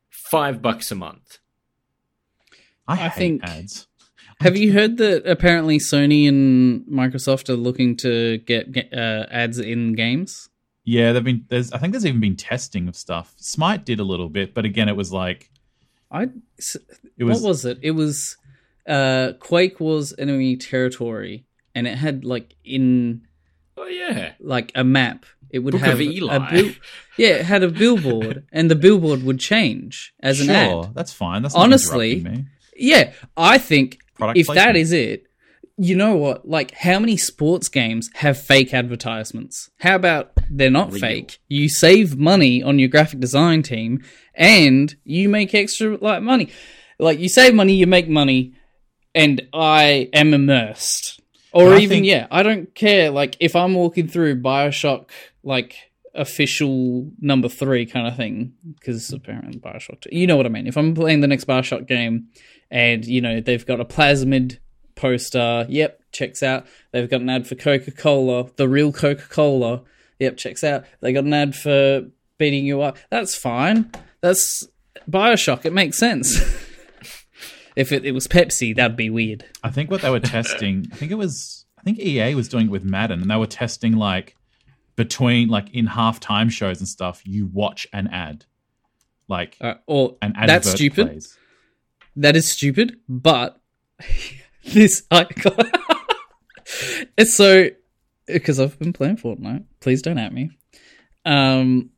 Five 0.10 0.62
bucks 0.62 0.92
a 0.92 0.96
month. 0.96 1.40
I, 2.88 2.94
I 2.94 2.96
hate 3.10 3.14
think- 3.42 3.44
ads. 3.44 3.88
Have 4.42 4.58
you 4.58 4.74
heard 4.74 4.98
that 4.98 5.26
apparently 5.26 5.78
Sony 5.80 6.28
and 6.28 6.86
Microsoft 6.88 7.48
are 7.48 7.56
looking 7.56 7.96
to 7.98 8.38
get, 8.40 8.70
get 8.70 8.94
uh, 8.94 9.26
ads 9.32 9.60
in 9.60 9.94
games? 9.94 10.50
Yeah, 10.84 11.14
they've 11.14 11.24
been. 11.24 11.46
There's. 11.48 11.72
I 11.72 11.78
think 11.78 11.94
there's 11.94 12.06
even 12.06 12.20
been 12.20 12.36
testing 12.36 12.90
of 12.90 12.98
stuff. 12.98 13.34
Smite 13.38 13.86
did 13.86 14.02
a 14.02 14.04
little 14.04 14.28
bit, 14.28 14.54
but 14.54 14.66
again, 14.66 14.90
it 14.90 14.96
was 14.98 15.12
like 15.14 15.50
I 16.12 16.24
it 17.18 17.24
was. 17.24 17.42
what 17.42 17.48
was 17.48 17.66
it? 17.66 17.80
It 17.82 17.92
was 17.92 18.36
uh, 18.86 19.32
Quake 19.40 19.80
Wars 19.80 20.14
enemy 20.20 20.58
territory, 20.58 21.46
and 21.74 21.88
it 21.88 21.98
had 21.98 22.26
like 22.26 22.56
in 22.66 23.26
Oh 23.78 23.86
yeah, 23.88 24.34
like 24.42 24.72
a 24.76 24.84
map. 24.84 25.26
It 25.50 25.60
would 25.60 25.72
Book 25.72 25.82
have 25.82 26.02
a 26.02 26.08
bill- 26.10 26.74
yeah, 27.18 27.30
it 27.30 27.46
had 27.46 27.64
a 27.64 27.70
billboard, 27.70 28.46
and 28.52 28.70
the 28.70 28.76
billboard 28.76 29.24
would 29.24 29.40
change 29.40 30.14
as 30.20 30.42
an 30.42 30.48
sure, 30.48 30.84
ad. 30.86 30.94
that's 30.94 31.14
fine. 31.14 31.42
That's 31.42 31.56
not 31.56 31.64
Honestly. 31.64 32.46
Yeah, 32.76 33.14
I 33.38 33.58
think 33.58 34.00
Product 34.16 34.38
if 34.38 34.48
that 34.48 34.54
placement. 34.54 34.78
is 34.78 34.92
it, 34.92 35.24
you 35.78 35.96
know 35.96 36.16
what? 36.16 36.48
Like, 36.48 36.72
how 36.72 37.00
many 37.00 37.18
sports 37.18 37.68
games 37.68 38.10
have 38.16 38.38
fake 38.42 38.74
advertisements? 38.74 39.70
How 39.80 39.96
about 39.96 40.32
they're 40.50 40.70
not 40.70 40.92
Real. 40.92 41.02
fake? 41.02 41.40
You 41.50 41.68
save 41.70 42.18
money 42.18 42.64
on 42.64 42.80
your 42.80 42.88
graphic 42.90 43.20
design 43.20 43.62
team, 43.62 44.04
and 44.34 44.96
you 45.04 45.28
make 45.30 45.54
extra 45.54 45.98
like 45.98 46.22
money. 46.22 46.50
Like 47.00 47.20
you 47.20 47.28
save 47.30 47.54
money, 47.54 47.74
you 47.76 47.88
make 47.88 48.08
money, 48.08 48.54
and 49.14 49.42
I 49.54 50.10
am 50.14 50.34
immersed. 50.34 51.20
Or 51.52 51.76
even 51.76 51.90
think- 51.90 52.06
yeah, 52.06 52.28
I 52.32 52.44
don't 52.44 52.74
care. 52.76 53.12
Like 53.12 53.36
if 53.40 53.56
I'm 53.56 53.74
walking 53.74 54.08
through 54.08 54.42
Bioshock, 54.42 55.10
like 55.44 55.76
official 56.16 57.12
number 57.20 57.50
three 57.50 57.86
kind 57.86 58.08
of 58.08 58.16
thing 58.16 58.54
because 58.80 59.12
apparently 59.12 59.60
Bioshock. 59.60 60.02
2 60.02 60.10
You 60.12 60.28
know 60.28 60.38
what 60.38 60.46
I 60.46 60.50
mean? 60.50 60.68
If 60.68 60.78
I'm 60.78 60.94
playing 60.96 61.22
the 61.22 61.28
next 61.28 61.46
Bioshock 61.46 61.88
game, 61.88 62.28
and 62.72 63.06
you 63.06 63.22
know 63.22 63.40
they've 63.42 63.66
got 63.66 63.80
a 63.80 63.86
plasmid 63.86 64.60
poster, 64.96 65.66
yep, 65.70 66.02
checks 66.12 66.42
out. 66.42 66.66
They've 66.92 67.10
got 67.10 67.22
an 67.22 67.30
ad 67.30 67.48
for 67.48 67.56
Coca 67.56 67.92
Cola, 67.92 68.50
the 68.56 68.68
real 68.68 68.92
Coca 68.92 69.26
Cola, 69.30 69.84
yep, 70.20 70.38
checks 70.38 70.64
out. 70.64 70.86
They 71.02 71.14
got 71.14 71.26
an 71.26 71.34
ad 71.34 71.56
for 71.56 72.08
beating 72.38 72.66
you 72.66 72.82
up. 72.82 72.98
That's 73.10 73.36
fine. 73.36 73.92
That's 74.22 74.68
Bioshock. 75.10 75.66
It 75.66 75.74
makes 75.74 75.98
sense. 75.98 76.40
if 77.76 77.92
it, 77.92 78.06
it 78.06 78.14
was 78.14 78.28
Pepsi, 78.28 78.76
that'd 78.76 78.98
be 78.98 79.10
weird. 79.10 79.46
I 79.64 79.70
think 79.70 79.92
what 79.92 80.02
they 80.02 80.10
were 80.10 80.20
testing, 80.20 80.88
I 80.92 80.96
think 80.96 81.12
it 81.12 81.16
was, 81.16 81.66
I 81.78 81.84
think 81.84 82.00
EA 82.00 82.36
was 82.36 82.48
doing 82.48 82.68
it 82.68 82.72
with 82.72 82.84
Madden, 82.84 83.22
and 83.22 83.30
they 83.30 83.36
were 83.36 83.46
testing 83.46 83.94
like 83.94 84.36
between 84.96 85.50
like 85.50 85.74
in 85.74 85.88
halftime 85.88 86.50
shows 86.52 86.80
and 86.80 86.88
stuff, 86.88 87.22
you 87.26 87.48
watch 87.48 87.88
an 87.94 88.08
ad, 88.08 88.46
like 89.28 89.58
Uh, 89.62 89.76
or 89.88 90.18
an 90.22 90.34
ad. 90.36 90.50
that's 90.50 90.70
stupid. 90.70 91.24
That 92.16 92.36
is 92.36 92.50
stupid, 92.50 92.98
but 93.10 93.60
this 94.66 95.04
I 95.12 95.26
it's 97.18 97.36
so 97.36 97.70
because 98.26 98.60
I've 98.60 98.80
been 98.80 98.94
playing 98.94 99.18
Fortnite. 99.18 99.66
Please 99.82 100.02
don't 100.02 100.18
at 100.18 100.34
me. 100.34 100.52
Um, 101.26 101.92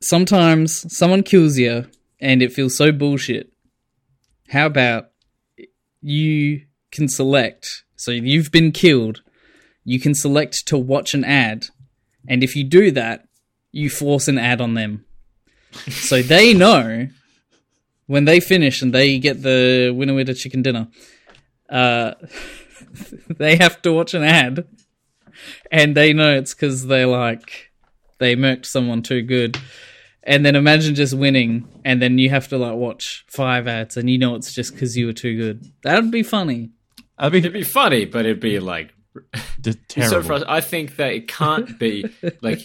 sometimes 0.00 0.84
someone 0.96 1.22
kills 1.22 1.58
you, 1.58 1.86
and 2.20 2.42
it 2.42 2.52
feels 2.52 2.76
so 2.76 2.92
bullshit. 2.92 3.52
How 4.48 4.66
about 4.66 5.10
you 6.00 6.62
can 6.92 7.08
select? 7.08 7.84
So 7.96 8.10
you've 8.10 8.52
been 8.52 8.72
killed. 8.72 9.22
You 9.84 9.98
can 10.00 10.14
select 10.14 10.66
to 10.68 10.78
watch 10.78 11.14
an 11.14 11.24
ad, 11.24 11.66
and 12.28 12.42
if 12.42 12.56
you 12.56 12.64
do 12.64 12.90
that, 12.92 13.26
you 13.72 13.90
force 13.90 14.28
an 14.28 14.38
ad 14.38 14.60
on 14.60 14.74
them. 14.74 15.04
So 15.88 16.22
they 16.22 16.54
know 16.54 17.08
when 18.06 18.24
they 18.24 18.40
finish 18.40 18.82
and 18.82 18.94
they 18.94 19.18
get 19.18 19.42
the 19.42 19.92
winner 19.94 20.14
with 20.14 20.28
a 20.28 20.34
chicken 20.34 20.62
dinner, 20.62 20.88
uh, 21.68 22.14
they 23.28 23.56
have 23.56 23.82
to 23.82 23.92
watch 23.92 24.14
an 24.14 24.22
ad, 24.22 24.66
and 25.70 25.96
they 25.96 26.12
know 26.12 26.36
it's 26.36 26.54
because 26.54 26.86
they 26.86 27.04
like 27.04 27.72
they 28.18 28.36
murked 28.36 28.66
someone 28.66 29.02
too 29.02 29.22
good. 29.22 29.58
And 30.26 30.46
then 30.46 30.56
imagine 30.56 30.94
just 30.94 31.12
winning, 31.12 31.68
and 31.84 32.00
then 32.00 32.16
you 32.16 32.30
have 32.30 32.48
to 32.48 32.56
like 32.56 32.76
watch 32.76 33.26
five 33.28 33.68
ads, 33.68 33.96
and 33.96 34.08
you 34.08 34.16
know 34.16 34.36
it's 34.36 34.54
just 34.54 34.72
because 34.72 34.96
you 34.96 35.06
were 35.06 35.12
too 35.12 35.36
good. 35.36 35.64
That'd 35.82 36.10
be 36.10 36.22
funny. 36.22 36.70
I 37.18 37.28
mean, 37.28 37.40
It'd 37.40 37.52
be 37.52 37.62
funny, 37.62 38.06
but 38.06 38.24
it'd 38.24 38.40
be 38.40 38.58
like 38.58 38.94
so 39.62 39.72
terrible. 39.88 40.28
frust- 40.28 40.44
I 40.48 40.60
think 40.60 40.96
that 40.96 41.12
it 41.12 41.28
can't 41.28 41.78
be 41.78 42.04
like 42.42 42.60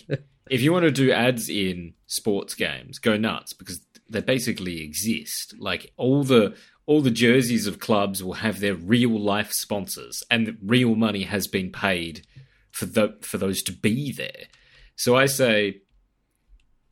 if 0.50 0.62
you 0.62 0.72
want 0.74 0.84
to 0.86 0.92
do 0.92 1.12
ads 1.12 1.50
in 1.50 1.94
sports 2.08 2.56
games, 2.56 2.98
go 3.00 3.18
nuts 3.18 3.54
because 3.54 3.80
they 4.10 4.22
basically 4.22 4.82
exist. 4.82 5.54
Like 5.60 5.92
all 5.98 6.24
the 6.24 6.56
all 6.88 7.02
the 7.02 7.12
jerseys 7.12 7.68
of 7.68 7.80
clubs 7.80 8.24
will 8.24 8.34
have 8.34 8.60
their 8.60 8.74
real 8.76 9.20
life 9.20 9.52
sponsors, 9.52 10.24
and 10.32 10.58
real 10.64 10.96
money 10.96 11.24
has 11.24 11.48
been 11.48 11.72
paid 11.72 12.26
for 12.72 12.86
the 12.86 13.18
for 13.22 13.38
those 13.38 13.62
to 13.64 13.72
be 13.72 14.12
there. 14.12 14.48
So 14.96 15.16
I 15.16 15.28
say, 15.28 15.82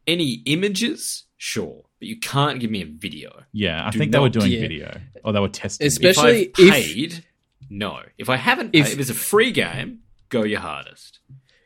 any 0.05 0.41
images, 0.45 1.25
sure, 1.37 1.83
but 1.99 2.07
you 2.07 2.19
can't 2.19 2.59
give 2.59 2.71
me 2.71 2.81
a 2.81 2.85
video. 2.85 3.43
yeah, 3.51 3.85
I 3.85 3.89
do 3.89 3.99
think 3.99 4.11
they 4.11 4.19
were 4.19 4.29
doing 4.29 4.51
Yeah. 4.51 4.59
video, 4.59 5.01
or 5.23 5.33
they 5.33 5.39
were 5.39 5.49
testing. 5.49 5.87
Especially 5.87 6.43
if 6.43 6.59
I've 6.59 6.65
if- 6.65 6.73
paid, 6.95 7.25
no. 7.69 8.01
If 8.17 8.29
I 8.29 8.37
haven't, 8.37 8.71
If- 8.73 8.85
paid, 8.85 8.93
if 8.93 8.99
it's 8.99 9.09
a 9.09 9.13
free 9.13 9.51
game, 9.51 9.99
go 10.29 10.43
your 10.43 10.59
hardest. 10.59 11.19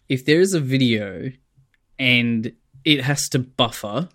If 0.09 0.25
there 0.25 0.41
is 0.41 0.53
a 0.53 0.59
video 0.59 1.31
and 1.97 2.51
it 2.83 3.01
has 3.03 3.29
to 3.29 3.39
buffer, 3.39 4.09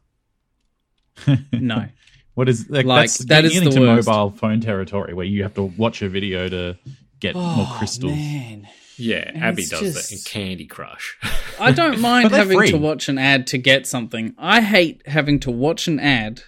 no. 1.53 1.89
What 2.35 2.49
is 2.51 2.69
like, 2.69 2.85
Like, 2.85 3.05
that's 3.05 3.19
that 3.27 3.43
getting 3.43 3.63
is 3.63 3.67
into 3.75 3.81
worst. 3.81 4.07
mobile 4.07 4.31
phone 4.37 4.61
territory 4.61 5.15
where 5.15 5.25
you 5.25 5.43
have 5.43 5.55
to 5.55 5.63
watch 5.63 6.03
a 6.03 6.09
video 6.09 6.49
to 6.51 6.77
get 7.19 7.35
oh, 7.35 7.57
more 7.57 7.67
crystals. 7.79 8.13
Oh, 8.13 8.17
Man. 8.17 8.69
Yeah, 8.99 9.31
Abby 9.35 9.63
it's 9.63 9.71
does 9.71 9.95
that 9.95 10.13
in 10.13 10.19
Candy 10.25 10.67
Crush. 10.67 11.19
I 11.61 11.73
don't 11.73 12.01
mind 12.01 12.31
having 12.33 12.57
free. 12.59 12.71
to 12.71 12.79
watch 12.79 13.09
an 13.09 13.19
ad 13.19 13.47
to 13.49 13.59
get 13.59 13.87
something. 13.87 14.35
I 14.39 14.63
hate 14.63 15.07
having 15.07 15.39
to 15.41 15.51
watch 15.51 15.87
an 15.87 16.01
ad 16.01 16.43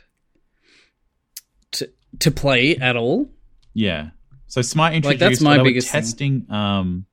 to 1.72 1.90
to 2.20 2.30
play 2.30 2.76
at 2.76 2.96
all. 2.96 3.30
Yeah. 3.74 4.10
So 4.48 4.62
Smite 4.62 4.94
introduced. 4.94 5.20
Like, 5.20 5.30
that's 5.30 5.40
my 5.40 5.56
they 5.58 5.62
were 5.62 5.80
thing. 5.80 5.82
testing. 5.82 6.46
Um, 6.50 7.06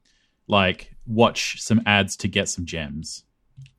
like 0.47 0.95
watch 1.05 1.61
some 1.61 1.81
ads 1.85 2.17
to 2.17 2.27
get 2.27 2.49
some 2.49 2.65
gems. 2.65 3.23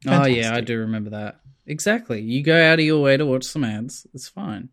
Oh 0.07 0.27
yeah, 0.27 0.55
I 0.55 0.61
do 0.61 0.79
remember 0.79 1.11
that. 1.11 1.41
Exactly. 1.67 2.21
You 2.21 2.43
go 2.43 2.61
out 2.61 2.79
of 2.79 2.85
your 2.85 3.03
way 3.03 3.17
to 3.17 3.27
watch 3.27 3.45
some 3.45 3.65
ads. 3.65 4.07
It's 4.15 4.29
fine. 4.29 4.69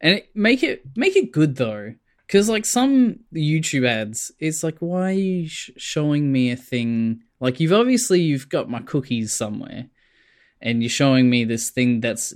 And 0.00 0.18
it, 0.18 0.30
make 0.34 0.62
it 0.62 0.84
make 0.96 1.16
it 1.16 1.32
good 1.32 1.56
though. 1.56 1.94
Cuz 2.28 2.48
like 2.48 2.64
some 2.64 3.20
YouTube 3.32 3.86
ads, 3.86 4.32
it's 4.38 4.62
like 4.62 4.78
why 4.80 5.10
are 5.10 5.12
you 5.12 5.48
sh- 5.48 5.70
showing 5.76 6.32
me 6.32 6.50
a 6.50 6.56
thing 6.56 7.22
like 7.40 7.60
you've 7.60 7.72
obviously 7.72 8.20
you've 8.20 8.48
got 8.48 8.68
my 8.68 8.80
cookies 8.80 9.32
somewhere 9.32 9.88
and 10.60 10.82
you're 10.82 10.90
showing 10.90 11.30
me 11.30 11.44
this 11.44 11.70
thing 11.70 12.00
that's 12.00 12.34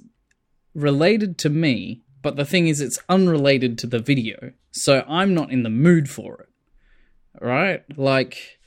related 0.74 1.38
to 1.38 1.48
me, 1.48 2.02
but 2.22 2.36
the 2.36 2.44
thing 2.44 2.68
is 2.68 2.80
it's 2.80 3.00
unrelated 3.08 3.78
to 3.78 3.86
the 3.86 3.98
video. 3.98 4.52
So 4.70 5.04
I'm 5.08 5.34
not 5.34 5.50
in 5.50 5.62
the 5.62 5.70
mood 5.70 6.08
for 6.08 6.42
it. 6.42 6.48
Right? 7.40 7.82
Like 7.96 8.58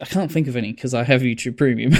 I 0.00 0.04
can't 0.04 0.30
think 0.30 0.46
of 0.48 0.56
any 0.56 0.72
because 0.72 0.94
I 0.94 1.04
have 1.04 1.22
YouTube 1.22 1.56
Premium. 1.56 1.92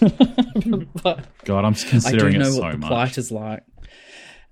but 1.02 1.26
God, 1.44 1.64
I'm 1.64 1.74
considering 1.74 2.36
I 2.36 2.38
do 2.38 2.38
considering 2.38 2.38
know 2.38 2.46
it 2.46 2.50
what 2.50 2.56
so 2.56 2.70
the 2.72 2.78
much. 2.78 2.88
plight 2.88 3.18
is 3.18 3.32
like. 3.32 3.62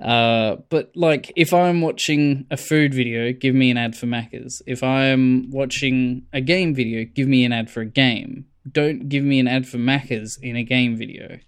Uh, 0.00 0.57
but 0.68 0.92
like, 0.94 1.32
if 1.36 1.54
I'm 1.54 1.80
watching 1.80 2.46
a 2.50 2.57
food 2.57 2.92
video, 2.92 3.32
give 3.32 3.54
me 3.54 3.70
an 3.70 3.76
ad 3.76 3.96
for 3.96 4.07
Macca's. 4.07 4.61
If 4.66 4.82
I'm 4.82 5.50
watching 5.50 6.26
a 6.32 6.40
game 6.40 6.74
video, 6.74 7.04
give 7.04 7.28
me 7.28 7.44
an 7.44 7.52
ad 7.52 7.70
for 7.70 7.80
a 7.80 7.86
game. 7.86 8.46
Don't 8.70 9.09
give 9.09 9.24
me 9.24 9.38
an 9.38 9.48
ad 9.48 9.66
for 9.66 9.78
Macca's 9.78 10.38
in 10.42 10.57
a 10.57 10.64
game 10.64 10.96
video. 10.96 11.38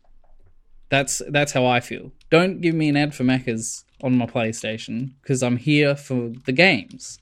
That's 0.91 1.21
that's 1.29 1.53
how 1.53 1.67
I 1.67 1.81
feel. 1.81 2.13
Don't 2.31 2.61
give 2.61 2.75
me 2.75 2.89
an 2.89 2.97
ad 2.97 3.15
for 3.15 3.25
Macca's 3.25 3.85
on 4.03 4.17
my 4.17 4.27
PlayStation 4.27 5.13
because 5.21 5.43
I'm 5.43 5.57
here 5.57 5.97
for 5.97 6.33
the 6.47 6.53
games. 6.53 7.19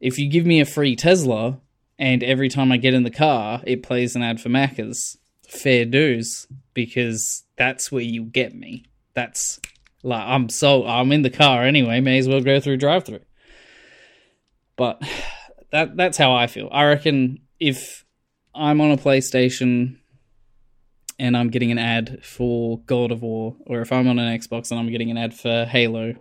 If 0.00 0.18
you 0.18 0.28
give 0.28 0.46
me 0.46 0.60
a 0.60 0.64
free 0.64 0.96
Tesla 0.96 1.60
and 1.98 2.22
every 2.22 2.48
time 2.48 2.70
I 2.70 2.76
get 2.76 2.94
in 2.94 3.02
the 3.02 3.10
car 3.10 3.62
it 3.66 3.82
plays 3.82 4.14
an 4.14 4.22
ad 4.22 4.40
for 4.40 4.48
Macca's, 4.48 5.18
fair 5.48 5.84
dues 5.84 6.46
because 6.74 7.44
that's 7.56 7.90
where 7.90 8.02
you 8.02 8.22
get 8.22 8.54
me. 8.54 8.84
That's 9.14 9.60
like 10.02 10.24
I'm 10.24 10.48
so 10.48 10.86
I'm 10.86 11.12
in 11.12 11.22
the 11.22 11.30
car 11.30 11.64
anyway. 11.64 12.00
May 12.00 12.18
as 12.18 12.28
well 12.28 12.40
go 12.40 12.60
through 12.60 12.76
drive 12.76 13.04
through. 13.04 13.20
But 14.76 15.02
that 15.70 15.96
that's 15.96 16.18
how 16.18 16.34
I 16.34 16.46
feel. 16.46 16.68
I 16.70 16.84
reckon 16.84 17.40
if 17.58 18.04
I'm 18.54 18.80
on 18.80 18.92
a 18.92 18.96
PlayStation 18.96 19.98
and 21.18 21.36
I'm 21.36 21.50
getting 21.50 21.70
an 21.72 21.78
ad 21.78 22.24
for 22.24 22.78
God 22.86 23.10
of 23.10 23.22
War, 23.22 23.56
or 23.66 23.80
if 23.80 23.92
I'm 23.92 24.08
on 24.08 24.18
an 24.18 24.38
Xbox 24.38 24.70
and 24.70 24.78
I'm 24.78 24.90
getting 24.90 25.10
an 25.10 25.16
ad 25.16 25.34
for 25.34 25.64
Halo, 25.64 26.14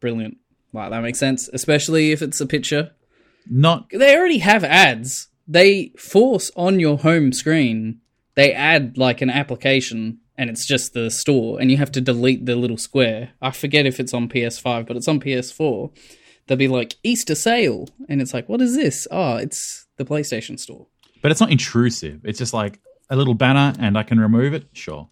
brilliant. 0.00 0.38
Like 0.72 0.90
that 0.90 1.02
makes 1.02 1.18
sense, 1.18 1.48
especially 1.52 2.12
if 2.12 2.20
it's 2.22 2.40
a 2.40 2.46
picture 2.46 2.90
Not 3.48 3.88
they 3.90 4.16
already 4.16 4.38
have 4.38 4.62
ads. 4.64 5.28
They 5.48 5.92
force 5.96 6.50
on 6.56 6.80
your 6.80 6.98
home 6.98 7.32
screen. 7.32 8.00
They 8.34 8.52
add 8.52 8.98
like 8.98 9.22
an 9.22 9.30
application, 9.30 10.18
and 10.36 10.50
it's 10.50 10.66
just 10.66 10.92
the 10.92 11.10
store, 11.10 11.60
and 11.60 11.70
you 11.70 11.76
have 11.78 11.92
to 11.92 12.00
delete 12.00 12.44
the 12.44 12.56
little 12.56 12.76
square. 12.76 13.30
I 13.40 13.52
forget 13.52 13.86
if 13.86 13.98
it's 13.98 14.12
on 14.12 14.28
PS5, 14.28 14.86
but 14.86 14.96
it's 14.96 15.08
on 15.08 15.20
PS4. 15.20 15.90
They'll 16.46 16.58
be 16.58 16.68
like 16.68 16.96
Easter 17.02 17.34
sale, 17.34 17.88
and 18.08 18.20
it's 18.20 18.34
like, 18.34 18.48
what 18.48 18.60
is 18.60 18.74
this? 18.76 19.08
Oh, 19.10 19.36
it's 19.36 19.86
the 19.96 20.04
PlayStation 20.04 20.58
Store. 20.58 20.86
but 21.22 21.30
it's 21.32 21.40
not 21.40 21.50
intrusive. 21.50 22.20
It's 22.24 22.38
just 22.38 22.52
like 22.52 22.78
a 23.08 23.16
little 23.16 23.34
banner 23.34 23.74
and 23.78 23.96
I 23.96 24.02
can 24.02 24.20
remove 24.20 24.54
it. 24.54 24.68
Sure. 24.72 25.08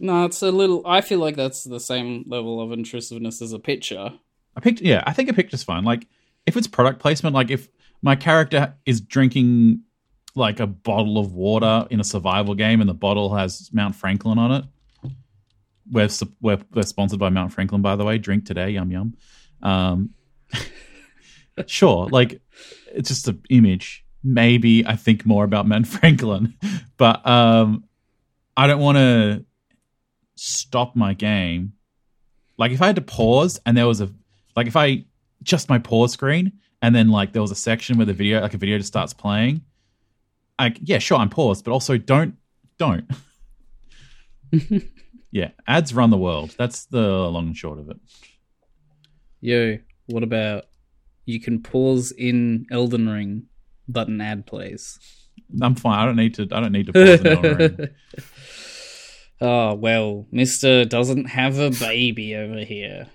No, 0.00 0.24
it's 0.24 0.42
a 0.42 0.50
little. 0.50 0.86
I 0.86 1.00
feel 1.00 1.18
like 1.18 1.36
that's 1.36 1.64
the 1.64 1.80
same 1.80 2.24
level 2.28 2.60
of 2.60 2.72
intrusiveness 2.72 3.42
as 3.42 3.52
a 3.52 3.58
picture. 3.58 4.12
I 4.56 4.60
picked 4.60 4.80
yeah, 4.80 5.02
I 5.06 5.12
think 5.12 5.28
a 5.28 5.32
picture's 5.32 5.62
fine. 5.62 5.84
Like 5.84 6.06
if 6.46 6.56
it's 6.56 6.66
product 6.66 7.00
placement, 7.00 7.34
like 7.34 7.50
if 7.50 7.68
my 8.00 8.14
character 8.14 8.74
is 8.86 9.00
drinking 9.00 9.82
like 10.34 10.60
a 10.60 10.66
bottle 10.66 11.18
of 11.18 11.32
water 11.32 11.86
in 11.90 12.00
a 12.00 12.04
survival 12.04 12.54
game 12.54 12.80
and 12.80 12.88
the 12.88 12.94
bottle 12.94 13.34
has 13.34 13.70
Mount 13.72 13.96
Franklin 13.96 14.38
on 14.38 14.52
it. 14.52 14.64
We're 15.90 16.08
we're, 16.40 16.58
we're 16.72 16.82
sponsored 16.82 17.18
by 17.18 17.30
Mount 17.30 17.52
Franklin, 17.52 17.82
by 17.82 17.96
the 17.96 18.04
way. 18.04 18.18
Drink 18.18 18.46
today, 18.46 18.70
yum 18.70 18.90
yum. 18.90 19.14
Um, 19.62 20.10
sure, 21.66 22.08
like 22.08 22.40
it's 22.92 23.08
just 23.08 23.26
an 23.28 23.42
image. 23.50 24.04
Maybe 24.28 24.86
I 24.86 24.96
think 24.96 25.24
more 25.24 25.44
about 25.44 25.66
Mount 25.66 25.86
Franklin, 25.94 26.54
but 26.98 27.26
um, 27.26 27.84
I 28.56 28.66
don't 28.66 28.80
want 28.80 28.98
to 28.98 29.44
stop 30.34 30.94
my 30.94 31.14
game. 31.14 31.72
Like 32.58 32.72
if 32.72 32.82
I 32.82 32.86
had 32.86 32.96
to 32.96 33.02
pause 33.02 33.58
and 33.64 33.74
there 33.76 33.86
was 33.86 34.02
a 34.02 34.10
like 34.54 34.66
if 34.66 34.76
I 34.76 35.04
just 35.42 35.70
my 35.70 35.78
pause 35.78 36.12
screen 36.12 36.52
and 36.82 36.94
then 36.94 37.08
like 37.08 37.32
there 37.32 37.40
was 37.40 37.50
a 37.50 37.56
section 37.56 37.96
where 37.96 38.04
the 38.04 38.12
video 38.12 38.42
like 38.42 38.52
a 38.52 38.58
video 38.58 38.76
just 38.76 38.88
starts 38.88 39.14
playing. 39.14 39.62
Like 40.58 40.78
yeah, 40.82 40.98
sure, 40.98 41.18
I'm 41.18 41.30
paused, 41.30 41.64
but 41.64 41.72
also 41.72 41.96
don't 41.96 42.36
don't. 42.76 43.10
yeah, 45.30 45.52
ads 45.66 45.94
run 45.94 46.10
the 46.10 46.18
world. 46.18 46.54
That's 46.58 46.84
the 46.84 47.00
long 47.00 47.46
and 47.46 47.56
short 47.56 47.78
of 47.78 47.88
it. 47.88 47.96
Yo, 49.40 49.78
what 50.06 50.22
about 50.22 50.64
you 51.24 51.40
can 51.40 51.62
pause 51.62 52.10
in 52.12 52.66
Elden 52.70 53.08
Ring, 53.08 53.46
but 53.88 54.08
an 54.08 54.20
ad 54.20 54.46
plays? 54.46 54.98
I'm 55.60 55.74
fine. 55.74 55.98
I 55.98 56.04
don't 56.04 56.16
need 56.16 56.34
to. 56.34 56.42
I 56.52 56.60
don't 56.60 56.72
need 56.72 56.86
to 56.86 56.92
pause 56.92 57.20
an 57.20 57.26
Elden 57.26 57.94
oh 59.40 59.74
well, 59.74 60.26
Mister 60.30 60.84
doesn't 60.84 61.26
have 61.26 61.58
a 61.58 61.70
baby 61.70 62.34
over 62.34 62.58
here. 62.58 63.06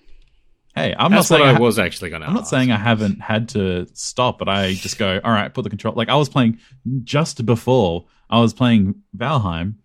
Hey, 0.76 0.96
I'm 0.98 1.12
That's 1.12 1.30
not 1.30 1.40
what 1.40 1.44
saying 1.44 1.56
I 1.56 1.60
I 1.60 1.60
was 1.60 1.78
actually 1.78 2.10
going 2.10 2.24
to 2.24 2.28
I'm 2.28 2.34
not 2.34 2.48
saying 2.48 2.72
I 2.72 2.78
haven't 2.78 3.22
had 3.22 3.50
to 3.50 3.86
stop, 3.94 4.40
but 4.40 4.50
I 4.50 4.74
just 4.74 4.98
go, 4.98 5.22
all 5.24 5.32
right, 5.32 5.54
put 5.54 5.64
the 5.64 5.70
control. 5.70 5.94
Like 5.94 6.10
I 6.10 6.16
was 6.16 6.30
playing 6.30 6.58
just 7.04 7.46
before 7.46 8.06
I 8.30 8.40
was 8.40 8.54
playing 8.54 8.96
Valheim. 9.16 9.76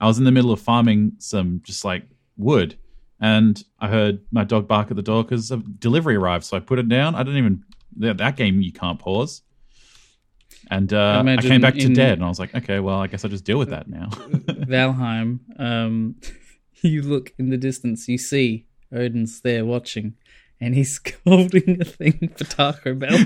I 0.00 0.06
was 0.06 0.18
in 0.18 0.24
the 0.24 0.32
middle 0.32 0.52
of 0.52 0.60
farming 0.60 1.12
some 1.18 1.60
just 1.64 1.84
like 1.84 2.04
wood, 2.36 2.78
and 3.20 3.62
I 3.78 3.88
heard 3.88 4.20
my 4.30 4.44
dog 4.44 4.68
bark 4.68 4.90
at 4.90 4.96
the 4.96 5.02
door 5.02 5.22
because 5.22 5.50
a 5.50 5.58
delivery 5.58 6.16
arrived. 6.16 6.44
So 6.44 6.56
I 6.56 6.60
put 6.60 6.78
it 6.78 6.88
down. 6.88 7.14
I 7.14 7.24
didn't 7.24 7.38
even 7.38 7.64
that, 7.98 8.16
that 8.18 8.36
game 8.36 8.62
you 8.62 8.72
can't 8.72 8.98
pause. 8.98 9.42
And 10.70 10.92
uh, 10.92 10.96
I 10.98 11.20
Imagine 11.20 11.50
came 11.50 11.60
back 11.60 11.74
to 11.74 11.88
dead, 11.94 12.14
and 12.14 12.24
I 12.24 12.28
was 12.28 12.38
like, 12.38 12.54
okay, 12.54 12.80
well, 12.80 12.98
I 13.00 13.06
guess 13.06 13.24
I'll 13.24 13.30
just 13.30 13.44
deal 13.44 13.58
with 13.58 13.70
that 13.70 13.88
now. 13.88 14.08
Valheim, 14.10 15.40
um, 15.58 16.16
you 16.82 17.02
look 17.02 17.32
in 17.38 17.50
the 17.50 17.56
distance, 17.56 18.06
you 18.08 18.18
see 18.18 18.66
Odin's 18.92 19.40
there 19.40 19.64
watching, 19.64 20.14
and 20.60 20.74
he's 20.74 21.00
holding 21.26 21.80
a 21.80 21.84
thing 21.84 22.32
for 22.36 22.44
Taco 22.44 22.94
Bell. 22.94 23.16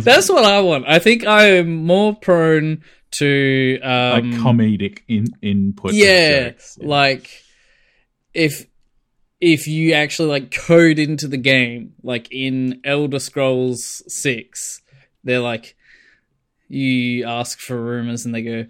That's 0.00 0.28
what 0.28 0.44
I 0.44 0.60
want. 0.60 0.84
I 0.86 0.98
think 0.98 1.26
I 1.26 1.46
am 1.46 1.84
more 1.84 2.14
prone 2.14 2.82
to 3.12 3.78
like 3.82 4.22
um, 4.22 4.32
comedic 4.34 5.00
in 5.08 5.26
input. 5.42 5.94
yeah. 5.94 6.52
Yeah. 6.78 6.86
like 6.86 7.28
if 8.32 8.66
if 9.40 9.66
you 9.66 9.92
actually 9.94 10.28
like 10.28 10.50
code 10.50 10.98
into 10.98 11.26
the 11.28 11.36
game, 11.38 11.94
like 12.02 12.28
in 12.30 12.80
Elder 12.84 13.18
Scrolls 13.18 14.02
Six, 14.06 14.82
they're 15.24 15.40
like 15.40 15.76
you 16.68 17.24
ask 17.26 17.58
for 17.58 17.80
rumors 17.80 18.24
and 18.24 18.34
they 18.34 18.42
go. 18.42 18.66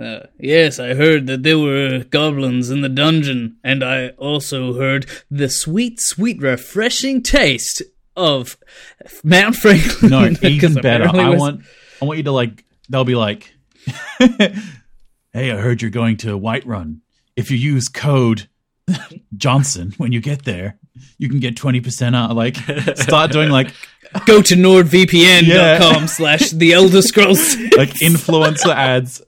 Uh, 0.00 0.20
yes, 0.40 0.78
I 0.78 0.94
heard 0.94 1.26
that 1.26 1.42
there 1.42 1.58
were 1.58 2.02
goblins 2.04 2.70
in 2.70 2.80
the 2.80 2.88
dungeon, 2.88 3.58
and 3.62 3.84
I 3.84 4.08
also 4.10 4.72
heard 4.72 5.04
the 5.30 5.50
sweet, 5.50 6.00
sweet, 6.00 6.40
refreshing 6.40 7.22
taste 7.22 7.82
of 8.16 8.56
Mount 9.22 9.54
Franklin. 9.56 10.10
No, 10.10 10.30
even 10.42 10.74
better. 10.74 11.08
I 11.08 11.28
was- 11.28 11.40
want 11.40 11.64
I 12.00 12.06
want 12.06 12.16
you 12.16 12.24
to 12.24 12.32
like 12.32 12.64
they'll 12.88 13.04
be 13.04 13.14
like 13.14 13.54
Hey, 14.28 15.50
I 15.50 15.56
heard 15.56 15.82
you're 15.82 15.90
going 15.90 16.16
to 16.18 16.38
Whiterun. 16.38 17.00
If 17.36 17.50
you 17.50 17.56
use 17.58 17.88
code 17.88 18.48
Johnson 19.36 19.92
when 19.96 20.12
you 20.12 20.20
get 20.20 20.44
there, 20.44 20.78
you 21.18 21.28
can 21.28 21.40
get 21.40 21.54
20% 21.56 22.14
off. 22.16 22.32
Like 22.36 22.56
start 22.98 23.32
doing 23.32 23.50
like 23.50 23.72
go 24.26 24.42
to 24.42 24.54
nordvpn.com 24.54 25.46
Yeah. 25.46 26.06
slash 26.06 26.50
the 26.50 26.72
elder 26.72 27.02
scrolls 27.02 27.56
like 27.76 27.90
influencer 28.00 28.74
ads. 28.74 29.22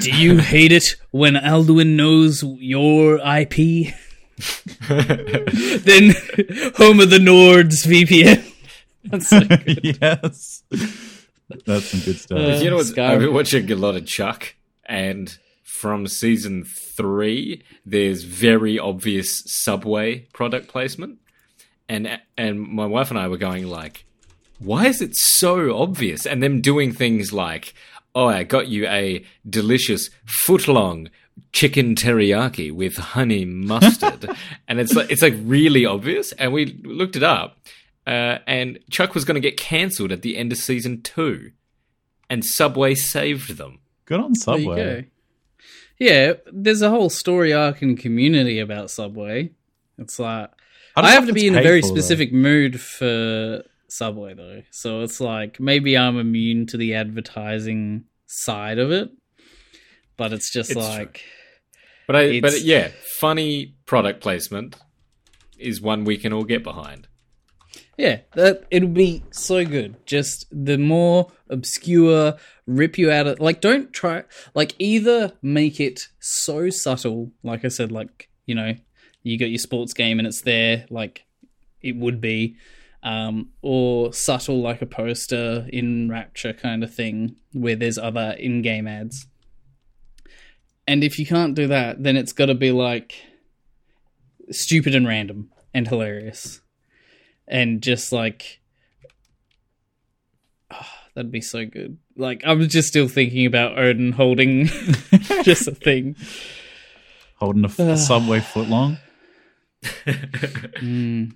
do 0.00 0.10
you 0.12 0.38
hate 0.38 0.70
it 0.72 0.96
when 1.10 1.34
alduin 1.34 1.96
knows 1.96 2.44
your 2.60 3.16
ip 3.24 3.54
then 4.86 6.10
home 6.76 7.00
of 7.00 7.10
the 7.10 7.18
nords 7.20 7.84
vpn 7.86 8.44
That's 9.06 9.28
so 9.28 9.40
good. 9.40 9.80
yes. 9.82 10.62
That's 11.66 11.84
some 11.86 12.00
good 12.00 12.16
stuff. 12.18 12.38
Uh, 12.38 12.62
you 12.62 12.70
know 12.70 12.76
what? 12.76 12.86
Sky- 12.86 13.12
I've 13.12 13.20
been 13.20 13.34
watching 13.34 13.70
a 13.70 13.74
lot 13.76 13.96
of 13.96 14.06
Chuck, 14.06 14.54
and 14.86 15.36
from 15.84 16.06
season 16.06 16.64
three, 16.64 17.62
there's 17.84 18.22
very 18.22 18.78
obvious 18.78 19.42
Subway 19.44 20.20
product 20.32 20.66
placement, 20.68 21.18
and 21.90 22.18
and 22.38 22.58
my 22.58 22.86
wife 22.86 23.10
and 23.10 23.18
I 23.18 23.28
were 23.28 23.36
going 23.36 23.66
like, 23.66 24.06
why 24.58 24.86
is 24.86 25.02
it 25.02 25.14
so 25.14 25.76
obvious? 25.76 26.24
And 26.24 26.42
them 26.42 26.62
doing 26.62 26.90
things 26.90 27.34
like, 27.34 27.74
oh, 28.14 28.28
I 28.28 28.44
got 28.44 28.68
you 28.68 28.86
a 28.86 29.26
delicious 29.46 30.08
footlong 30.24 31.10
chicken 31.52 31.96
teriyaki 31.96 32.72
with 32.72 32.96
honey 32.96 33.44
mustard, 33.44 34.30
and 34.66 34.80
it's 34.80 34.94
like 34.94 35.10
it's 35.10 35.20
like 35.20 35.34
really 35.42 35.84
obvious. 35.84 36.32
And 36.32 36.54
we 36.54 36.80
looked 36.82 37.14
it 37.14 37.22
up, 37.22 37.58
uh, 38.06 38.38
and 38.46 38.78
Chuck 38.90 39.14
was 39.14 39.26
going 39.26 39.34
to 39.34 39.48
get 39.50 39.58
cancelled 39.58 40.12
at 40.12 40.22
the 40.22 40.38
end 40.38 40.50
of 40.50 40.56
season 40.56 41.02
two 41.02 41.52
and 42.30 42.42
Subway 42.42 42.94
saved 42.94 43.58
them. 43.58 43.80
Good 44.06 44.20
on 44.20 44.32
there 44.32 44.58
you 44.58 44.64
Subway. 44.64 45.10
Yeah 45.98 46.34
there's 46.52 46.82
a 46.82 46.90
whole 46.90 47.10
story 47.10 47.52
arc 47.52 47.82
and 47.82 47.98
community 47.98 48.58
about 48.58 48.90
subway 48.90 49.50
it's 49.98 50.18
like 50.18 50.50
I, 50.96 51.02
just 51.02 51.14
have 51.14 51.26
to 51.26 51.32
be 51.32 51.46
in 51.46 51.56
a 51.56 51.62
very 51.62 51.80
for, 51.80 51.88
though. 51.88 51.94
specific 51.94 52.32
mood 52.32 52.80
for 52.80 53.64
Subway 53.88 54.34
though. 54.34 54.62
So 54.70 55.02
it's 55.02 55.20
like 55.20 55.60
maybe 55.60 55.96
I'm 55.96 56.18
immune 56.18 56.66
to 56.66 56.76
the 56.76 56.94
advertising 56.94 58.04
side 58.26 58.78
of 58.78 58.90
it. 58.90 59.10
But 60.16 60.32
it's 60.32 60.50
just 60.50 60.70
It's 60.70 60.78
like 60.78 61.24
But 62.06 62.16
I, 62.16 62.40
but 62.40 62.60
yeah, 62.60 62.90
funny 63.20 63.76
product 63.86 64.20
placement 64.20 64.76
is 65.58 65.80
one 65.80 66.04
we 66.04 66.16
can 66.16 66.32
all 66.32 66.44
get 66.44 66.62
behind. 66.62 67.08
Yeah, 67.96 68.20
that 68.34 68.64
it'll 68.70 68.88
be 68.88 69.22
so 69.30 69.64
good. 69.64 69.96
Just 70.06 70.46
the 70.50 70.78
more 70.78 71.30
obscure 71.48 72.34
rip 72.66 72.96
you 72.98 73.10
out 73.10 73.26
of 73.26 73.40
like 73.40 73.60
don't 73.60 73.92
try 73.92 74.24
like 74.54 74.74
either 74.78 75.32
make 75.42 75.80
it 75.80 76.08
so 76.18 76.70
subtle, 76.70 77.32
like 77.42 77.64
I 77.64 77.68
said, 77.68 77.92
like, 77.92 78.28
you 78.46 78.54
know, 78.54 78.74
you 79.22 79.38
got 79.38 79.50
your 79.50 79.58
sports 79.58 79.94
game 79.94 80.18
and 80.18 80.26
it's 80.26 80.42
there, 80.42 80.86
like 80.90 81.24
it 81.80 81.96
would 81.96 82.20
be. 82.20 82.56
Um, 83.02 83.50
or 83.60 84.14
subtle 84.14 84.62
like 84.62 84.80
a 84.80 84.86
poster 84.86 85.68
in 85.70 86.08
Rapture 86.08 86.54
kind 86.54 86.82
of 86.82 86.94
thing, 86.94 87.36
where 87.52 87.76
there's 87.76 87.98
other 87.98 88.34
in-game 88.38 88.88
ads. 88.88 89.26
And 90.88 91.04
if 91.04 91.18
you 91.18 91.26
can't 91.26 91.54
do 91.54 91.66
that, 91.66 92.02
then 92.02 92.16
it's 92.16 92.32
got 92.32 92.46
to 92.46 92.54
be 92.54 92.72
like 92.72 93.14
stupid 94.50 94.94
and 94.94 95.06
random 95.06 95.50
and 95.74 95.86
hilarious, 95.86 96.62
and 97.46 97.82
just 97.82 98.12
like 98.12 98.60
ah, 100.70 101.02
that'd 101.14 101.32
be 101.32 101.40
so 101.40 101.64
good. 101.66 101.98
Like 102.16 102.42
I'm 102.44 102.68
just 102.68 102.88
still 102.88 103.08
thinking 103.08 103.46
about 103.46 103.78
Odin 103.78 104.12
holding 104.12 104.66
just 105.42 105.68
a 105.68 105.74
thing. 105.74 106.16
Holding 107.36 107.64
a 107.64 107.96
Subway 107.96 108.40
footlong. 108.40 108.98
Mm. 109.84 111.34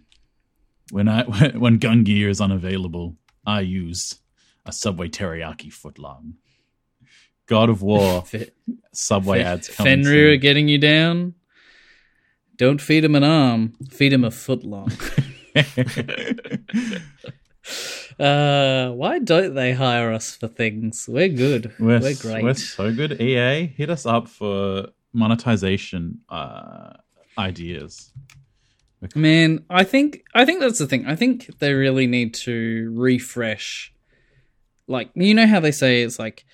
When 0.91 1.09
I 1.09 1.25
when, 1.27 1.61
when 1.61 1.79
gun 1.79 2.05
gear 2.05 2.29
is 2.29 2.41
unavailable, 2.41 3.17
I 3.47 3.61
use 3.61 4.17
a 4.65 4.73
Subway 4.73 5.09
teriyaki 5.09 5.73
footlong. 5.73 6.35
God 7.47 7.71
of 7.71 7.83
War 7.83 8.25
Subway 8.93 9.39
Fe- 9.39 9.45
ads 9.45 9.69
coming 9.69 10.05
Fenrir 10.05 10.35
soon. 10.35 10.41
getting 10.41 10.69
you 10.69 10.79
down. 10.79 11.35
Don't 12.57 12.81
feed 12.81 13.05
him 13.05 13.15
an 13.15 13.25
arm. 13.25 13.75
Feed 13.91 14.13
him 14.13 14.25
a 14.25 14.31
foot 14.31 14.65
long. 14.65 14.91
uh, 18.19 18.91
why 18.91 19.19
don't 19.19 19.55
they 19.55 19.73
hire 19.73 20.13
us 20.13 20.37
for 20.37 20.49
things? 20.49 21.07
We're 21.09 21.29
good. 21.29 21.73
We're, 21.79 22.01
We're, 22.01 22.15
great. 22.15 22.45
We're 22.45 22.55
so 22.55 22.93
good. 22.93 23.21
EA, 23.21 23.67
hit 23.67 23.91
us 23.91 24.07
up 24.07 24.29
for 24.29 24.89
monetization 25.13 26.21
uh, 26.29 26.95
ideas. 27.37 28.13
Man, 29.15 29.65
I 29.71 29.85
think 29.85 30.25
I 30.35 30.45
think 30.45 30.61
that's 30.61 30.79
the 30.79 30.87
thing. 30.87 31.07
I 31.07 31.15
think 31.15 31.59
they 31.59 31.73
really 31.73 32.07
need 32.07 32.35
to 32.35 32.93
refresh. 32.97 33.93
Like 34.89 35.11
you 35.15 35.35
know 35.35 35.47
how 35.47 35.61
they 35.61 35.71
say 35.71 36.03
it's 36.03 36.19
like 36.19 36.45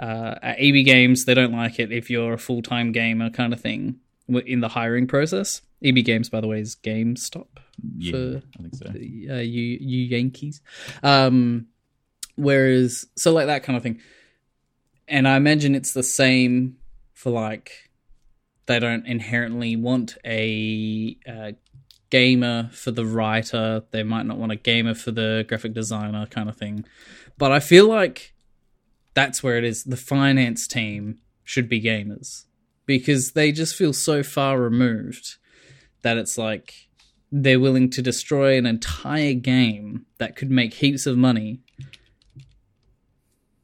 uh, 0.00 0.34
at 0.42 0.56
EB 0.58 0.84
Games 0.84 1.24
they 1.24 1.34
don't 1.34 1.52
like 1.52 1.78
it 1.78 1.92
if 1.92 2.10
you're 2.10 2.32
a 2.32 2.38
full 2.38 2.62
time 2.62 2.90
gamer 2.90 3.30
kind 3.30 3.52
of 3.52 3.60
thing 3.60 4.00
in 4.28 4.60
the 4.60 4.68
hiring 4.68 5.06
process. 5.06 5.62
EB 5.84 6.04
Games, 6.04 6.28
by 6.28 6.40
the 6.40 6.46
way, 6.46 6.60
is 6.60 6.76
GameStop. 6.76 7.46
Yeah, 7.98 8.10
For- 8.12 8.42
I 8.58 8.62
think 8.62 8.74
so. 8.74 8.86
uh, 8.88 9.38
you 9.38 9.78
you 9.80 10.04
Yankees. 10.04 10.60
Um, 11.02 11.66
whereas 12.36 13.06
so 13.16 13.32
like 13.32 13.46
that 13.46 13.62
kind 13.62 13.76
of 13.76 13.82
thing, 13.82 14.00
and 15.08 15.26
I 15.28 15.36
imagine 15.36 15.74
it's 15.74 15.92
the 15.92 16.02
same 16.02 16.76
for 17.12 17.30
like 17.30 17.90
they 18.66 18.78
don't 18.78 19.06
inherently 19.06 19.76
want 19.76 20.16
a 20.24 21.16
uh, 21.28 21.52
gamer 22.10 22.70
for 22.72 22.90
the 22.90 23.04
writer. 23.06 23.82
They 23.90 24.02
might 24.02 24.26
not 24.26 24.38
want 24.38 24.52
a 24.52 24.56
gamer 24.56 24.94
for 24.94 25.10
the 25.10 25.44
graphic 25.48 25.72
designer 25.74 26.26
kind 26.26 26.48
of 26.48 26.56
thing. 26.56 26.84
But 27.38 27.52
I 27.52 27.60
feel 27.60 27.88
like 27.88 28.34
that's 29.14 29.42
where 29.42 29.56
it 29.56 29.64
is. 29.64 29.84
The 29.84 29.96
finance 29.96 30.66
team 30.66 31.18
should 31.44 31.68
be 31.68 31.80
gamers 31.82 32.44
because 32.86 33.32
they 33.32 33.50
just 33.52 33.74
feel 33.74 33.92
so 33.92 34.22
far 34.22 34.58
removed 34.60 35.36
that 36.02 36.16
it's 36.16 36.36
like 36.38 36.88
they're 37.34 37.58
willing 37.60 37.88
to 37.90 38.02
destroy 38.02 38.58
an 38.58 38.66
entire 38.66 39.32
game 39.32 40.04
that 40.18 40.36
could 40.36 40.50
make 40.50 40.74
heaps 40.74 41.06
of 41.06 41.16
money 41.16 41.60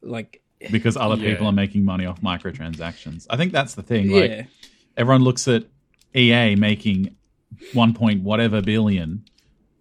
like 0.01 0.41
because 0.71 0.97
other 0.97 1.15
Yeah. 1.15 1.31
people 1.31 1.47
are 1.47 1.51
making 1.53 1.85
money 1.85 2.05
off 2.05 2.19
microtransactions. 2.21 3.27
I 3.29 3.37
think 3.37 3.51
that's 3.53 3.75
the 3.75 3.83
thing. 3.83 4.09
Like 4.11 4.29
yeah, 4.31 4.43
everyone 4.97 5.23
looks 5.23 5.47
at 5.47 5.65
EA 6.15 6.55
making 6.55 7.15
one 7.73 7.93
point 7.93 8.23
whatever 8.23 8.61
billion 8.61 9.23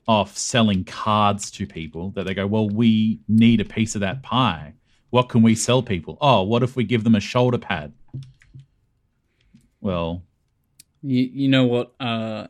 off 0.07 0.37
selling 0.37 0.85
cards 0.85 1.51
to 1.53 1.67
people 1.67 2.11
that 2.11 2.25
they 2.27 2.35
go, 2.35 2.47
well, 2.47 2.69
we 2.69 3.21
need 3.29 3.61
a 3.61 3.65
piece 3.65 3.95
of 3.95 4.01
that 4.01 4.23
pie. 4.23 4.75
What 5.11 5.29
can 5.29 5.43
we 5.43 5.55
sell 5.55 5.83
people? 5.83 6.17
Oh, 6.21 6.43
what 6.43 6.63
if 6.63 6.77
we 6.77 6.85
give 6.85 7.05
them 7.05 7.15
a 7.15 7.21
shoulder 7.21 7.59
pad? 7.59 7.93
Well, 9.81 10.23
you 11.03 11.23
you 11.33 11.49
know 11.49 11.67
what? 11.67 11.95
Uh, 12.01 12.49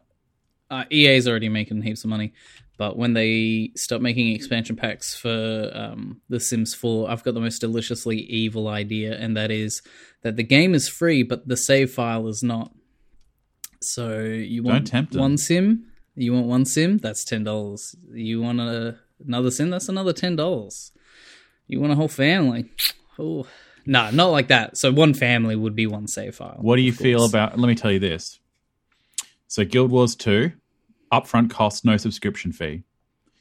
uh, 0.71 0.85
EA's 0.91 1.27
already 1.27 1.49
making 1.49 1.83
heaps 1.83 2.05
of 2.05 2.11
money, 2.11 2.33
but 2.77 2.97
when 2.97 3.13
they 3.15 3.73
stop 3.75 4.01
making 4.01 4.35
expansion 4.35 4.77
packs 4.77 5.15
for 5.15 5.71
um, 5.75 6.21
The 6.29 6.39
Sims 6.39 6.75
4, 6.75 7.11
I've 7.11 7.25
got 7.25 7.35
the 7.35 7.41
most 7.41 7.61
deliciously 7.61 8.19
evil 8.19 8.69
idea, 8.69 9.19
and 9.19 9.37
that 9.37 9.51
is 9.51 9.83
that 10.23 10.37
the 10.37 10.43
game 10.43 10.75
is 10.75 10.89
free, 10.89 11.23
but 11.23 11.49
the 11.49 11.57
save 11.57 11.93
file 11.93 12.29
is 12.29 12.43
not. 12.43 12.73
So 13.81 14.21
you 14.21 14.63
want 14.63 14.93
one 15.15 15.39
sim? 15.39 15.87
You 16.15 16.35
want 16.35 16.47
one 16.47 16.65
sim? 16.65 16.99
That's 16.99 17.25
ten 17.25 17.45
dollars. 17.45 17.95
You 18.13 18.43
want 18.43 18.61
a, 18.61 18.97
another 19.25 19.51
sim? 19.51 19.71
That's 19.71 19.89
another 19.89 20.13
ten 20.13 20.37
dollars. 20.37 20.93
You 21.69 21.81
want 21.81 21.93
a 21.93 21.97
whole 21.97 22.09
family? 22.09 22.71
Oh, 23.19 23.47
no, 23.87 24.11
not 24.11 24.27
like 24.27 24.49
that. 24.49 24.77
So 24.77 24.93
one 24.93 25.15
family 25.15 25.57
would 25.57 25.75
be 25.75 25.87
one 25.87 26.07
save 26.09 26.37
file. 26.37 26.59
what 26.61 26.77
do 26.77 26.83
you 26.83 26.93
feel 26.93 27.25
about? 27.25 27.59
Let 27.59 27.69
me 27.69 27.75
tell 27.75 27.91
you 27.91 27.99
this. 27.99 28.39
So, 29.49 29.65
Guild 29.65 29.91
Wars 29.91 30.15
2, 30.15 30.53
upfront 31.13 31.51
cost, 31.51 31.85
no 31.85 31.97
subscription 31.97 32.53
fee. 32.53 32.85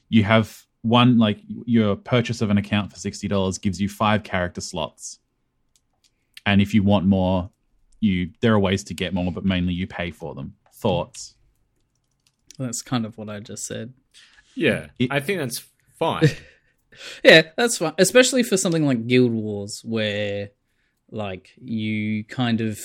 You 0.09 0.23
have 0.23 0.65
one, 0.81 1.17
like, 1.17 1.39
your 1.65 1.95
purchase 1.95 2.41
of 2.41 2.49
an 2.49 2.57
account 2.57 2.91
for 2.91 2.97
$60 2.97 3.61
gives 3.61 3.81
you 3.81 3.89
five 3.89 4.23
character 4.23 4.61
slots. 4.61 5.19
And 6.45 6.61
if 6.61 6.73
you 6.73 6.81
want 6.83 7.05
more, 7.05 7.49
you 7.99 8.29
there 8.41 8.53
are 8.53 8.59
ways 8.59 8.83
to 8.85 8.93
get 8.93 9.13
more, 9.13 9.31
but 9.31 9.43
mainly 9.43 9.73
you 9.73 9.87
pay 9.87 10.11
for 10.11 10.33
them. 10.35 10.55
Thoughts? 10.73 11.35
That's 12.59 12.81
kind 12.81 13.05
of 13.05 13.17
what 13.17 13.27
I 13.29 13.39
just 13.39 13.65
said. 13.65 13.93
Yeah, 14.55 14.87
It- 14.99 15.11
I 15.11 15.19
think 15.19 15.39
that's 15.39 15.63
fine. 15.99 16.27
Yeah, 17.23 17.43
that's 17.55 17.77
fine. 17.77 17.93
Especially 17.99 18.41
for 18.41 18.57
something 18.57 18.83
like 18.83 19.05
Guild 19.05 19.31
Wars, 19.31 19.81
where 19.85 20.49
like 21.11 21.51
you 21.61 22.23
kind 22.23 22.59
of 22.59 22.79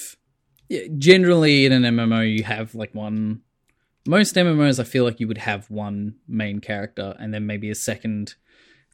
generally 0.98 1.64
in 1.64 1.72
an 1.72 1.82
MMO 1.84 2.30
you 2.30 2.42
have 2.42 2.74
like 2.74 2.94
one. 2.94 3.40
Most 4.06 4.34
MMOs, 4.34 4.80
I 4.80 4.84
feel 4.84 5.04
like 5.04 5.20
you 5.20 5.28
would 5.28 5.38
have 5.38 5.70
one 5.70 6.16
main 6.26 6.60
character 6.60 7.14
and 7.18 7.32
then 7.32 7.46
maybe 7.46 7.70
a 7.70 7.74
second. 7.74 8.34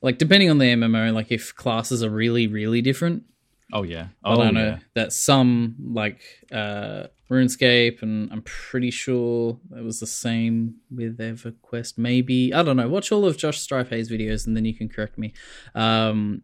Like 0.02 0.18
depending 0.18 0.50
on 0.50 0.58
the 0.58 0.66
MMO, 0.66 1.12
like 1.14 1.32
if 1.32 1.54
classes 1.54 2.02
are 2.02 2.10
really 2.10 2.46
really 2.46 2.82
different, 2.82 3.24
Oh, 3.70 3.82
yeah. 3.82 4.08
I 4.24 4.32
Oh, 4.32 4.36
don't 4.36 4.54
know 4.54 4.64
yeah. 4.64 4.78
that 4.94 5.12
some 5.12 5.76
like 5.92 6.20
uh 6.52 7.08
RuneScape 7.30 8.00
and 8.00 8.32
I'm 8.32 8.40
pretty 8.42 8.90
sure 8.90 9.58
it 9.76 9.84
was 9.84 10.00
the 10.00 10.06
same 10.06 10.76
with 10.90 11.18
EverQuest. 11.18 11.98
Maybe 11.98 12.54
I 12.54 12.62
don't 12.62 12.76
know. 12.78 12.88
Watch 12.88 13.12
all 13.12 13.26
of 13.26 13.36
Josh 13.36 13.60
Strife 13.60 13.90
Hayes 13.90 14.10
videos 14.10 14.46
and 14.46 14.56
then 14.56 14.64
you 14.64 14.74
can 14.74 14.88
correct 14.88 15.18
me. 15.18 15.34
Um, 15.74 16.42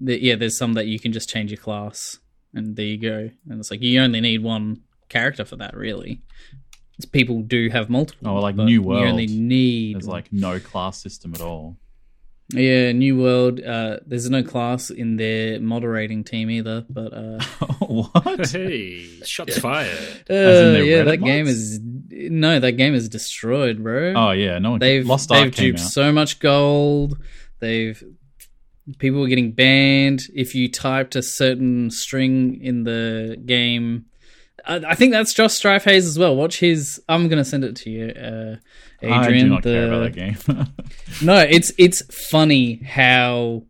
the, 0.00 0.20
yeah, 0.22 0.36
there's 0.36 0.56
some 0.56 0.74
that 0.74 0.86
you 0.86 1.00
can 1.00 1.12
just 1.12 1.28
change 1.28 1.50
your 1.50 1.58
class 1.60 2.18
and 2.52 2.76
there 2.76 2.86
you 2.86 2.98
go. 2.98 3.30
And 3.50 3.58
it's 3.58 3.70
like 3.72 3.82
you 3.82 4.00
only 4.00 4.20
need 4.20 4.42
one 4.44 4.82
character 5.08 5.44
for 5.44 5.56
that, 5.56 5.76
really. 5.76 6.22
It's- 6.98 7.10
People 7.10 7.42
do 7.42 7.68
have 7.70 7.90
multiple. 7.90 8.28
Oh, 8.28 8.40
like 8.40 8.56
New 8.56 8.82
World. 8.82 9.02
You 9.02 9.08
only 9.08 9.26
need 9.26 9.96
There's 9.96 10.08
like 10.08 10.32
no 10.32 10.60
class 10.60 11.02
system 11.02 11.34
at 11.34 11.40
all. 11.40 11.76
yeah, 12.50 12.92
New 12.92 13.16
World. 13.18 13.60
Uh, 13.60 13.98
there's 14.06 14.28
no 14.30 14.42
class 14.44 14.90
in 14.90 15.16
their 15.16 15.58
moderating 15.60 16.22
team 16.24 16.50
either, 16.50 16.84
but 16.88 17.12
uh. 17.12 17.42
what? 17.80 18.48
hey, 18.50 19.06
shots 19.24 19.58
fired. 19.58 19.98
Uh, 20.30 20.34
their 20.34 20.84
yeah, 20.84 20.96
Reddit 20.98 21.04
that 21.06 21.16
game 21.24 21.46
is 21.48 21.80
no, 21.82 22.60
that 22.60 22.72
game 22.72 22.94
is 22.94 23.08
destroyed, 23.08 23.82
bro. 23.82 24.12
Oh, 24.14 24.30
yeah. 24.30 24.58
No 24.60 24.72
one 24.72 24.78
they've 24.80 25.04
Lost 25.06 25.30
they've 25.30 25.52
duped 25.54 25.80
out. 25.80 25.84
so 25.86 26.12
much 26.12 26.38
gold. 26.38 27.18
They've 27.58 28.02
people 28.98 29.20
were 29.20 29.28
getting 29.28 29.50
banned 29.52 30.22
if 30.34 30.54
you 30.54 30.70
typed 30.70 31.16
a 31.16 31.22
certain 31.22 31.90
string 31.90 32.60
in 32.62 32.84
the 32.84 33.40
game. 33.44 34.04
I, 34.66 34.76
I 34.76 34.94
think 34.94 35.12
that's 35.12 35.34
Josh 35.34 35.54
Strife 35.54 35.84
Hayes 35.84 36.06
as 36.06 36.18
well. 36.18 36.36
Watch 36.36 36.60
his. 36.60 37.00
I'm 37.08 37.28
gonna 37.28 37.44
send 37.44 37.64
it 37.64 37.76
to 37.76 37.90
you, 37.90 38.06
uh, 38.08 38.56
Adrian. 39.02 39.12
I 39.12 39.28
do 39.30 39.48
not 39.48 39.62
the- 39.62 39.70
care 39.70 39.86
about 39.86 40.12
that 40.12 40.14
game. 40.14 40.66
no, 41.22 41.38
it's 41.38 41.72
it's 41.78 42.02
funny 42.30 42.82
how 42.82 43.64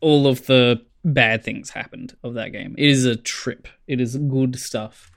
all 0.00 0.26
of 0.26 0.46
the 0.46 0.84
bad 1.04 1.44
things 1.44 1.70
happened 1.70 2.14
of 2.22 2.34
that 2.34 2.50
game. 2.52 2.74
It 2.78 2.88
is 2.88 3.04
a 3.04 3.16
trip. 3.16 3.68
It 3.86 4.00
is 4.00 4.16
good 4.16 4.58
stuff. 4.58 5.10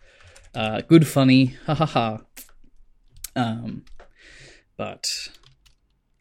Uh, 0.55 0.81
good 0.81 1.07
funny. 1.07 1.55
Ha 1.65 1.73
ha 1.73 1.85
ha. 1.85 2.21
Um, 3.35 3.85
but 4.77 5.07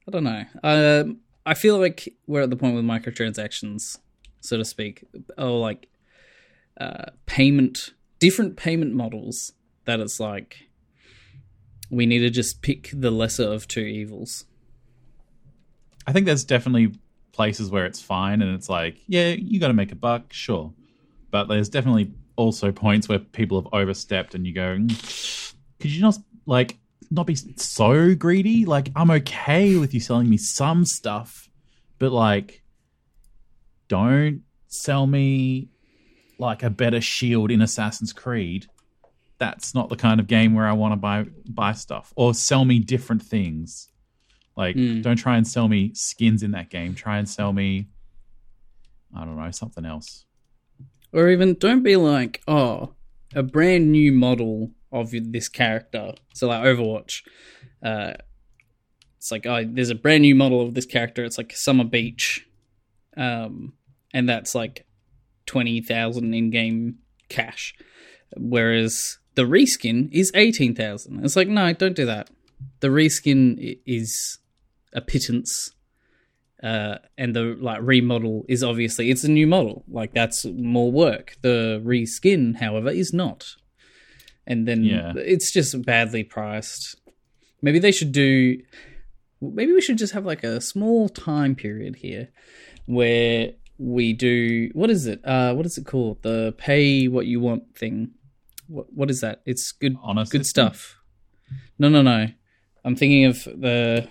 I 0.09 0.11
don't 0.11 0.25
know. 0.25 0.45
Um, 0.63 1.19
I 1.45 1.55
feel 1.55 1.79
like 1.79 2.09
we're 2.27 2.43
at 2.43 2.51
the 2.51 2.57
point 2.57 2.75
with 2.75 2.85
microtransactions, 2.85 3.99
so 4.41 4.57
to 4.57 4.65
speak, 4.65 5.05
or 5.37 5.51
like 5.61 5.89
uh, 6.81 7.07
payment, 7.27 7.91
different 8.23 8.57
payment 8.57 8.95
models. 8.95 9.53
That 9.85 9.99
it's 9.99 10.21
like 10.21 10.69
we 11.91 12.07
need 12.07 12.21
to 12.21 12.31
just 12.31 12.63
pick 12.63 12.91
the 12.95 13.11
lesser 13.11 13.43
of 13.43 13.67
two 13.67 13.81
evils. 13.81 14.45
I 16.07 16.13
think 16.13 16.27
there's 16.27 16.45
definitely 16.45 16.95
places 17.33 17.69
where 17.69 17.85
it's 17.85 18.01
fine 18.01 18.41
and 18.41 18.55
it's 18.55 18.69
like, 18.69 18.97
yeah, 19.09 19.31
you 19.31 19.59
got 19.59 19.69
to 19.69 19.75
make 19.75 19.91
a 19.91 19.97
buck, 19.97 20.33
sure. 20.33 20.73
But 21.33 21.47
there's 21.47 21.69
definitely 21.69 22.13
also 22.37 22.71
points 22.71 23.09
where 23.09 23.19
people 23.19 23.61
have 23.61 23.73
overstepped 23.73 24.37
and 24.37 24.47
you 24.47 24.55
go, 24.55 24.77
"Mm, 24.77 25.55
could 25.81 25.91
you 25.91 26.01
not 26.01 26.17
like 26.47 26.79
not 27.11 27.27
be 27.27 27.35
so 27.35 28.15
greedy? 28.15 28.65
Like 28.67 28.91
I'm 28.95 29.11
okay 29.11 29.77
with 29.77 29.93
you 29.95 30.01
selling 30.01 30.31
me 30.31 30.37
some 30.37 30.85
stuff, 30.85 31.51
but 31.99 32.13
like 32.13 32.63
don't 33.89 34.43
sell 34.69 35.07
me 35.09 35.69
like 36.43 36.63
a 36.63 36.69
better 36.71 37.01
shield 37.01 37.51
in 37.51 37.63
Assassin's 37.63 38.13
Creed. 38.13 38.67
That's 39.39 39.75
not 39.75 39.89
the 39.89 39.97
kind 39.97 40.21
of 40.21 40.27
game 40.27 40.55
where 40.55 40.67
I 40.67 40.73
want 40.73 40.93
to 40.93 40.97
buy 40.97 41.25
buy 41.49 41.73
stuff 41.73 42.13
or 42.17 42.35
sell 42.35 42.65
me 42.65 42.79
different 42.79 43.23
things. 43.23 43.89
Like, 44.57 44.77
Mm. 44.77 45.03
don't 45.03 45.17
try 45.17 45.39
and 45.39 45.47
sell 45.49 45.67
me 45.67 45.93
skins 45.95 46.43
in 46.43 46.51
that 46.51 46.69
game. 46.69 46.95
Try 46.95 47.17
and 47.19 47.27
sell 47.29 47.53
me, 47.55 47.87
I 49.17 49.25
don't 49.25 49.37
know, 49.37 49.51
something 49.51 49.87
else. 49.87 50.27
Or 51.13 51.31
even 51.31 51.55
don't 51.55 51.83
be 51.83 51.97
like, 51.97 52.43
oh, 52.47 52.93
a 53.35 53.43
brand 53.43 53.91
new 53.91 54.13
model 54.13 54.73
of 54.93 55.11
this 55.11 55.49
character. 55.49 56.13
So 56.35 56.49
like 56.49 56.63
Overwatch, 56.65 57.23
uh, 57.83 58.13
it's 59.17 59.31
like 59.31 59.47
oh, 59.47 59.65
there's 59.67 59.91
a 59.91 59.95
brand 59.95 60.23
new 60.23 60.35
model 60.35 60.61
of 60.61 60.75
this 60.75 60.87
character. 60.87 61.25
It's 61.25 61.39
like 61.39 61.53
Summer 61.57 61.85
Beach, 61.85 62.47
um, 63.17 63.73
and 64.13 64.29
that's 64.29 64.55
like 64.55 64.85
twenty 65.53 65.81
thousand 65.83 66.35
in 66.35 66.51
game 66.51 66.97
cash, 67.29 67.75
whereas 68.37 69.19
the 69.35 69.43
reskin 69.43 70.09
is 70.13 70.31
eighteen 70.35 70.75
thousand. 70.75 71.25
It's 71.25 71.37
like 71.37 71.49
no, 71.49 71.73
don't 71.73 71.97
do 71.97 72.07
that. 72.07 72.31
The 72.81 72.89
reskin 72.89 73.79
is 73.87 74.39
a 74.93 75.01
pittance 75.01 75.71
uh, 76.63 76.97
and 77.19 77.35
the 77.35 77.57
like 77.61 77.81
remodel 77.83 78.45
is 78.49 78.63
obviously 78.63 79.11
it's 79.11 79.25
a 79.25 79.31
new 79.31 79.47
model 79.47 79.85
like 79.89 80.13
that's 80.15 80.45
more 80.45 80.93
work 80.93 81.35
the 81.43 81.81
reskin 81.85 82.55
however 82.57 82.91
is 82.91 83.13
not 83.13 83.57
and 84.47 84.69
then 84.69 84.85
Yeah. 84.85 85.13
it's 85.17 85.51
just 85.51 85.83
badly 85.85 86.23
priced 86.25 86.97
maybe 87.63 87.79
they 87.81 87.91
should 87.91 88.13
do 88.13 88.59
maybe 89.41 89.73
we 89.73 89.81
should 89.81 89.99
just 89.99 90.13
have 90.13 90.27
like 90.27 90.45
a 90.45 90.61
small 90.61 91.09
time 91.09 91.55
period 91.57 91.97
here 91.97 92.29
where 92.87 93.53
we 93.79 94.13
do 94.13 94.71
what 94.73 94.91
is 94.91 95.07
it? 95.07 95.21
Uh 95.25 95.55
what 95.55 95.67
is 95.67 95.79
it 95.79 95.87
called? 95.87 96.23
The 96.23 96.55
pay 96.57 97.09
what 97.09 97.27
you 97.27 97.41
want 97.41 97.77
thing. 97.77 98.13
What 98.69 98.93
what 98.93 99.11
is 99.11 99.21
that? 99.21 99.43
It's 99.47 99.73
good 99.73 99.97
Honest 100.03 100.33
good 100.33 100.47
stuff. 100.47 101.01
no 101.79 101.89
no 101.89 102.03
no. 102.03 102.29
I'm 102.85 102.97
thinking 102.97 103.27
of 103.27 103.45
the 103.45 104.09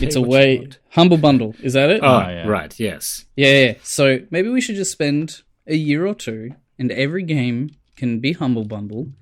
it's 0.00 0.16
Pay 0.16 0.20
a 0.20 0.24
way 0.24 0.68
humble 0.90 1.18
bundle. 1.18 1.54
Is 1.62 1.74
that 1.74 1.90
it? 1.90 2.00
Oh, 2.02 2.18
yeah. 2.18 2.48
right, 2.48 2.78
yes. 2.80 3.26
yeah, 3.36 3.64
yeah. 3.66 3.74
So 3.82 4.18
maybe 4.30 4.48
we 4.48 4.60
should 4.60 4.74
just 4.74 4.90
spend 4.90 5.42
a 5.66 5.76
year 5.76 6.04
or 6.04 6.14
two, 6.14 6.50
and 6.78 6.90
every 6.90 7.22
game 7.22 7.70
can 7.96 8.18
be 8.18 8.32
humble 8.32 8.64
bundle. 8.64 9.12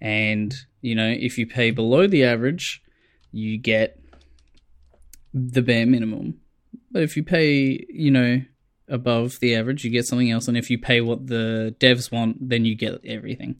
And 0.00 0.54
you 0.80 0.94
know, 0.94 1.08
if 1.08 1.36
you 1.38 1.46
pay 1.46 1.72
below 1.72 2.06
the 2.06 2.24
average, 2.24 2.82
you 3.32 3.58
get 3.58 3.98
the 5.32 5.62
bare 5.62 5.86
minimum. 5.86 6.40
But 6.94 7.02
if 7.02 7.16
you 7.16 7.24
pay, 7.24 7.84
you 7.90 8.12
know, 8.12 8.40
above 8.88 9.40
the 9.40 9.56
average, 9.56 9.84
you 9.84 9.90
get 9.90 10.06
something 10.06 10.30
else. 10.30 10.46
And 10.46 10.56
if 10.56 10.70
you 10.70 10.78
pay 10.78 11.00
what 11.00 11.26
the 11.26 11.74
devs 11.80 12.12
want, 12.12 12.48
then 12.48 12.64
you 12.64 12.76
get 12.76 13.00
everything. 13.04 13.56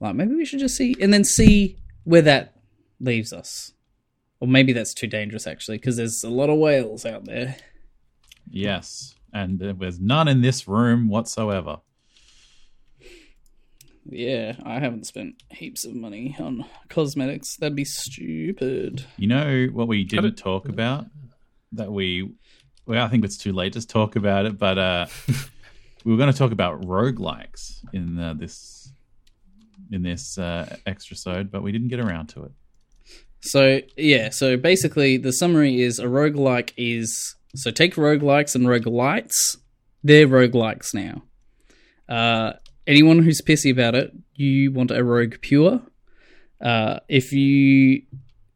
Like 0.00 0.16
maybe 0.16 0.34
we 0.34 0.44
should 0.44 0.58
just 0.58 0.76
see, 0.76 0.96
and 1.00 1.14
then 1.14 1.22
see 1.22 1.78
where 2.02 2.22
that 2.22 2.56
leaves 2.98 3.32
us. 3.32 3.74
Or 4.40 4.48
maybe 4.48 4.72
that's 4.72 4.92
too 4.92 5.06
dangerous, 5.06 5.46
actually, 5.46 5.78
because 5.78 5.96
there's 5.96 6.24
a 6.24 6.28
lot 6.28 6.50
of 6.50 6.58
whales 6.58 7.06
out 7.06 7.26
there. 7.26 7.56
Yes. 8.50 9.14
and 9.32 9.60
there 9.60 9.74
was 9.74 10.00
none 10.00 10.26
in 10.26 10.42
this 10.42 10.66
room 10.66 11.08
whatsoever. 11.08 11.78
Yeah, 14.04 14.56
I 14.64 14.80
haven't 14.80 15.06
spent 15.06 15.42
heaps 15.50 15.84
of 15.84 15.94
money 15.94 16.36
on 16.40 16.64
cosmetics. 16.88 17.56
That'd 17.56 17.76
be 17.76 17.84
stupid. 17.84 19.04
You 19.16 19.28
know 19.28 19.66
what 19.72 19.86
we 19.86 20.02
didn't 20.04 20.36
talk 20.36 20.68
about 20.68 21.06
that 21.76 21.92
we 21.92 22.30
well, 22.86 23.04
I 23.04 23.08
think 23.08 23.24
it's 23.24 23.36
too 23.36 23.52
late 23.52 23.72
to 23.72 23.86
talk 23.86 24.16
about 24.16 24.46
it, 24.46 24.58
but 24.58 24.78
uh 24.78 25.06
we 26.04 26.12
were 26.12 26.18
going 26.18 26.32
to 26.32 26.38
talk 26.38 26.52
about 26.52 26.82
roguelikes 26.82 27.84
in 27.92 28.18
uh, 28.18 28.34
this 28.34 28.92
in 29.90 30.02
this 30.02 30.38
uh 30.38 30.76
extra 30.86 31.16
sode, 31.16 31.50
but 31.50 31.62
we 31.62 31.72
didn't 31.72 31.88
get 31.88 32.00
around 32.00 32.28
to 32.28 32.44
it. 32.44 32.52
So, 33.40 33.80
yeah, 33.96 34.30
so 34.30 34.56
basically 34.56 35.18
the 35.18 35.32
summary 35.32 35.80
is 35.80 35.98
a 35.98 36.06
roguelike 36.06 36.72
is 36.76 37.34
so 37.54 37.70
take 37.70 37.94
roguelikes 37.94 38.54
and 38.54 38.66
roguelites, 38.66 39.56
they're 40.02 40.28
roguelikes 40.28 40.94
now. 40.94 41.22
Uh 42.08 42.54
anyone 42.86 43.20
who's 43.20 43.40
pissy 43.40 43.72
about 43.72 43.94
it, 43.94 44.12
you 44.34 44.72
want 44.72 44.90
a 44.90 45.02
rogue 45.02 45.36
pure. 45.40 45.82
Uh, 46.60 47.00
if 47.08 47.32
you 47.32 48.02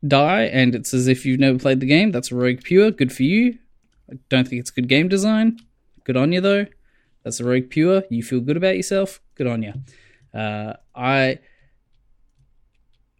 die 0.06 0.42
and 0.44 0.74
it's 0.74 0.94
as 0.94 1.08
if 1.08 1.26
you've 1.26 1.40
never 1.40 1.58
played 1.58 1.80
the 1.80 1.86
game, 1.86 2.10
that's 2.10 2.32
rogue 2.32 2.62
pure. 2.62 2.90
Good 2.90 3.12
for 3.12 3.22
you. 3.22 3.58
I 4.10 4.14
don't 4.28 4.46
think 4.48 4.60
it's 4.60 4.70
good 4.70 4.88
game 4.88 5.08
design. 5.08 5.58
Good 6.04 6.16
on 6.16 6.32
you 6.32 6.40
though. 6.40 6.66
That's 7.22 7.40
a 7.40 7.44
rogue 7.44 7.70
pure. 7.70 8.02
You 8.10 8.22
feel 8.22 8.40
good 8.40 8.56
about 8.56 8.76
yourself. 8.76 9.20
Good 9.34 9.46
on 9.46 9.62
you. 9.62 9.74
Uh, 10.32 10.74
I 10.94 11.38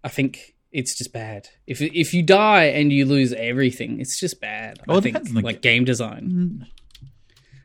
I 0.03 0.09
think 0.09 0.55
it's 0.73 0.97
just 0.97 1.13
bad. 1.13 1.49
If 1.67 1.83
if 1.83 2.15
you 2.15 2.23
die 2.23 2.65
and 2.65 2.93
you 2.93 3.05
lose 3.05 3.33
everything, 3.33 4.01
it's 4.01 4.19
just 4.19 4.41
bad. 4.41 4.81
Well, 4.87 4.99
I 4.99 5.01
think 5.01 5.23
the 5.23 5.41
like 5.41 5.61
game 5.63 5.85
design. 5.85 6.67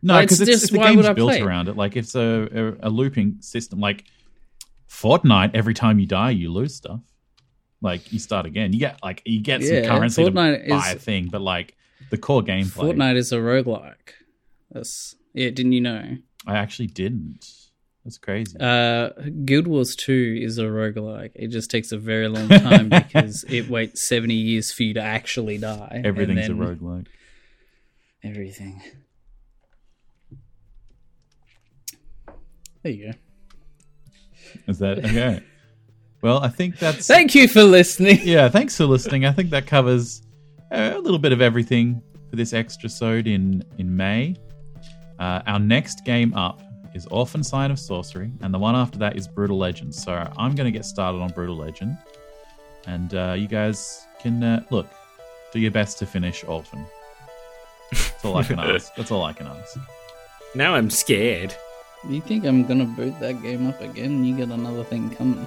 No, 0.01 0.13
Well, 0.16 0.24
it's 0.24 0.34
because 0.38 0.49
it's, 0.49 0.61
just, 0.61 0.72
the 0.74 0.80
game's 0.80 1.09
built 1.09 1.32
play 1.32 1.41
around 1.41 1.68
it. 1.68 1.76
Like 1.76 1.95
it's 1.95 2.16
a, 2.16 2.78
a 2.82 2.88
a 2.88 2.89
looping 2.89 3.38
system. 3.41 3.80
Like 3.80 4.03
Fortnite, 4.89 5.51
every 5.53 5.74
time 5.74 5.99
you 5.99 6.05
die, 6.05 6.32
you 6.32 6.51
lose 6.51 6.76
stuff. 6.76 7.01
Like 7.82 8.11
you 8.11 8.19
start 8.19 8.45
again. 8.45 8.73
You 8.73 8.80
get 8.80 8.99
like 9.03 9.21
you 9.26 9.41
get 9.41 9.61
Yeah, 9.61 9.82
some 9.88 9.97
currency 9.97 10.23
Fortnite 10.23 10.63
to 10.63 10.69
buy 10.69 10.89
is- 10.89 10.95
a 10.95 10.99
thing, 10.99 11.28
but 11.32 11.41
like 11.41 11.76
the 12.09 12.17
core 12.17 12.41
gameplay, 12.41 12.95
Fortnite 12.95 13.15
is 13.15 13.32
a 13.32 13.38
roguelike. 13.38 14.13
That's 14.71 15.15
yeah, 15.34 15.49
didn't 15.49 15.73
you 15.73 15.82
know? 15.82 16.17
I 16.47 16.57
actually 16.57 16.88
didn't. 16.88 17.45
That's 18.03 18.17
crazy. 18.19 18.55
Uh, 18.59 19.09
Guild 19.45 19.65
Wars 19.65 19.95
2 19.95 20.39
is 20.43 20.59
a 20.59 20.65
roguelike. 20.65 21.32
It 21.34 21.47
just 21.47 21.71
takes 21.71 21.91
a 21.91 21.97
very 21.97 22.28
long 22.28 22.47
time 22.49 22.88
because 22.89 23.43
it 23.49 23.67
waits 23.67 24.07
70 24.07 24.36
years 24.36 24.71
for 24.71 24.84
you 24.84 24.93
to 24.93 25.01
actually 25.01 25.57
die. 25.57 25.88
and 25.91 26.05
Everything's 26.05 26.47
a 26.47 26.51
roguelike. 26.51 27.07
Everything. 28.23 28.80
There 32.84 32.91
you 32.91 33.11
go. 33.11 33.17
Is 34.67 34.78
that 34.80 34.99
okay? 34.99 35.43
Well, 36.26 36.39
I 36.39 36.47
think 36.47 36.80
that's 36.80 37.05
Thank 37.05 37.36
you 37.36 37.47
for 37.47 37.61
listening. 37.61 38.17
yeah. 38.23 38.49
Thanks 38.49 38.76
for 38.76 38.86
listening. 38.86 39.26
I 39.26 39.32
think 39.32 39.51
that 39.51 39.67
covers 39.67 40.23
a 40.71 40.97
little 40.97 41.19
bit 41.19 41.32
of 41.32 41.39
everything 41.39 42.01
for 42.32 42.36
this 42.36 42.51
extra 42.51 42.89
sode 42.89 43.28
in 43.28 43.63
in 43.78 43.95
May. 43.95 44.36
Uh, 45.19 45.43
our 45.45 45.59
next 45.59 46.03
game 46.03 46.34
up 46.34 46.63
is 46.95 47.05
Orphen 47.11 47.43
Scion 47.43 47.69
of 47.69 47.78
Sorcery, 47.78 48.32
and 48.41 48.51
the 48.51 48.57
one 48.57 48.76
after 48.76 48.97
that 48.97 49.15
is 49.15 49.28
Brutal 49.28 49.59
Legend. 49.59 49.93
So 49.93 50.13
I'm 50.36 50.55
going 50.55 50.65
to 50.65 50.71
get 50.71 50.84
started 50.84 51.19
on 51.19 51.30
Brutal 51.30 51.57
Legend, 51.57 51.95
and 52.88 53.13
uh, 53.13 53.36
you 53.38 53.47
guys 53.47 54.07
can 54.19 54.43
uh, 54.43 54.63
look, 54.71 54.88
do 55.53 55.59
your 55.59 55.69
best 55.69 55.99
to 55.99 56.07
finish 56.07 56.43
Orphen. 56.43 56.88
That's 57.91 58.26
all 58.26 58.38
I 58.38 58.43
can 58.43 58.59
ask. 58.73 58.95
That's 58.95 59.11
all 59.11 59.21
I 59.21 59.34
can 59.34 59.45
ask. 59.45 59.78
Now 60.55 60.73
I'm 60.73 60.89
scared. 60.89 61.55
You 62.09 62.19
think 62.19 62.45
I'm 62.45 62.65
gonna 62.65 62.86
boot 62.86 63.19
that 63.19 63.43
game 63.43 63.67
up 63.67 63.80
again? 63.80 64.26
You 64.26 64.36
got 64.36 64.47
another 64.47 64.84
thing 64.84 65.11
coming. 65.11 65.45